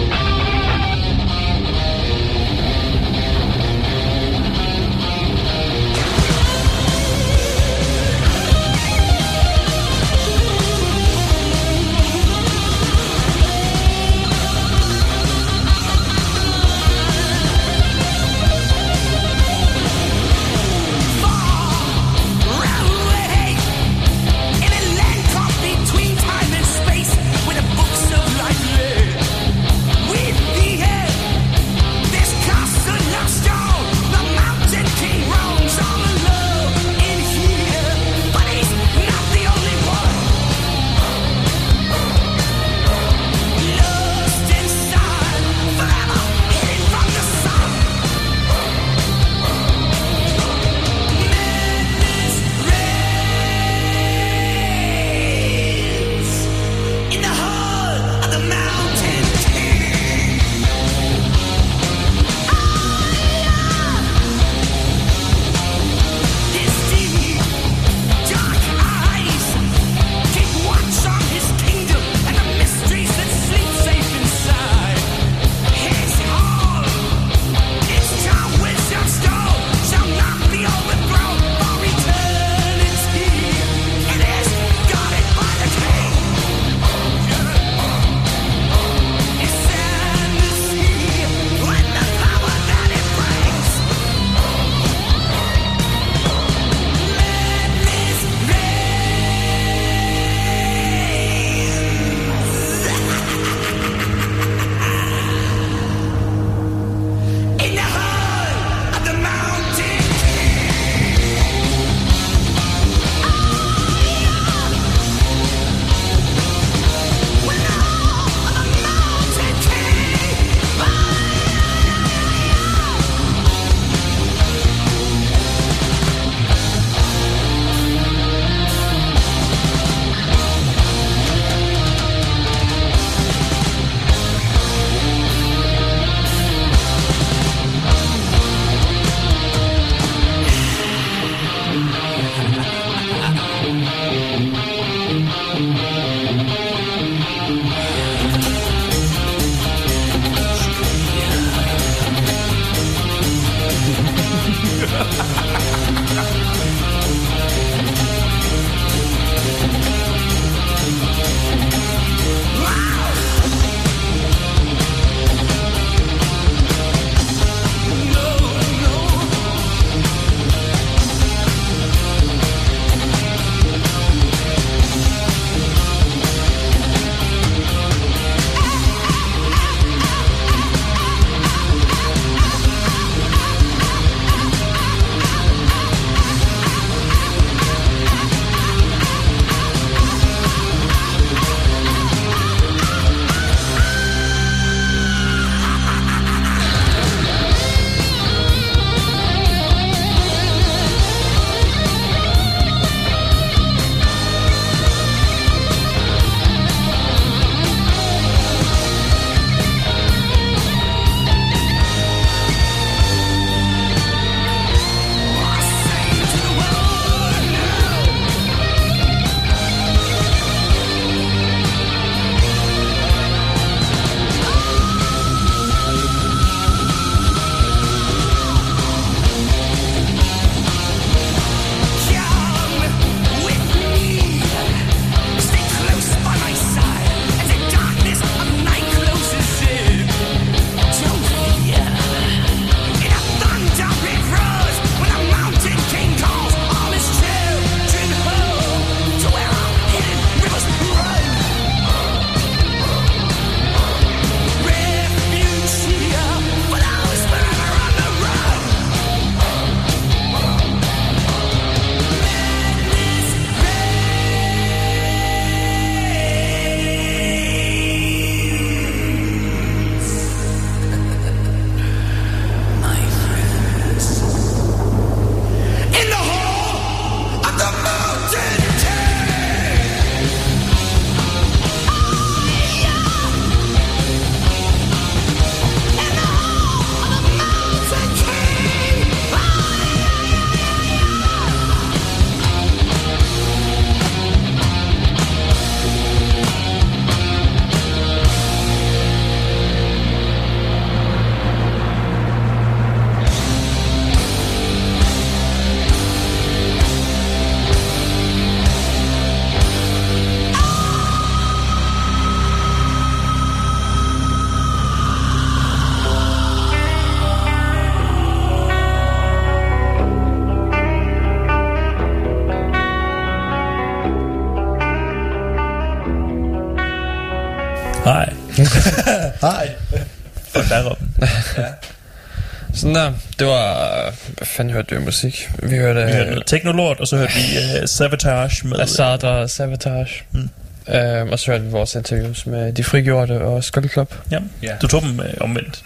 [332.84, 334.14] Sådan der, det var...
[334.36, 335.50] Hvad fanden hørte af musik?
[335.62, 336.06] Vi hørte...
[336.06, 337.40] Vi hørte noget Technolord, og så hørte vi
[337.82, 338.80] uh, Savatage med...
[338.80, 340.22] Assad og Savatage.
[340.32, 340.48] Mm.
[340.94, 344.14] Øhm, og så hørte vi vores interviews med De Frigjorte og Skull Club.
[344.30, 344.80] Ja, yeah.
[344.82, 345.82] du tog dem uh, omvendt.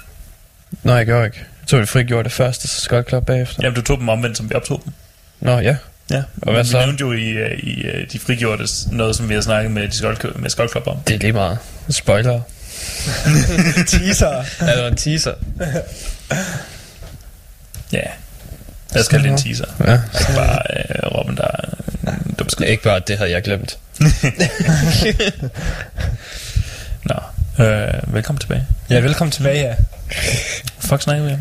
[0.83, 1.39] Nej, jeg gjorde ikke.
[1.39, 3.63] Jeg tog De Frigjorte først, og så Skull Club bagefter.
[3.63, 4.93] Jamen, du tog dem omvendt, som vi optog dem.
[5.41, 5.77] Nå, ja.
[6.11, 6.79] Ja, og hvad vi så?
[6.79, 9.97] nævnte jo i, uh, i uh, De Frigjortes noget, som vi har snakket med, de
[9.97, 10.97] Skull, med Skull Club om.
[11.07, 11.59] Det er lige meget.
[11.91, 12.41] Spoiler.
[13.89, 14.45] teaser.
[14.61, 15.35] ja, det var en teaser.
[17.93, 18.01] Ja.
[18.95, 19.65] Jeg skal lige en teaser.
[19.87, 19.93] Ja.
[20.21, 20.63] Ikke bare
[21.05, 21.51] uh, Robben, der
[22.39, 23.79] du det er ikke bare, det havde jeg glemt.
[27.11, 27.15] Nå,
[27.65, 28.67] øh, velkommen tilbage.
[28.91, 29.75] Ja, velkommen tilbage, ja.
[30.79, 31.41] Fuck snakker vi om?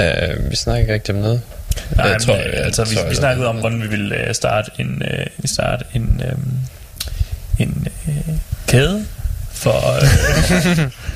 [0.00, 1.40] Øh, vi snakker ikke rigtig om noget.
[1.96, 4.34] Nej, jeg tror, men, jeg, altså, vi, tror, vi snakkede om, hvordan vi ville uh,
[4.34, 6.58] starte en, uh, starte en, um,
[7.58, 8.34] en uh,
[8.66, 9.06] kæde
[9.52, 10.00] for...
[10.02, 10.78] Uh,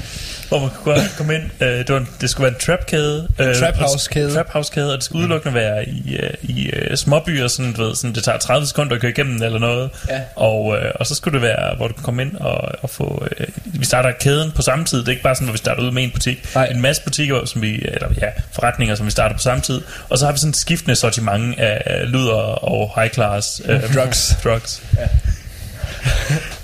[0.48, 1.42] hvor man kunne komme ind.
[1.60, 3.28] Uh, det, var en, det skulle være en trap-kæde.
[3.40, 4.34] En trap house-kæde.
[4.34, 7.94] Trap house-kæde, og det skulle udelukkende være i, uh, i uh, småbyer, sådan, du ved,
[7.94, 9.90] sådan, det tager 30 sekunder at køre igennem eller noget.
[10.08, 10.20] Ja.
[10.36, 13.26] Og, uh, og så skulle det være, hvor du kan komme ind og, og få...
[13.40, 13.46] Uh,
[13.80, 14.98] vi starter kæden på samme tid.
[14.98, 16.48] Det er ikke bare sådan, hvor vi starter ud med en butik.
[16.54, 16.64] Nej.
[16.64, 19.80] En masse butikker, som vi, eller ja, forretninger, som vi starter på samme tid.
[20.08, 24.36] Og så har vi sådan et skiftende sortiment af luder og high class uh, Drugs.
[24.44, 24.82] drugs.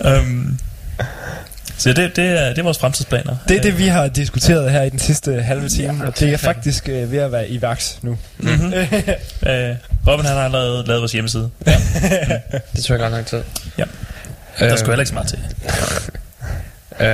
[0.05, 0.19] Ja.
[0.19, 0.59] um,
[1.79, 3.37] så det, det, er, det er vores fremtidsplaner.
[3.49, 6.33] Det er det, vi har diskuteret her i den sidste halve time, ja, og det
[6.33, 8.19] er faktisk øh, ved at være i vaks nu.
[8.39, 8.73] Mm-hmm.
[9.51, 9.75] øh,
[10.07, 11.51] Robin han har allerede lavet vores hjemmeside.
[11.67, 11.77] Ja.
[12.77, 13.43] det tog godt nok tid.
[13.79, 13.85] Ja.
[14.59, 15.39] Der skulle heller ikke så meget til.
[17.01, 17.07] Øh,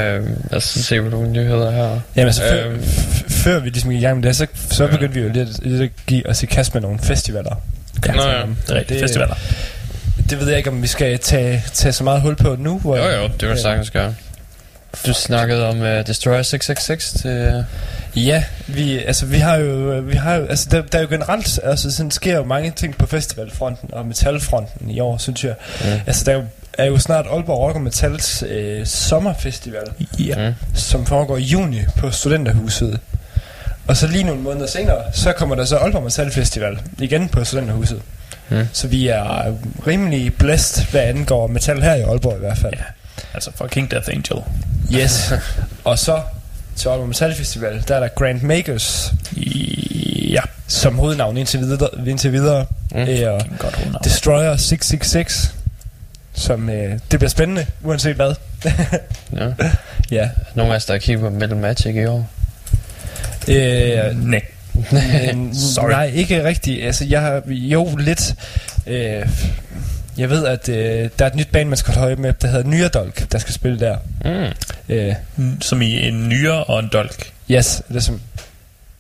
[0.51, 1.83] lad os se, hvad nogle nyheder her.
[2.17, 4.87] Jamen altså, før, Øhm, f- før vi ligesom gik i gang med det, så, så
[4.87, 7.55] begyndte vi jo lidt, lidt at give os i kast med nogle festivaler.
[8.03, 9.01] Kan Nå jeg ja, det er rigtigt.
[9.01, 9.35] Festivaler.
[10.31, 12.79] Det ved jeg ikke, om vi skal tage, tage så meget hul på nu.
[12.79, 14.15] Hvor, jo, jo, det kan du sagtens gøre.
[15.07, 17.65] Du snakkede om uh, Destroyer 666 til...
[18.17, 21.61] Ja, vi, altså, vi har jo, vi har jo altså, der, der er jo generelt,
[21.63, 25.55] altså, sådan sker jo mange ting på festivalfronten og metalfronten i år, synes jeg.
[25.81, 25.91] Mm.
[26.07, 26.45] Altså, der er jo,
[26.79, 29.87] er jo snart Aalborg Rock og Metals øh, sommerfestival,
[30.19, 30.49] ja.
[30.49, 30.55] Mm.
[30.75, 33.01] som foregår i juni på Studenterhuset.
[33.87, 37.45] Og så lige nogle måneder senere, så kommer der så Aalborg Metal Festival igen på
[37.45, 38.03] Studenterhuset.
[38.49, 38.69] Mm.
[38.73, 39.55] Så vi er
[39.87, 42.75] rimelig blæst, hvad angår metal her i Aalborg i hvert fald.
[42.77, 42.85] Ja.
[43.35, 44.43] Altså fucking Death Angel.
[44.95, 45.33] Yes.
[45.85, 46.21] og så
[46.77, 49.13] til Aalborg Metal Festival, der er der Grand Makers.
[50.31, 50.41] Ja.
[50.67, 51.89] Som hovednavn indtil videre.
[52.07, 52.99] Indtil videre Mm.
[53.01, 53.09] øh,
[53.59, 54.05] Godt hovednavn.
[54.05, 55.55] Destroyer 666.
[56.35, 58.35] Som, øh, det bliver spændende, uanset hvad.
[59.37, 59.49] Ja.
[60.21, 60.29] ja.
[60.55, 62.29] Nogle af os, der har kigget på Metal Magic i år.
[63.49, 64.43] Øh, Nej.
[64.93, 65.91] Men, Sorry.
[65.91, 66.85] Nej, ikke rigtigt.
[66.85, 68.35] Altså, jeg har jo lidt...
[68.87, 69.27] Øh,
[70.19, 72.49] jeg ved, at øh, der er et nyt band, man skal holde øje med, der
[72.49, 73.97] hedder Nyredolk, der skal spille der.
[74.25, 74.95] Mm.
[74.95, 75.15] Øh,
[75.61, 77.33] Som i en nyre og en dolk.
[77.51, 78.21] yes, det er som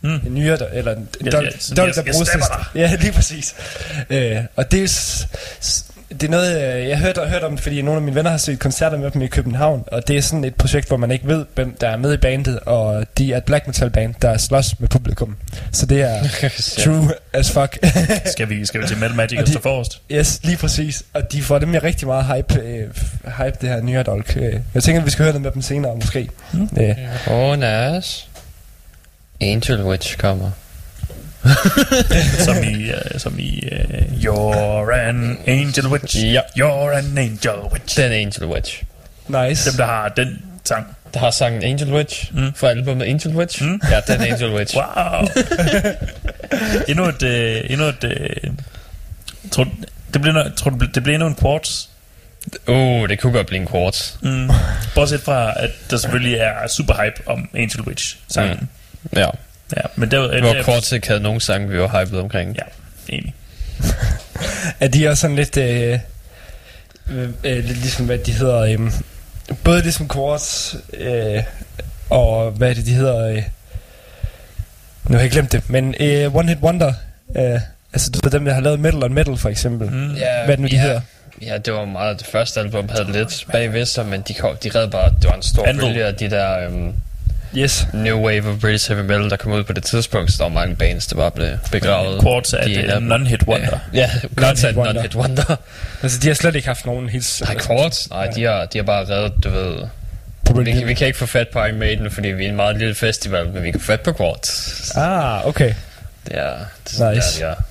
[0.03, 0.11] Mm.
[0.27, 2.41] en nyre, der, eller en Ja, dolk, ja, så dolk jeg- der bruges til...
[2.74, 3.55] Ja, lige præcis.
[4.11, 5.27] Øh, og det er,
[6.11, 8.31] det er noget, øh, jeg har hørt, hørt om det, fordi nogle af mine venner
[8.31, 11.11] har set koncerter med dem i København, og det er sådan et projekt, hvor man
[11.11, 14.15] ikke ved, hvem der er med i bandet, og de er et black metal band,
[14.23, 15.37] der slås med publikum.
[15.73, 16.23] Så det er
[16.85, 17.78] true as fuck.
[18.32, 20.03] Skal vi, skal vi til Metal Magic Og og stå forrest?
[20.11, 21.03] Yes, lige præcis.
[21.15, 22.89] Og de får dem med rigtig meget hype, øh,
[23.39, 24.37] hype det her nye dolk.
[24.37, 24.57] Øh.
[24.74, 26.28] Jeg tænker, at vi skal høre noget med dem senere, måske.
[26.53, 26.69] Mm.
[26.81, 26.97] Øh.
[27.27, 28.27] Åh, oh, nice.
[29.41, 30.51] Angel Witch kommer.
[32.47, 36.17] som i, uh, som i uh, You're an angel witch.
[36.17, 36.41] Ja.
[36.59, 37.97] You're an angel witch.
[37.97, 38.83] Den Angel Witch.
[39.29, 39.71] Nice.
[39.71, 40.87] Dem, der har den sang.
[41.15, 42.53] Der har sangen Angel Witch Mm.
[42.55, 43.62] fra albumet Angel Witch.
[43.62, 43.81] Mm.
[43.91, 44.77] Ja, den Angel Witch.
[44.77, 45.29] Wow.
[46.89, 47.23] endnu et...
[47.23, 48.55] Uh, endnu et uh,
[49.51, 49.67] tror,
[50.15, 51.85] det bliver, no- tror det bliver endnu en quartz?
[52.67, 54.12] Uh, det kunne godt blive en quartz.
[54.23, 54.51] Mm.
[54.95, 58.69] Bortset fra, at der selvfølgelig er super hype om Angel Witch sangen.
[59.03, 59.19] Mm.
[59.19, 59.27] Ja.
[59.76, 62.56] Ja, men der, Det var Quartz ikke havde nogen sang, vi var hyped omkring.
[62.56, 62.62] Ja,
[63.16, 63.34] enig.
[64.80, 65.56] Er de også sådan lidt...
[65.56, 65.98] Øh,
[67.10, 68.59] øh, øh, lidt ligesom, hvad de hedder...
[68.60, 68.92] Øh,
[69.64, 71.42] både ligesom Quartz, øh,
[72.10, 73.28] og hvad er det, de hedder...
[73.28, 73.42] Øh,
[75.05, 76.92] nu har jeg glemt det, men øh, One Hit Wonder...
[77.36, 77.60] Øh,
[77.92, 79.90] altså, du ved dem, der har lavet Metal on Metal, for eksempel.
[79.90, 80.14] Mm.
[80.14, 80.82] Ja, Hvad er det nu, de ja.
[80.82, 81.01] hedder?
[81.42, 82.18] Ja, det var meget...
[82.18, 85.14] Det første album havde lidt bagved sig, men de, kom, de red bare...
[85.22, 85.84] Det var en stor Anvil.
[85.84, 86.68] bølge af de der...
[86.68, 86.94] Um,
[87.56, 87.86] Yes.
[87.93, 90.48] New Wave of British Heavy Metal, der kom ud på det tidspunkt, så der var
[90.55, 92.22] mange bands, der bare blev begravet.
[92.22, 93.78] Quartz er De et non-hit wonder.
[93.94, 95.56] Ja, ja Quartz er non-hit wonder.
[96.02, 97.40] Altså, de har slet ikke haft nogen hits.
[97.40, 98.09] Nej, Quartz?
[98.10, 99.74] Nej, de har, de har bare reddet, du ved...
[100.64, 102.77] Vi, kan- vi kan ikke få fat på Iron Maiden, fordi vi er en meget
[102.78, 104.90] lille festival, men vi kan få fat på Quartz.
[104.97, 105.74] Ah, okay.
[106.28, 106.51] Det er,
[106.85, 107.40] det er sådan Nice.
[107.40, 107.62] der, de er.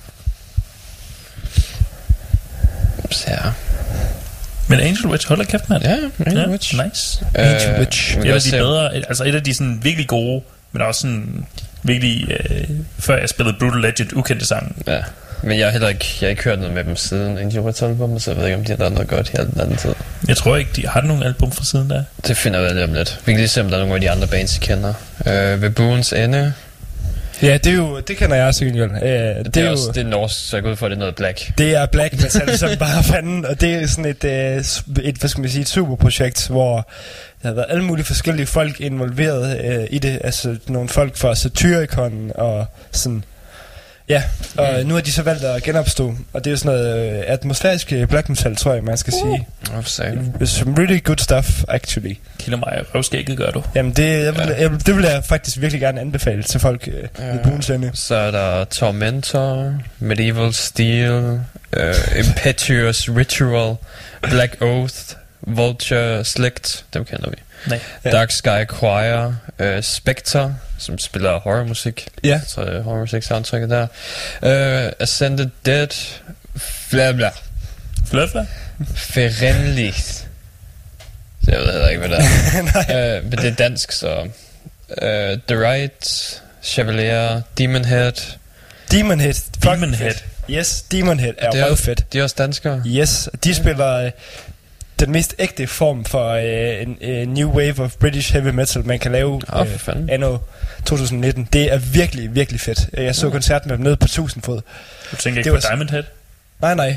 [3.04, 3.36] Ups, ja.
[4.70, 5.82] Men Angel Witch, hold da kæft, mand.
[5.82, 6.74] Ja, Angel Witch.
[6.84, 7.24] Nice.
[7.38, 8.18] Øh, Angel Witch.
[8.18, 10.42] Et af de bedre, altså et af de sådan virkelig gode,
[10.72, 11.46] men også sådan
[11.82, 12.64] virkelig, øh,
[12.98, 14.74] før jeg spillede Brutal Legend, ukendte sange.
[14.86, 15.02] Ja.
[15.42, 17.82] Men jeg har heller ikke, jeg har ikke hørt noget med dem siden Angel Witch
[17.84, 19.94] album, så jeg ved ikke, om de har lavet noget godt al den anden tid.
[20.28, 22.02] Jeg tror ikke, de har nogen album fra siden der.
[22.26, 23.20] Det finder vi lige om lidt.
[23.26, 24.94] Vi kan lige se, om der er nogle af de andre bands, I kender.
[25.26, 26.52] Øh, ved Boons Ende.
[27.42, 28.92] Ja, det er jo, det kender jeg også godt.
[28.92, 30.90] Øh, det, Det er, jo, også, det er norsk, så jeg går ud for, at
[30.90, 31.58] det er noget black.
[31.58, 35.28] Det er black metal som bare fanden, og det er sådan et, øh, et hvad
[35.28, 36.88] skal man sige, et superprojekt, hvor
[37.42, 40.20] der har været alle mulige forskellige folk involveret øh, i det.
[40.24, 43.24] Altså nogle folk fra Satyricon og sådan.
[44.10, 44.22] Ja,
[44.56, 44.86] og Mm.
[44.88, 47.92] nu har de så valgt at genopstå, og det er jo sådan noget øh, atmosfærisk
[47.92, 49.46] øh, black metal, tror jeg, man skal sige.
[49.74, 49.78] Oh,
[50.42, 52.14] It's some really good stuff, actually.
[52.38, 53.62] Kilder mig røvskægget, gør du.
[53.74, 57.32] Jamen, det, jeg vil, jeg, det vil jeg faktisk virkelig gerne anbefale til folk øh,
[57.34, 57.90] ved Boons Ende.
[57.94, 61.40] Så er der Tormentor, Medieval Steel,
[61.76, 63.76] uh, Impetuous Ritual,
[64.22, 64.94] Black Oath,
[65.40, 67.36] Vulture Slicked, dem kender vi.
[67.66, 67.80] Nej.
[68.04, 68.10] Ja.
[68.10, 72.08] Dark Sky Choir, uh, Spectre, som spiller horrormusik.
[72.24, 72.40] Ja.
[72.46, 73.86] Så er horrormusik soundtracket der.
[74.42, 75.88] Uh, Ascended Dead,
[76.90, 77.30] bla bla.
[78.06, 78.46] Fløfla?
[78.96, 80.26] Ferenligt.
[81.44, 82.18] Så jeg ved heller ikke, hvad det
[82.88, 83.18] er.
[83.18, 84.20] uh, men det er dansk, så...
[84.88, 88.12] Uh, The Right, Chevalier, Demon Head.
[88.90, 89.34] Demon Head.
[89.62, 90.14] Demon Head.
[90.50, 92.12] Yes, Demon Head er, er er også- fedt.
[92.12, 92.82] De er også danskere.
[92.86, 94.10] Yes, de spiller øh,
[95.00, 98.98] den mest ægte form for øh, en øh, new wave of British heavy metal, man
[98.98, 100.10] kan lave for fanden.
[100.10, 100.38] anno
[100.86, 101.48] 2019.
[101.52, 102.88] Det er virkelig, virkelig fedt.
[102.96, 103.32] Jeg så Ja.
[103.32, 104.60] koncert med dem nede på Tusindfod.
[105.10, 106.02] Du tænker Det ikke var på Diamond Head?
[106.60, 106.96] Nej, nej.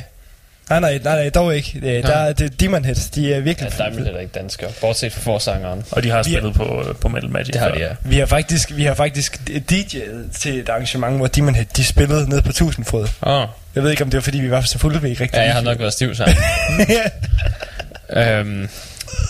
[0.69, 1.79] Nej, nej, nej, nej, dog ikke.
[1.83, 2.95] Øh, der er det Demon Head.
[3.15, 5.83] De er virkelig Ja, Diamond Head er ikke danskere, bortset fra forsangeren.
[5.91, 7.87] Og de har Vi- spillet på, på Metal Magic Det har de, ja.
[8.01, 12.29] Vi har faktisk, vi har faktisk DJ'et til et arrangement, hvor Demon Head, de spillede
[12.29, 13.07] nede på Tusindfod.
[13.23, 13.47] Åh.
[13.75, 15.43] Jeg ved ikke, om det var, fordi vi var så fulde, vi ikke rigtig Ja,
[15.43, 16.37] jeg har nok været stiv sammen.
[18.17, 18.67] øhm,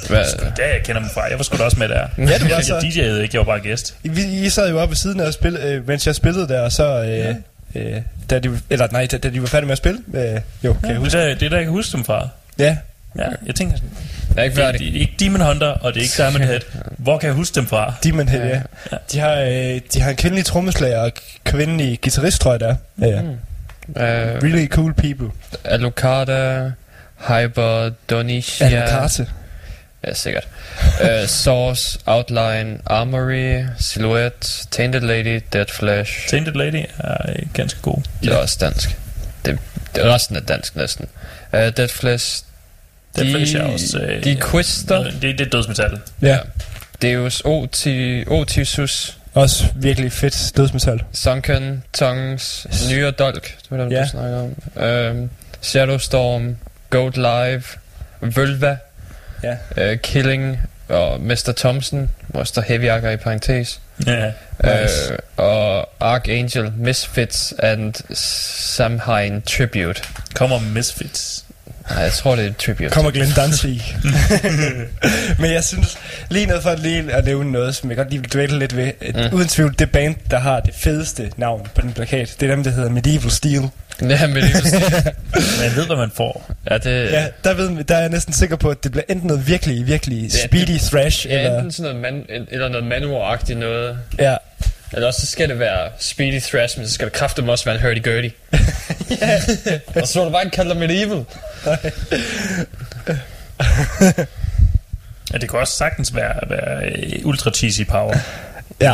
[0.09, 0.25] hvad?
[0.57, 1.21] Ja, jeg kender dem fra.
[1.29, 2.07] Jeg var sgu da også med der.
[2.17, 2.73] Ja, du var jeg, så.
[2.75, 3.95] jeg DJ'ede ikke, jeg var bare gæst.
[4.03, 6.59] Vi, I sad jo oppe ved siden af at spille, øh, mens jeg spillede der,
[6.61, 7.01] og så...
[7.03, 7.35] Øh, ja.
[7.75, 9.99] øh, da de, eller nej, da, da de var færdige med at spille.
[10.13, 10.23] Øh,
[10.63, 11.17] jo, kan Ja, jeg det, huske.
[11.17, 12.27] er, det er der, jeg kan huske dem fra.
[12.59, 12.77] Ja.
[13.17, 13.89] Ja, jeg tænker sådan...
[14.35, 14.79] Jeg er ikke det, færdig.
[14.79, 16.59] det, er ikke Demon Hunter, og det er ikke Diamond Head.
[16.97, 17.93] Hvor kan jeg huske dem fra?
[18.03, 18.61] Demon Head, ja.
[18.91, 18.97] ja.
[19.11, 21.11] De, har, øh, de har en kvindelig trommeslager og
[21.43, 22.75] kvindelig guitarist, tror jeg det er.
[23.01, 23.21] Ja, ja.
[23.21, 23.29] Mm.
[23.87, 25.27] Uh, Really cool people.
[25.63, 26.71] Alucarda,
[27.27, 28.65] Hyper, Donicia.
[28.65, 29.27] Alucarte.
[30.07, 30.47] Ja, sikkert.
[31.01, 36.27] uh, Source, Outline, Armory, Silhouette, Tainted Lady, Dead Flesh.
[36.29, 38.01] Tainted Lady er øh, ganske god.
[38.23, 38.97] Det er også dansk.
[39.45, 39.59] Det,
[39.95, 41.07] det er resten er dansk næsten.
[41.53, 42.43] Uh, Dead Flesh.
[43.15, 45.03] Dead Flesh er også, øh, de Quister.
[45.03, 45.99] Det, det er dødsmetal.
[46.21, 46.39] Ja.
[47.01, 49.17] Deus Oti, Otisus.
[49.33, 51.03] Også virkelig fedt dødsmetal.
[51.13, 52.67] Sunken, Tongues.
[52.91, 54.01] Nye Dolk, det var dem, Ja.
[54.03, 54.37] du snakker
[54.75, 55.15] om.
[55.15, 55.29] Um,
[55.61, 56.57] Shadowstorm,
[56.93, 57.63] Goat Live,
[58.21, 58.77] Vølva,
[59.43, 59.55] Ja.
[59.91, 60.59] uh, Killing
[60.89, 61.53] og Mr.
[61.57, 63.79] Thompson, hvor der Heavy Arker i parentes.
[64.07, 64.31] Ja,
[64.63, 65.11] nice.
[65.11, 70.03] Uh, og Archangel, Misfits and Samhain Tribute.
[70.35, 71.45] Kommer Misfits.
[71.89, 72.89] Nej, jeg tror, det er tribute.
[72.89, 73.95] Kommer Glenn Danzig.
[75.39, 75.97] Men jeg synes,
[76.29, 78.91] lige noget for lige at nævne noget, som jeg godt lige vil dvæle lidt ved.
[79.29, 79.35] Mm.
[79.37, 82.63] Uden tvivl, det band, der har det fedeste navn på den plakat, det er dem,
[82.63, 83.69] der hedder Medieval Steel.
[84.01, 84.83] Ja, Medieval Steel.
[85.61, 86.51] Man ved, hvad man får.
[86.69, 87.11] Ja, det...
[87.11, 89.87] Ja, der, ved, der er jeg næsten sikker på, at det bliver enten noget virkelig,
[89.87, 91.55] virkelig Ja, speedy det- thrash, Ja, eller...
[91.57, 93.97] enten sådan noget man, eller noget manowar-agtigt noget.
[94.19, 94.35] Ja.
[94.93, 97.75] Eller også så skal det være speedy thrash, men så skal det kraftigt også være
[97.75, 98.31] en hurdy-gurdy.
[100.01, 101.25] Og så du bare ikke kalde dig medieval.
[105.33, 108.17] Ja, det kan også sagtens være, være øh, ultra cheesy power.
[108.81, 108.93] Ja.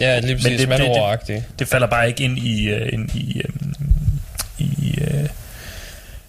[0.00, 1.34] Ja, lige præcis det, det, Manowar-agtigt.
[1.34, 3.74] det, det falder bare ikke ind i, uh, ind i, um,
[4.58, 5.28] i uh,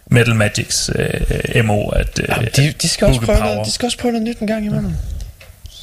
[0.05, 3.53] Metal Magics uh, MO, at uh, Jamen, de, de, skal også booke prøve power.
[3.53, 4.93] noget, de skal også prøve noget nyt en gang imellem.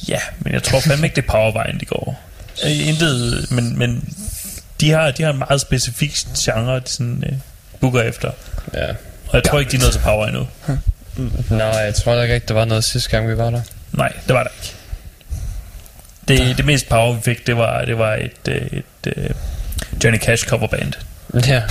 [0.07, 2.19] Ja, men jeg tror fandme ikke, det er powervejen, de går.
[2.63, 4.13] Øh, Intet, men, men
[4.81, 7.37] de har, de har en meget specifik genre, de sådan, uh,
[7.79, 8.31] booker efter.
[8.73, 8.89] Ja.
[9.27, 10.47] Og jeg tror ikke, de er nået til power endnu.
[11.49, 13.61] Nej, jeg tror da ikke der var noget sidste gang, vi var der.
[13.91, 14.75] Nej, det var der ikke.
[16.27, 19.35] Det, det mest power, vi fik, det var, det var et, øh, et, et
[20.03, 20.93] Johnny Cash coverband.
[21.33, 21.41] Ja.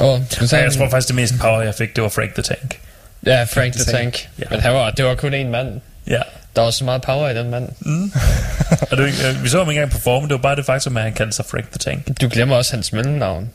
[0.00, 0.20] oh,
[0.52, 2.78] Ja, jeg tror faktisk, det mest power, jeg fik, det var Frank the Tank.
[3.26, 4.28] Ja, Frank the Tank.
[4.38, 4.44] Ja.
[4.50, 5.80] Men han var, det var kun én mand.
[6.06, 6.20] Ja.
[6.56, 7.68] Der var så meget power i den mand.
[7.80, 8.12] Mm.
[8.90, 11.02] Og det, øh, vi så ham ikke engang performe, det var bare det faktum, at
[11.02, 12.20] han kaldte sig Frank the Tank.
[12.20, 13.50] Du glemmer også hans mellemnavn.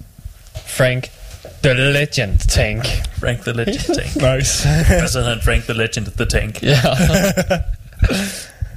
[0.65, 1.11] Frank
[1.63, 2.85] the Legend Tank.
[3.19, 4.37] Frank the Legend Tank.
[4.37, 4.69] nice.
[5.03, 6.63] Og så hedder han Frank the Legend the Tank.
[6.63, 6.79] Ja.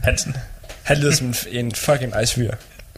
[0.05, 0.37] Hansen.
[0.83, 2.51] Han lyder som en, fucking nice fyr.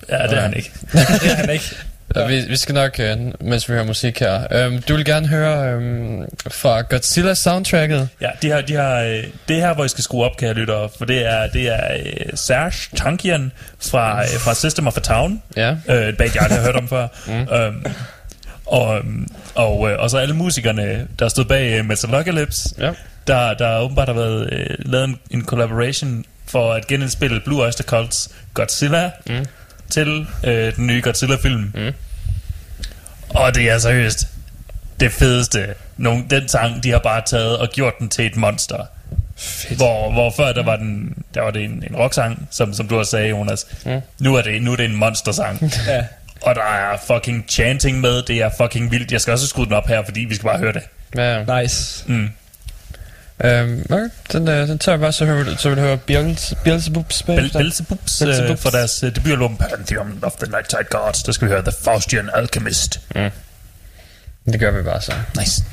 [0.09, 0.73] Ja, det er han ikke.
[0.93, 1.77] det er han ikke.
[2.17, 2.27] Ja.
[2.27, 4.67] Vi, vi skal nok, øh, mens vi hører musik her.
[4.67, 8.09] Um, du vil gerne høre um, fra Godzilla soundtracket?
[8.21, 10.55] Ja, de har, de har, øh, det er her, hvor I skal skrue op, kære
[10.55, 13.53] lyttere, for det er, det er øh, Serge Tankian
[13.91, 15.71] fra, øh, fra System of a Town, Ja.
[15.89, 17.09] øh, et band, jeg aldrig har hørt om før.
[17.27, 17.55] Mm.
[17.55, 17.85] Øhm,
[18.67, 22.91] og, øhm, og, øh, og så alle musikerne, der stod bag øh, Metalocalypse, ja.
[23.27, 27.85] der, der åbenbart har været øh, lavet en, en collaboration for at genindspille Blue Oyster
[27.85, 29.47] Cults Godzilla mm.
[29.93, 31.73] Til øh, den nye Godzilla-film.
[31.75, 31.93] Mm.
[33.29, 34.27] Og det er seriøst
[35.01, 35.75] det fedeste.
[35.97, 38.87] Nogle, den sang, de har bare taget og gjort den til et monster.
[39.37, 39.79] Fedt.
[39.79, 42.97] Hvor, hvor før der var, den, der var det en, en rocksang, som, som du
[42.97, 43.67] har sagt, Jonas.
[43.87, 44.01] Mm.
[44.21, 45.61] Nu, er det, nu er det en monstersang.
[45.87, 46.05] Ja.
[46.43, 48.23] Og der er fucking chanting med.
[48.23, 49.13] Det er fucking vildt.
[49.13, 50.83] Jeg skal også skrue den op her, fordi vi skal bare høre det.
[51.17, 51.61] Ja.
[51.61, 52.05] Nice.
[52.07, 52.31] Mm.
[53.45, 56.55] Um, okay, den, uh, den tager jeg bare, så, hører, så vil du høre Beelze-
[56.65, 57.59] Beelzebubs Bel- bagefter.
[57.59, 61.23] Belzebubs øh, for deres øh, debutalbum Pantheon of the Nighttide Gods.
[61.23, 63.01] Der skal vi høre The Faustian Alchemist.
[63.15, 63.31] Mm.
[64.53, 65.13] Det gør vi bare så.
[65.39, 65.65] Nice.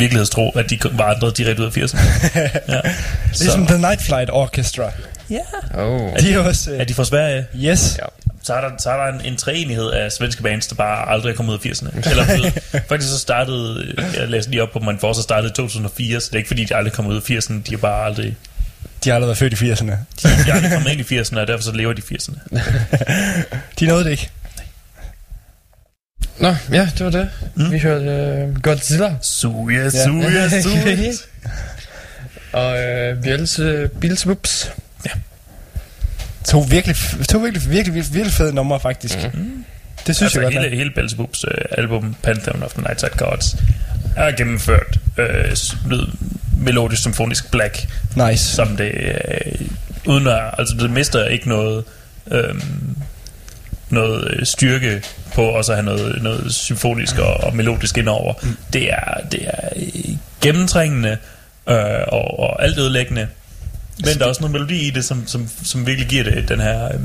[0.00, 2.38] Virkelighedstro, at de vandrede direkte ud af 80'erne.
[2.74, 2.80] ja.
[3.38, 4.90] Ligesom The Night Flight Orchestra.
[5.30, 5.40] Ja.
[5.74, 6.16] Oh.
[6.20, 6.74] De er også...
[6.74, 7.46] Er de fra Sverige?
[7.56, 7.98] Yes.
[7.98, 8.04] Ja.
[8.42, 11.30] Så er der, så er der en, en treenighed af svenske bands, der bare aldrig
[11.30, 12.10] er kommet ud af 80'erne.
[12.10, 12.50] Eller
[12.88, 16.26] faktisk så startede, jeg læste lige op på Man for, så startede i 2004, så
[16.26, 18.36] det er ikke fordi, de aldrig kommer ud af 80'erne, de er bare aldrig...
[19.04, 19.90] De har aldrig været født i 80'erne.
[19.90, 22.60] De, de er aldrig kommet ind i 80'erne, og derfor så lever de i 80'erne.
[23.80, 24.30] de nåede det ikke.
[26.40, 27.30] Nå, ja, det var det.
[27.54, 27.72] Mm.
[27.72, 29.14] Vi hørte uh, Godzilla.
[29.22, 31.12] Suya, suya, suya.
[32.52, 34.72] Og uh, Bjelse, Bilswups.
[35.06, 35.10] Ja.
[36.44, 36.96] To virkelig,
[37.28, 39.18] to virkelig, virkelig, virkelig, virkelig fede numre, faktisk.
[39.34, 39.64] Mm.
[40.06, 40.64] Det synes altså, jeg godt.
[40.64, 43.56] hele, hele Belzebups uh, album, Pantheon of the Nightside Gods,
[44.16, 46.06] er gennemført uh, lyd
[46.56, 47.86] melodisk symfonisk black.
[48.16, 48.54] Nice.
[48.54, 48.92] Som det,
[50.06, 51.84] uh, uden at, altså det mister ikke noget,
[52.26, 52.96] um,
[53.90, 55.02] noget øh, styrke
[55.34, 58.34] på også at have noget, noget symfonisk og, og melodisk indover.
[58.42, 58.56] Mm.
[58.72, 61.16] Det er, det er øh, gennemtrængende
[61.68, 61.76] øh,
[62.08, 63.28] og, og alt ødelæggende.
[64.04, 66.60] Men der er også noget melodi i det, som, som, som virkelig giver det den
[66.60, 66.84] her...
[66.84, 67.00] Øh,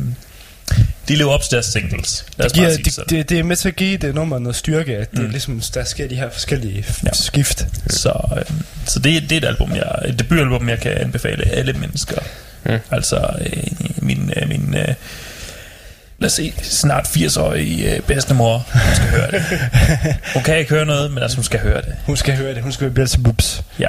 [1.07, 2.25] de lever op til deres singles.
[2.37, 4.97] Lad Det, giver, det, det, det er med til at give det nummer noget styrke,
[4.97, 5.25] at det Mm.
[5.25, 5.31] mm.
[5.31, 7.09] ligesom, der sker de her forskellige ja.
[7.13, 7.67] skift.
[7.87, 8.43] Så, øh,
[8.85, 12.17] så det, det er et album, jeg, et debutalbum, jeg kan anbefale alle mennesker.
[12.65, 12.71] Mm.
[12.91, 13.63] Altså øh,
[13.97, 14.93] min, øh, min øh,
[16.19, 19.43] lad os se, snart 80-årige øh, bedstemor, hun skal høre det.
[20.33, 21.95] Hun kan ikke høre noget, men altså hun skal høre det.
[22.05, 22.63] Hun skal høre det.
[22.63, 23.63] Hun skal høre Beelzebubs.
[23.79, 23.87] Ja.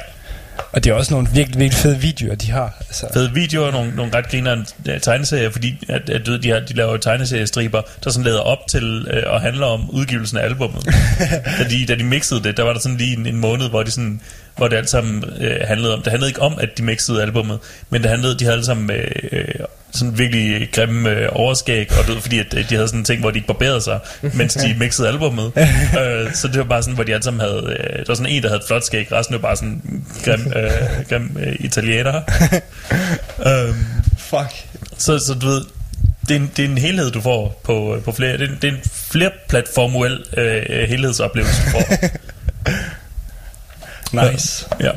[0.71, 2.77] Og det er også nogle virkelig, virkelig fede videoer, de har.
[2.79, 3.07] Altså.
[3.13, 4.65] Fede videoer, nogle, nogle ret grinerende
[5.01, 8.57] tegneserier, fordi at, at, du ved, de, har, de laver tegneseriestriber, der sådan leder op
[8.69, 10.85] til øh, og handler om udgivelsen af albummet.
[11.59, 13.83] da, de, da de mixede det, der var der sådan lige en, en måned, hvor
[13.83, 14.21] de sådan
[14.57, 16.01] hvor det alt sammen øh, handlede om.
[16.01, 17.59] Det handlede ikke om, at de mixede albummet,
[17.89, 19.45] men det handlede, de havde alle sammen øh, øh,
[19.91, 23.19] sådan virkelig grimme øh, overskæg, og ved, fordi at, øh, de havde sådan en ting,
[23.19, 23.99] hvor de ikke barberede sig,
[24.33, 25.51] mens de mixede albummet.
[25.57, 28.31] øh, så det var bare sådan, hvor de alle sammen havde, øh, der var sådan
[28.31, 29.81] en, der havde et flot skæg, resten var bare sådan
[30.25, 30.71] grim, øh,
[31.09, 32.21] grim øh, italiener.
[33.47, 33.75] øhm,
[34.17, 34.53] Fuck.
[34.97, 35.61] Så, så du ved,
[36.27, 38.57] det er, en, det er en helhed, du får på, på flere, det er, en-
[38.61, 38.79] det er en
[39.11, 41.83] flerplatformuel øh, helhedsoplevelse, du får.
[44.13, 44.65] Nice.
[44.81, 44.91] Ja.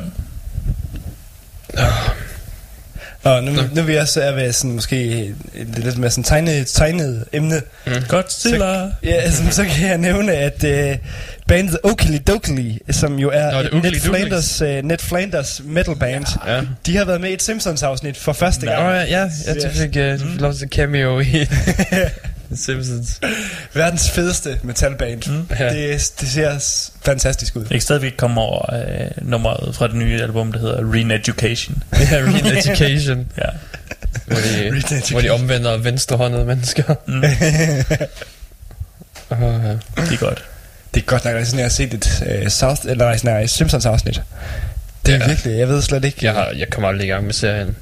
[3.23, 5.25] Og nu, nu vil jeg så er ved sådan måske
[5.55, 7.61] et lidt mere sådan tegnet, tegnet emne.
[7.87, 7.93] Mm.
[8.07, 8.57] Godzilla.
[8.57, 10.97] Så, ja, så, så kan jeg nævne, at uh,
[11.47, 13.99] bandet Oakley Dokley, som jo er Nå, er Ned.
[13.99, 16.61] Flanders, uh, Ned Flanders metal band, Ja.
[16.85, 18.83] de har været med i et Simpsons-afsnit for første Nå, gang.
[18.85, 21.25] ja, ja, ja, de fik, uh, lov til cameo i
[22.55, 23.19] Simpsons.
[23.73, 25.27] Verdens fedeste metalband.
[25.31, 25.47] Mm.
[25.59, 25.69] Ja.
[25.73, 26.59] Det, det ser
[27.05, 27.61] fantastisk ud.
[27.61, 31.73] Jeg kan stadigvæk komme over øh, nummeret fra det nye album, der hedder Re-Education.
[32.11, 33.17] Ja, Re-Education.
[33.43, 33.49] ja.
[34.25, 35.11] Hvor de, Re-Education.
[35.11, 36.95] hvor de omvender venstrehåndede mennesker.
[37.07, 37.13] Mm.
[37.23, 37.23] uh,
[39.41, 39.71] ja.
[40.01, 40.43] Det er godt.
[40.93, 44.21] Det er godt nok, at jeg har set et uh, South, eller nej, Simpsons afsnit.
[45.05, 45.27] Det er Ja.
[45.27, 46.17] virkelig, jeg ved slet ikke.
[46.21, 47.75] Jeg, har, jeg kommer aldrig i gang med serien.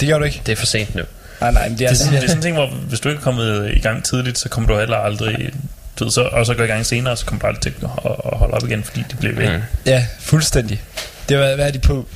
[0.00, 0.42] Det gør du ikke?
[0.46, 1.02] Det er for sent nu.
[1.40, 3.00] Nej, nej, men det er, Det er, sådan, det er sådan en ting, hvor hvis
[3.00, 5.50] du ikke er kommet i gang tidligt, så kommer du heller aldrig...
[5.98, 7.90] Du ved, så, og så går i gang senere, så kommer du aldrig til at,
[8.04, 9.56] at, at holde op igen, fordi det bliver ved.
[9.56, 9.62] Mm.
[9.86, 10.82] Ja, fuldstændig.
[11.28, 12.06] Det var, hvad er de på?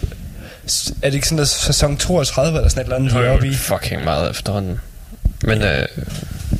[1.02, 3.48] Er det ikke sådan der sæson 32 eller sådan et eller andet, de er oppe
[3.48, 3.54] i?
[3.54, 4.80] fucking meget efterhånden.
[5.44, 5.86] Men øh,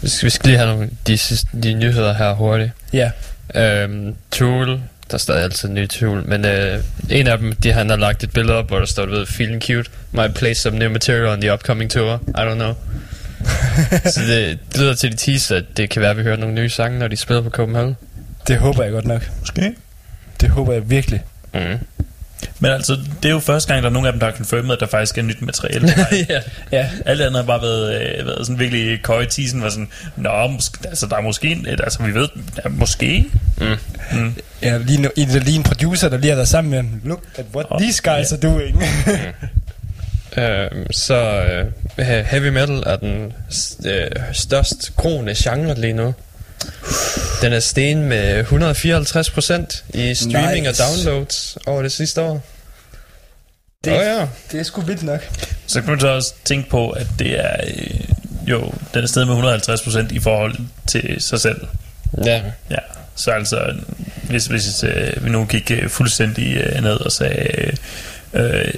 [0.03, 2.71] vi, skal, vi skal lige have nogle de, sidste, de nyheder her hurtigt.
[2.93, 3.11] Ja.
[3.55, 4.81] Øhm, Tool,
[5.11, 8.25] der er stadig altid nye Tool, men øh, en af dem, de, han har lagt
[8.25, 11.27] et billede op, hvor der står, du ved, feeling cute, might play some new material
[11.27, 12.75] on the upcoming tour, I don't know.
[14.15, 16.55] Så det, det lyder til de teaser, at det kan være, at vi hører nogle
[16.55, 17.97] nye sange, når de spiller på Copenhagen.
[18.49, 19.31] Det håber jeg godt nok.
[19.41, 19.75] Måske.
[20.41, 21.23] Det håber jeg virkelig.
[21.55, 21.79] Mm.
[22.63, 22.93] Men altså,
[23.23, 24.87] det er jo første gang, der er nogen af dem, der har confirmed, at der
[24.87, 25.89] faktisk er nyt materiale.
[26.29, 26.41] ja.
[26.73, 26.89] ja.
[27.07, 30.79] Alt andet har bare været, øh, været sådan virkelig køje teasen, var sådan, Nå, måske,
[30.89, 33.27] altså, der er måske, en- altså vi ved, der er måske.
[33.61, 33.67] Mm.
[34.19, 34.35] Mm.
[34.63, 37.01] Ja, lige, nu, lige en producer, der lige har været sammen med ham.
[37.05, 38.83] Look at what Oh, these guys are doing.
[40.37, 41.43] Øhm, så
[41.99, 43.33] øh, heavy metal er den
[43.87, 46.15] øh, størst groende genre lige nu.
[47.43, 50.83] Den er sten med 154% i streaming Nice.
[50.83, 52.43] og downloads over det sidste år.
[53.85, 54.27] Det, Åh ja.
[54.53, 55.29] det er sgu vildt nok.
[55.67, 58.01] Så kan man så også tænke på, at det er, øh,
[58.47, 59.37] jo, den er stedet med
[60.11, 60.55] 150% i forhold
[60.89, 61.67] til sig selv.
[62.25, 62.43] Ja.
[62.71, 62.77] Ja,
[63.15, 63.75] så altså,
[64.23, 67.77] hvis, hvis øh, vi nu gik øh, fuldstændig øh, ned og sagde
[68.33, 68.75] øh,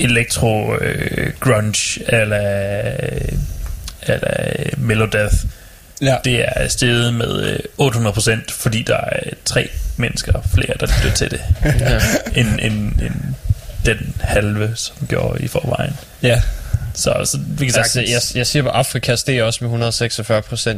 [0.00, 2.38] elektro øh, grunge eller,
[4.02, 4.46] eller
[4.76, 5.34] Melodeath,
[6.02, 6.16] ja.
[6.24, 11.30] det er steget med øh, 800%, fordi der er tre mennesker flere, der lytter til
[11.30, 11.40] det,
[11.80, 12.00] Ja.
[12.40, 13.14] end, end, end
[13.86, 15.96] den halve, som gjorde i forvejen.
[16.22, 16.42] Ja.
[16.94, 19.88] Så, så vi kan Altså, jeg, jeg siger, at Afrika steg også med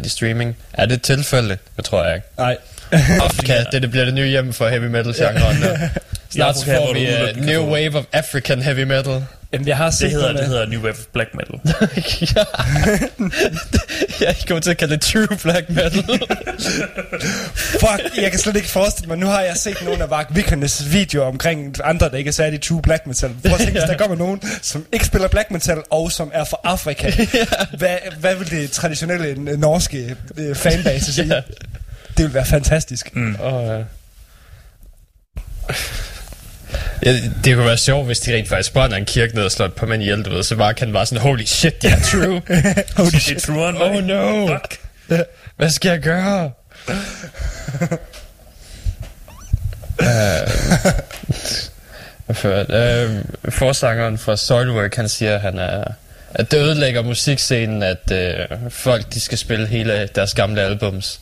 [0.02, 0.56] 146% i streaming.
[0.72, 1.58] Er det et tilfælde?
[1.76, 2.26] Det tror jeg ikke.
[2.38, 2.56] Nej.
[3.26, 5.56] Afrika, det, det bliver det nye hjem for heavy metal genren.
[6.36, 6.52] Ja.
[6.52, 9.24] Snart får vi uh, New Wave of African Heavy Metal.
[9.54, 11.60] Jamen, jeg har Det set hedder, nogle det hedder New Wave Black Metal.
[14.20, 16.04] jeg er ikke god til at kalde det true black metal.
[17.54, 19.18] Fuck, jeg kan slet ikke forestille mig.
[19.18, 22.62] Nu har jeg set nogle af Mark Vikernes videoer omkring andre, der ikke er særlig
[22.62, 23.30] true black metal.
[23.42, 26.44] Prøv at tænke, hvis der kommer nogen, som ikke spiller black metal, og som er
[26.44, 27.12] fra Afrika.
[27.78, 31.42] Hvad, hvad vil det traditionelle øh, norske øh, fanbase sige?
[32.16, 33.16] Det vil være fantastisk.
[33.16, 33.36] Mm.
[33.40, 33.84] Og, uh...
[37.06, 37.12] Ja,
[37.44, 39.72] det kunne være sjovt, hvis de rent faktisk brænder en kirke ned og slår et
[39.72, 42.42] par mænd ihjel, du ved, så bare kan bare sådan, holy shit, det er true.
[43.04, 43.42] holy shit.
[43.42, 44.46] True on Oh no.
[44.46, 44.78] Fuck.
[45.56, 46.50] Hvad skal jeg gøre?
[46.88, 46.94] uh,
[52.34, 55.84] for, uh, forsangeren fra Soilwork, han siger, at han er
[56.34, 61.20] at det ødelægger musikscenen, at uh, folk de skal spille hele deres gamle albums.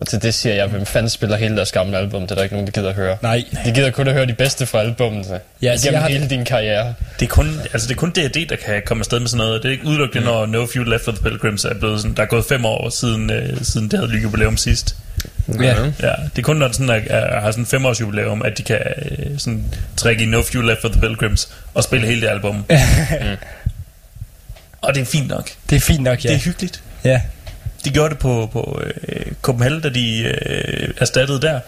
[0.00, 2.22] Og til det siger jeg, hvem fanden spiller hele deres gamle album?
[2.22, 3.16] Det er der ikke nogen, der gider at høre.
[3.22, 3.44] Nej.
[3.64, 5.26] De gider kun at høre de bedste fra albummet.
[5.30, 6.94] Ja, Ja, altså, igennem jeg har hele det- din karriere.
[7.20, 9.62] Det er kun, altså det er kun D&D, der kan komme afsted med sådan noget.
[9.62, 10.26] Det er ikke udelukkende, mm.
[10.26, 12.88] når No Few Left for the Pilgrims er blevet sådan, der er gået fem år
[12.90, 14.96] siden, øh, siden det havde jubilæum sidst.
[15.60, 15.64] Ja.
[16.02, 16.12] ja.
[16.36, 18.62] Det er kun, når det sådan er, er, har sådan en femårs jubilæum, at de
[18.62, 18.78] kan
[19.18, 19.64] øh, sådan
[19.96, 22.54] trække i No Few Left for the Pilgrims og spille hele det album.
[23.20, 23.36] mm.
[24.82, 25.50] Og det er fint nok.
[25.70, 26.28] Det er fint nok, ja.
[26.28, 26.82] Det er hyggeligt.
[27.04, 27.20] Ja.
[27.86, 31.60] De gjorde det på, på øh, Copenhagen, da de øh, erstattede der.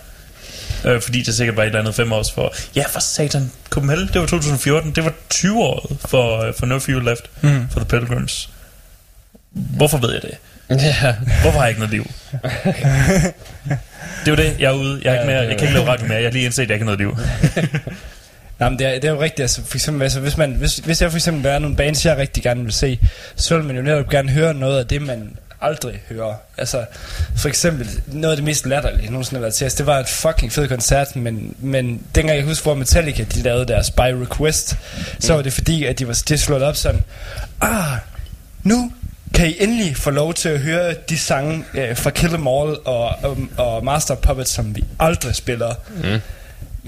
[0.85, 2.55] Øh, fordi det sikkert var et eller andet fem års for...
[2.77, 3.51] Ja, for satan.
[3.71, 4.93] Copenhagen, det var 2014.
[4.93, 7.69] Det var 20 år for, øh, for No Few Left Mm.
[7.71, 8.51] for The Pilgrims.
[9.51, 10.31] Hvorfor ved jeg det?
[10.71, 11.15] Ja.
[11.43, 12.05] Hvorfor har jeg ikke noget liv?
[14.25, 15.01] det er jo det, jeg er ude.
[15.05, 16.17] Jeg, er ikke mere, jeg kan ikke lave radio mere.
[16.19, 17.17] Jeg har lige indset, at jeg ikke har noget liv.
[18.61, 20.77] Nej, men det er, det er jo rigtigt, altså for eksempel, altså, hvis, man, hvis,
[20.77, 22.99] hvis jeg for eksempel er nogle bands, jeg rigtig gerne vil se,
[23.37, 26.35] så vil man jo netop gerne høre noget af det, man aldrig hører.
[26.59, 26.85] Altså,
[27.37, 29.99] for eksempel, noget af det mest latterlige, jeg nogensinde har været til, altså, det var
[29.99, 34.01] et fucking fed koncert, men, men dengang jeg husker, hvor Metallica, de lavede deres By
[34.01, 34.77] Request,
[35.19, 37.03] så var det fordi, at de var de slået op sådan,
[37.61, 37.99] ah,
[38.63, 38.93] nu
[39.35, 42.77] kan I endelig få lov til at høre de sange øh, fra Kill 'Em All
[42.85, 45.75] og, og, og Master of Puppets, som vi aldrig spiller.
[46.03, 46.21] Mm.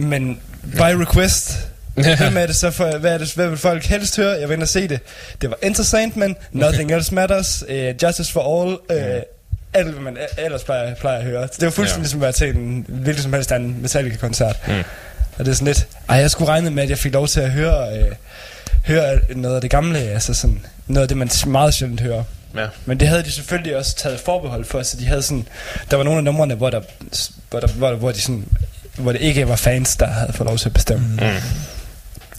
[0.07, 0.41] Men
[0.73, 1.69] by request,
[2.05, 4.40] hvem er det så for, hvad, er det, hvad vil folk helst høre?
[4.40, 5.01] Jeg vil ind og se det.
[5.40, 9.22] Det var Enter Sandman, Nothing Else Matters, uh, Justice for All, uh,
[9.74, 11.43] alt hvad man ellers plejer, plejer at høre.
[11.43, 12.06] Det var fuldstændig Ja.
[12.06, 12.10] ja.
[12.10, 14.56] som at være til en hvilken som helst anden Metallica-koncert.
[14.68, 14.72] Mm.
[15.39, 17.40] Og det er sådan lidt, ej, jeg skulle regne med, at jeg fik lov til
[17.40, 18.12] at høre, øh,
[18.86, 22.22] høre noget af det gamle, altså sådan, noget af det, man meget sjældent hører.
[22.56, 22.66] Ja.
[22.85, 25.48] Men det havde de selvfølgelig også taget forbehold for, så de havde sådan,
[25.90, 26.81] der var nogle af numrene, hvor, der,
[27.51, 28.44] hvor, der, hvor, hvor, de sådan,
[28.98, 31.06] hvor det ikke var fans, der havde fået lov til at bestemme.
[31.06, 31.20] Mm.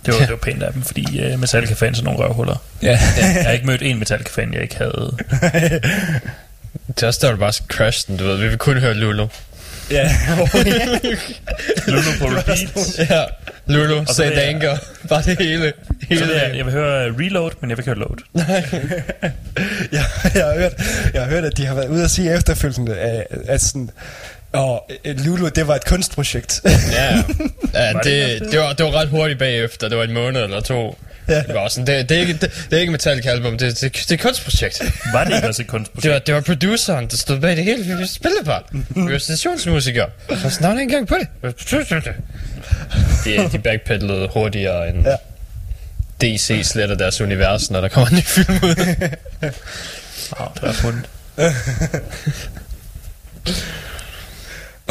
[0.05, 2.55] Det var, det var pænt af dem, fordi uh, Metallica-fans er nogle røvhuller.
[2.83, 2.99] Ja.
[3.17, 5.17] jeg har ikke mødt en Metallica-fan, jeg ikke havde.
[6.87, 8.37] Det er også der, var det bare crashed den, du ved.
[8.37, 9.27] Vi vil kun høre Lulu.
[9.91, 10.11] Ja.
[11.87, 12.99] Lulu på repeat.
[13.09, 13.23] ja,
[13.67, 14.77] Lulu, jeg- Danger.
[15.09, 15.73] Bare det hele.
[16.09, 18.17] hele Så jeg, jeg vil høre uh, Reload, men jeg vil ikke høre Load.
[19.91, 20.05] jeg,
[20.35, 20.71] jeg, har hørt,
[21.13, 23.89] jeg har hørt, at de har været ude at sige efterfølgende, at, at sådan,
[24.53, 26.61] og Lulu, det var et kunstprojekt.
[26.65, 26.69] Ja,
[27.73, 29.89] ja Var det det, var, det var ret hurtigt bagefter.
[29.89, 30.97] Det var en måned eller to.
[31.27, 31.35] Ja.
[31.35, 33.81] Det var også sådan, det, det, er ikke, det, det er ikke Metallica album, det,
[33.81, 34.81] det, det er et kunstprojekt.
[35.13, 36.03] Var det ikke også et kunstprojekt?
[36.03, 37.97] Det var, det var produceren, der stod bag det hele.
[37.97, 38.61] Vi spillede bare.
[39.07, 40.09] Vi var stationsmusikere.
[40.41, 41.27] Så snart ikke engang på det.
[43.25, 45.15] De, de backpedalede hurtigere end Ja.
[46.21, 48.75] DC sletter deres univers, når der kommer en ny film ud.
[50.39, 51.05] Åh, det var fundet.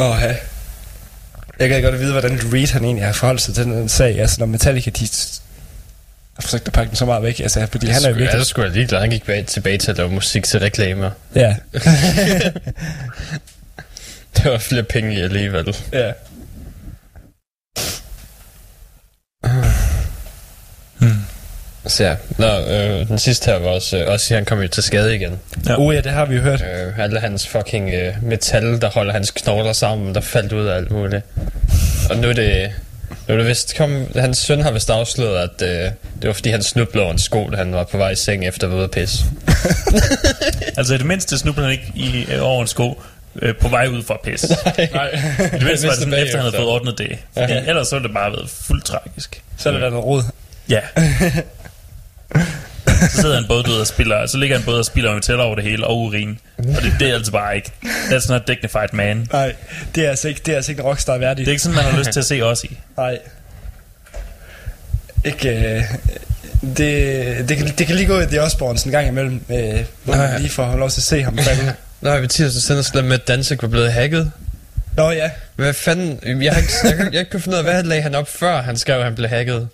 [0.01, 0.35] Åh, ja.
[1.59, 4.19] Jeg kan godt vide, hvordan Reed han egentlig har forholdt sig til den sag.
[4.19, 5.07] Altså, når Metallica, de
[6.35, 7.39] har forsøgt at pakke den så meget væk.
[7.39, 8.39] Altså, fordi han er jo Jeg virkelig...
[8.39, 8.99] er sgu da ligeglad.
[8.99, 11.11] Han gik bag, tilbage til at lave musik til reklamer.
[11.35, 11.55] Ja.
[14.37, 15.77] Det var flere penge i alligevel.
[15.93, 16.11] ja.
[21.87, 24.83] Så ja, Nå, øh, den sidste her var også, øh, også han kom jo til
[24.83, 25.39] skade igen.
[25.67, 25.75] Ja.
[25.79, 26.61] Oh ja, det har vi jo hørt.
[26.61, 30.75] Øh, alle hans fucking øh, metal, der holder hans knogler sammen, der faldt ud af
[30.75, 31.25] alt muligt.
[32.09, 32.71] Og nu er det...
[33.27, 35.91] Nu er det vist kom, hans søn har vist afsløret, at øh,
[36.21, 38.47] det var fordi han snublede over en sko, da han var på vej i seng
[38.47, 39.25] efter at være ude at pisse.
[40.77, 43.01] Altså i det mindste snublede han ikke i, øh, over en sko
[43.41, 44.49] øh, på vej ud fra pis.
[44.93, 45.09] Nej.
[45.39, 47.17] I det mindste var det sådan, efter han havde fået ordnet det.
[47.35, 47.63] Ja.
[47.67, 49.41] ellers så ville det bare været fuldt tragisk.
[49.57, 50.23] Så er der været noget råd.
[50.69, 50.79] Ja.
[53.09, 55.55] Så sidder han både død og spiller, så ligger han både og spiller metal over
[55.55, 56.39] det hele og urin.
[56.57, 57.71] Og det, det er altså bare ikke.
[57.83, 59.27] That's not dignified man.
[59.31, 59.55] Nej,
[59.95, 61.45] det er altså ikke, det er altså ikke en rockstar værdigt.
[61.45, 62.79] Det er ikke sådan, man har lyst til at se os i.
[62.97, 63.19] Nej.
[65.25, 65.49] Ikke...
[65.49, 65.83] Øh,
[66.77, 70.15] det, det, kan, det kan lige gå i The Osbournes en gang imellem, øh, hvor
[70.15, 71.73] man lige får lov til at se ham falde.
[72.01, 74.31] Nå, vi tirsdag sender slet med, at Danzig var blevet hacket.
[74.97, 75.29] Nå ja.
[75.55, 76.43] Hvad fanden?
[76.43, 78.61] Jeg har ikke, jeg, jeg ikke kunnet finde ud af, hvad lagde han op, før
[78.61, 79.67] han skrev, at han blev hacket.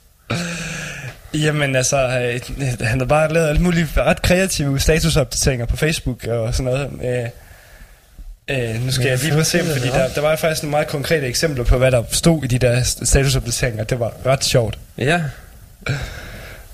[1.44, 2.40] Jamen altså, øh,
[2.82, 6.90] han har bare lavet alle mulige ret kreative statusopdateringer på Facebook og sådan noget.
[7.04, 10.36] Øh, øh, nu skal Ja, jeg lige prøve at se, fordi er der, der var
[10.36, 13.84] faktisk nogle meget konkrete eksempler på, hvad der stod i de der statusopdateringer.
[13.84, 14.80] Det var ret sjovt.
[14.98, 15.22] Ja.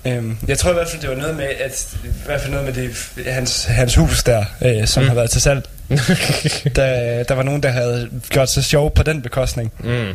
[0.06, 2.66] Øhm, jeg tror i hvert fald, det var noget med, at, i hvert fald noget
[2.66, 5.08] med det, hans, hans hus der, øh, som mm.
[5.08, 5.64] har været til salg.
[6.76, 9.72] der, der var nogen, der havde gjort sig sjov på den bekostning.
[9.80, 10.14] Mm.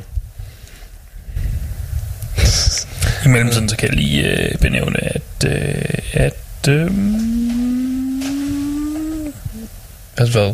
[3.26, 6.92] I mellemtiden så kan jeg lige øh, benævne, at, øh, at øh,
[10.18, 10.54] Altså hvad?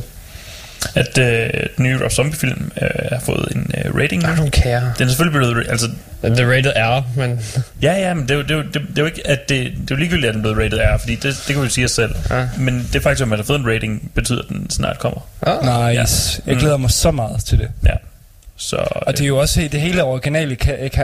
[0.96, 4.24] At øh, den nye Rob Zombie-film øh, har fået en øh, rating.
[4.24, 4.94] I don't care.
[4.98, 5.66] Den er selvfølgelig blevet...
[5.70, 5.90] Altså,
[6.24, 7.40] er rated R, men...
[7.82, 9.28] ja, ja, men det er, jo, det, er jo, det, det er jo ikke...
[9.28, 11.46] At det, det er jo ligegyldigt, at den er blevet rated R, fordi det, det
[11.48, 12.16] kan vi jo sige os selv.
[12.30, 12.48] Ja.
[12.58, 15.28] Men det faktum, at man har fået en rating, betyder, at den snart kommer.
[15.42, 15.96] Ah.
[15.98, 16.42] Nice.
[16.48, 17.70] Jeg glæder mig så meget til det.
[17.86, 17.96] Ja.
[18.57, 20.56] Så, Og det er jo også det hele originale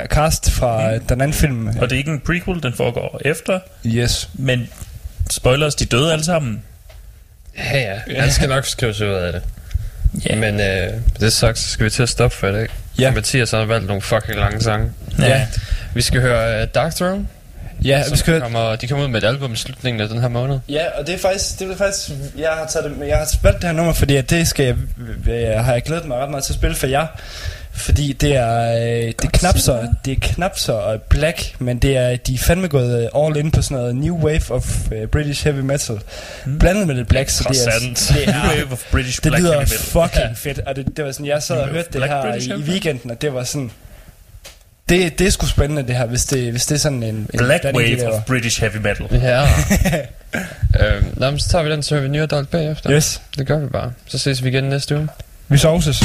[0.09, 1.05] cast fra mm.
[1.05, 1.67] den anden film.
[1.67, 3.59] Og det er ikke en prequel, den foregår efter.
[3.85, 4.29] Yes.
[4.33, 4.69] Men
[5.29, 6.63] spoilers, de døde alle sammen.
[7.57, 8.21] Ja, ja.
[8.21, 9.41] Han skal nok skrive sig ud af det.
[10.27, 10.39] Yeah.
[10.39, 12.67] Men øh, det sagt, så skal vi til at stoppe for i dag.
[12.99, 13.11] Ja.
[13.11, 14.91] Mathias har valgt nogle fucking lange sange.
[15.19, 15.47] Ja.
[15.93, 17.27] Vi skal høre uh, Dark Throne.
[17.85, 20.27] Ja, vi skal kommer, de kommer ud med et album i slutningen af den her
[20.27, 20.59] måned.
[20.69, 23.61] Ja, og det er faktisk, det er faktisk jeg har taget det, jeg har valgt
[23.61, 24.75] det her nummer, fordi at det skal jeg,
[25.33, 27.07] øh, har jeg glædet mig ret meget til at spille for jer.
[27.73, 31.79] Fordi det er, øh, det er knap så, det er knap så øh, black, men
[31.79, 35.07] det er, de er fandme gået all in på sådan noget new wave of uh,
[35.11, 35.99] British heavy metal.
[36.45, 36.59] Mm.
[36.59, 39.43] Blandet med lidt black, så det er, det er New wave of British det black
[39.43, 42.59] lyder fucking fedt, og det, det var sådan, jeg sad og hørte det her i,
[42.59, 43.71] i weekenden, og det var sådan,
[44.91, 47.27] det, det er sgu spændende det her, hvis det, hvis det er sådan en, en
[47.38, 49.05] Black de wave of British heavy metal.
[49.11, 49.41] Ja.
[50.95, 52.91] øhm, nå, men så tager vi den, så hører vi New Adult bagefter.
[52.91, 53.22] Yes.
[53.38, 53.91] Det gør vi bare.
[54.07, 55.07] Så ses vi igen næste uge.
[55.47, 56.03] Vi sovses.